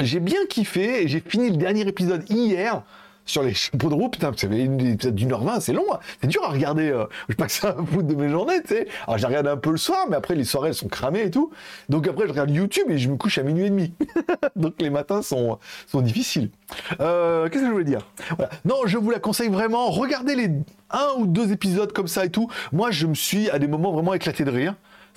j'ai 0.00 0.20
bien 0.20 0.44
kiffé 0.50 1.02
et 1.02 1.08
j'ai 1.08 1.20
fini 1.20 1.48
le 1.50 1.56
dernier 1.56 1.88
épisode 1.88 2.24
hier 2.28 2.82
sur 3.28 3.42
les 3.42 3.54
chapeaux 3.54 3.88
de 3.88 3.94
roue. 3.94 4.08
Putain, 4.08 4.32
c'est 4.36 4.46
une 4.46 4.80
épisode 4.80 5.14
d'une 5.14 5.32
heure 5.32 5.44
vingt, 5.44 5.60
c'est 5.60 5.72
long. 5.72 5.84
Hein. 5.92 5.98
C'est 6.20 6.26
dur 6.26 6.42
à 6.44 6.48
regarder. 6.48 6.90
Euh, 6.90 7.04
je 7.28 7.34
passe 7.34 7.62
un 7.64 7.82
bout 7.82 8.02
de 8.02 8.14
mes 8.14 8.28
journées, 8.28 8.60
tu 8.62 8.74
sais. 8.74 8.88
Alors, 9.06 9.18
j'ai 9.18 9.26
regardé 9.26 9.50
un 9.50 9.56
peu 9.56 9.70
le 9.70 9.76
soir, 9.76 10.06
mais 10.08 10.16
après, 10.16 10.34
les 10.34 10.44
soirées, 10.44 10.70
elles 10.70 10.74
sont 10.74 10.88
cramées 10.88 11.22
et 11.22 11.30
tout. 11.30 11.50
Donc, 11.88 12.08
après, 12.08 12.24
je 12.24 12.30
regarde 12.30 12.50
YouTube 12.50 12.86
et 12.90 12.98
je 12.98 13.08
me 13.08 13.16
couche 13.16 13.38
à 13.38 13.42
minuit 13.42 13.66
et 13.66 13.70
demi. 13.70 13.92
Donc, 14.56 14.74
les 14.80 14.90
matins 14.90 15.22
sont, 15.22 15.58
sont 15.86 16.00
difficiles. 16.00 16.50
Euh, 17.00 17.48
qu'est-ce 17.48 17.62
que 17.62 17.68
je 17.68 17.72
voulais 17.72 17.84
dire? 17.84 18.06
Non, 18.64 18.86
je 18.86 18.96
vous 18.98 19.10
la 19.10 19.20
conseille 19.20 19.48
vraiment. 19.48 19.90
Regardez 19.90 20.34
les 20.34 20.50
un 20.90 21.18
ou 21.18 21.26
deux 21.26 21.52
épisodes 21.52 21.92
comme 21.92 22.08
ça 22.08 22.24
et 22.24 22.30
tout. 22.30 22.48
Moi, 22.72 22.90
je 22.90 23.06
me 23.06 23.14
suis 23.14 23.50
à 23.50 23.58
des 23.58 23.68
moments 23.68 23.92
vraiment 23.92 24.14
éclaté 24.14 24.44
de 24.44 24.50
rire. 24.50 24.74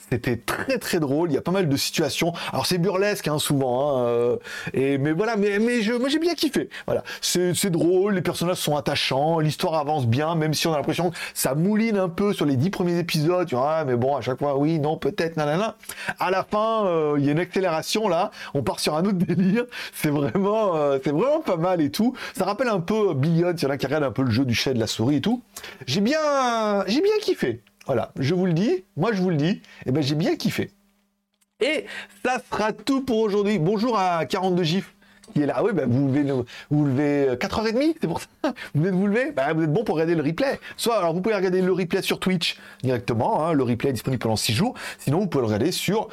C'était 0.10 0.38
très 0.38 0.78
très 0.78 1.00
drôle. 1.00 1.32
Il 1.32 1.36
y 1.36 1.38
a 1.38 1.42
pas 1.42 1.52
mal 1.52 1.70
de 1.70 1.78
situations. 1.78 2.34
Alors 2.52 2.66
c'est 2.66 2.78
burlesque 2.78 3.28
hein, 3.28 3.40
souvent. 3.40 3.98
Hein, 3.98 4.06
euh, 4.06 4.38
et 4.74 4.98
mais 4.98 5.12
voilà, 5.12 5.38
mais, 5.38 5.60
mais 5.60 5.82
je, 5.82 5.94
moi 5.94 6.10
j'ai 6.10 6.20
bien 6.20 6.36
kiffé. 6.36 6.70
Voilà, 6.86 7.04
c'est 7.22 7.70
drôle. 7.70 8.16
Les 8.16 8.22
personnages 8.22 8.58
sont 8.58 8.76
attachants. 8.76 9.40
L'histoire 9.40 9.76
avance 9.76 10.08
bien, 10.08 10.36
même 10.36 10.54
si 10.54 10.68
on 10.68 10.74
a 10.74 10.78
l'impression 10.78 11.12
que 11.12 11.18
ça 11.34 11.56
mouline 11.56 11.98
un 11.98 12.10
peu 12.10 12.34
sur 12.34 12.46
les 12.46 12.56
dix 12.56 12.70
premiers 12.70 12.98
épisodes. 12.98 13.48
Tu 13.48 13.56
vois, 13.56 13.86
mais 13.86 13.96
bon, 13.96 14.16
à 14.16 14.22
chaque 14.22 14.40
fois, 14.40 14.58
oui, 14.58 14.80
non, 14.80 14.98
peut-être, 14.98 15.38
nanana. 15.38 15.76
À 16.20 16.32
la 16.32 16.44
fin, 16.44 16.86
euh, 16.86 17.16
il 17.18 17.26
y 17.26 17.30
a 17.30 17.32
une 17.32 17.40
accélération 17.40 18.08
là. 18.08 18.32
On 18.54 18.64
part 18.64 18.80
sur 18.80 18.96
un 18.96 19.06
autre 19.06 19.18
délire. 19.18 19.66
C'est 19.94 20.12
vraiment, 20.12 20.76
euh, 20.76 21.00
c'est 21.04 21.12
vraiment 21.12 21.42
pas 21.42 21.58
mal 21.58 21.82
et 21.82 21.92
tout. 21.92 22.16
Ça 22.36 22.46
rappelle 22.46 22.70
un 22.70 22.80
peu 22.80 23.14
Billion. 23.14 23.54
Il 23.56 23.64
y 23.64 23.66
en 23.66 23.70
a 23.70 23.78
qui 23.78 23.86
regardent 23.86 24.04
un 24.04 24.12
peu 24.12 24.24
le 24.24 24.32
jeu 24.32 24.46
du 24.46 24.56
chat 24.56 24.74
de 24.74 24.80
la 24.80 24.88
souris 24.88 25.18
et 25.18 25.22
tout. 25.22 25.42
J'ai 25.88 26.02
bien, 26.02 26.86
j'ai 26.88 27.02
bien 27.02 27.18
kiffé. 27.22 27.62
Voilà, 27.92 28.14
je 28.18 28.34
vous 28.34 28.46
le 28.46 28.54
dis, 28.54 28.86
moi 28.96 29.12
je 29.12 29.22
vous 29.22 29.32
le 29.32 29.36
dis, 29.36 29.50
et 29.50 29.62
eh 29.88 29.92
ben 29.92 30.02
j'ai 30.02 30.16
bien 30.16 30.38
kiffé. 30.38 30.72
Et 31.60 31.88
ça 32.24 32.38
sera 32.50 32.72
tout 32.72 33.02
pour 33.02 33.20
aujourd'hui. 33.20 33.60
Bonjour 33.60 34.00
à 34.00 34.26
42 34.26 34.64
gifs 34.64 34.96
qui 35.34 35.42
est 35.42 35.46
là. 35.46 35.56
Ah 35.58 35.64
oui, 35.66 35.72
ben 35.74 35.90
vous 35.92 36.08
levez, 36.08 36.24
vous 36.70 36.86
levez 36.86 37.36
4h30, 37.36 37.96
c'est 38.00 38.08
pour 38.08 38.22
ça. 38.22 38.28
Vous 38.74 38.82
venez 38.82 38.92
de 38.92 38.96
vous 38.96 39.08
lever, 39.08 39.34
ben 39.34 39.52
vous 39.52 39.64
êtes 39.64 39.74
bon 39.74 39.84
pour 39.84 39.96
regarder 39.96 40.16
le 40.16 40.24
replay. 40.24 40.58
Soit, 40.78 41.00
alors 41.00 41.14
vous 41.14 41.20
pouvez 41.20 41.36
regarder 41.36 41.62
le 41.62 41.74
replay 41.74 42.02
sur 42.02 42.22
Twitch 42.22 42.58
directement, 42.82 43.46
hein, 43.46 43.52
le 43.52 43.64
replay 43.64 43.90
est 43.90 43.92
disponible 43.92 44.22
pendant 44.22 44.38
6 44.38 44.54
jours. 44.54 44.74
Sinon, 44.98 45.20
vous 45.20 45.28
pouvez 45.28 45.42
le 45.42 45.48
regarder 45.48 45.74
sur 45.74 46.08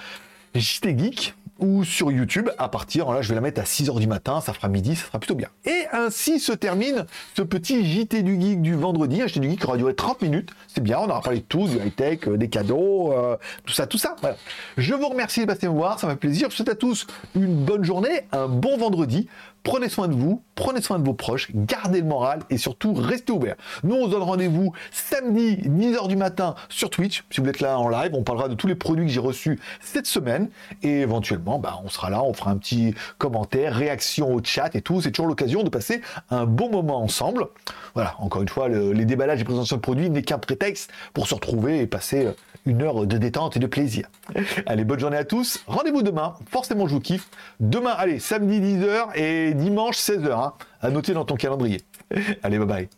JT 0.57 0.99
Geek, 0.99 1.35
ou 1.59 1.85
sur 1.85 2.11
YouTube 2.11 2.51
à 2.59 2.69
partir, 2.69 3.11
là 3.11 3.23
je 3.23 3.29
vais 3.29 3.35
la 3.35 3.41
mettre 3.41 3.61
à 3.61 3.65
6h 3.65 3.99
du 3.99 4.07
matin, 4.07 4.41
ça 4.41 4.53
fera 4.53 4.69
midi, 4.69 4.97
ça 4.97 5.07
sera 5.07 5.19
plutôt 5.19 5.35
bien. 5.35 5.49
Et 5.65 5.87
ainsi 5.93 6.41
se 6.41 6.53
termine 6.53 7.07
ce 7.37 7.43
petit 7.43 7.85
JT 7.85 8.23
du 8.23 8.41
Geek 8.41 8.63
du 8.63 8.75
vendredi, 8.75 9.23
un 9.23 9.27
JT 9.27 9.41
du 9.41 9.51
Geek 9.51 9.61
qui 9.61 9.67
aura 9.67 9.77
duré 9.77 9.95
30 9.95 10.23
minutes, 10.23 10.51
c'est 10.69 10.83
bien, 10.83 10.99
on 10.99 11.09
aura 11.09 11.21
parlé 11.21 11.41
de 11.41 11.45
tout, 11.45 11.69
du 11.69 11.77
high-tech, 11.77 12.21
euh, 12.29 12.37
des 12.37 12.49
cadeaux, 12.49 13.13
euh, 13.13 13.37
tout 13.65 13.73
ça, 13.73 13.87
tout 13.87 13.99
ça. 13.99 14.17
Je 14.77 14.95
vous 14.95 15.09
remercie 15.09 15.41
de 15.41 15.47
passer 15.47 15.69
me 15.69 15.73
voir, 15.73 15.99
ça 15.99 16.07
m'a 16.07 16.17
plaisir, 16.17 16.49
je 16.49 16.55
vous 16.55 16.57
souhaite 16.57 16.69
à 16.69 16.75
tous 16.75 17.07
une 17.35 17.65
bonne 17.65 17.85
journée, 17.85 18.27
un 18.33 18.49
bon 18.49 18.77
vendredi, 18.77 19.29
Prenez 19.63 19.89
soin 19.89 20.09
de 20.09 20.15
vous, 20.15 20.43
prenez 20.55 20.81
soin 20.81 20.99
de 20.99 21.05
vos 21.05 21.15
proches, 21.15 21.49
gardez 21.55 22.01
le 22.01 22.07
moral 22.07 22.41
et 22.51 22.59
surtout 22.59 22.95
restez 22.95 23.33
ouverts. 23.33 23.57
Nous, 23.83 23.95
on 23.95 24.07
se 24.07 24.11
donne 24.11 24.23
rendez-vous 24.23 24.73
samedi 24.91 25.57
10h 25.57 26.09
du 26.09 26.17
matin 26.17 26.55
sur 26.69 26.91
Twitch. 26.91 27.25
Si 27.31 27.41
vous 27.41 27.49
êtes 27.49 27.61
là 27.61 27.79
en 27.79 27.89
live, 27.89 28.13
on 28.15 28.23
parlera 28.23 28.49
de 28.49 28.55
tous 28.55 28.67
les 28.67 28.75
produits 28.75 29.07
que 29.07 29.13
j'ai 29.13 29.21
reçus 29.21 29.59
cette 29.81 30.07
semaine 30.07 30.49
et 30.83 31.01
éventuellement, 31.01 31.59
bah, 31.59 31.81
on 31.85 31.89
sera 31.89 32.11
là, 32.11 32.23
on 32.23 32.33
fera 32.33 32.51
un 32.51 32.57
petit 32.57 32.95
commentaire, 33.19 33.75
réaction 33.75 34.33
au 34.33 34.43
chat 34.43 34.75
et 34.75 34.83
tout. 34.83 35.01
C'est 35.01 35.11
toujours 35.11 35.29
l'occasion 35.29 35.63
de 35.63 35.69
passer 35.69 36.01
un 36.31 36.47
bon 36.47 36.71
moment 36.71 37.03
ensemble. 37.03 37.47
Voilà, 37.95 38.15
encore 38.19 38.43
une 38.43 38.49
fois, 38.49 38.69
les 38.69 39.05
déballages 39.05 39.41
et 39.41 39.45
présentations 39.45 39.77
de 39.77 39.83
produits 39.83 40.11
n'est 40.11 40.23
qu'un 40.23 40.39
prétexte 40.39 40.91
pour 41.13 41.27
se 41.27 41.35
retrouver 41.35 41.81
et 41.81 41.87
passer 41.87 42.27
euh, 42.27 42.33
une 42.69 42.83
heure 42.83 43.07
de 43.07 43.19
détente 43.19 43.57
et 43.57 43.61
de 43.61 43.67
plaisir. 43.67 44.09
Allez, 44.67 44.85
bonne 44.85 45.01
journée 45.01 45.17
à 45.17 45.25
tous. 45.25 45.63
Rendez-vous 45.67 46.03
demain. 46.03 46.35
Forcément, 46.51 46.87
je 46.87 46.95
vous 46.95 47.01
kiffe. 47.01 47.29
Demain, 47.61 47.95
allez, 47.97 48.19
samedi 48.19 48.61
10h 48.61 49.17
et 49.17 49.55
dimanche 49.55 49.97
16h. 49.97 50.33
Hein, 50.33 50.53
à 50.81 50.91
noter 50.91 51.15
dans 51.15 51.25
ton 51.25 51.37
calendrier. 51.37 51.83
Allez, 52.43 52.59
bye 52.59 52.67
bye. 52.67 52.89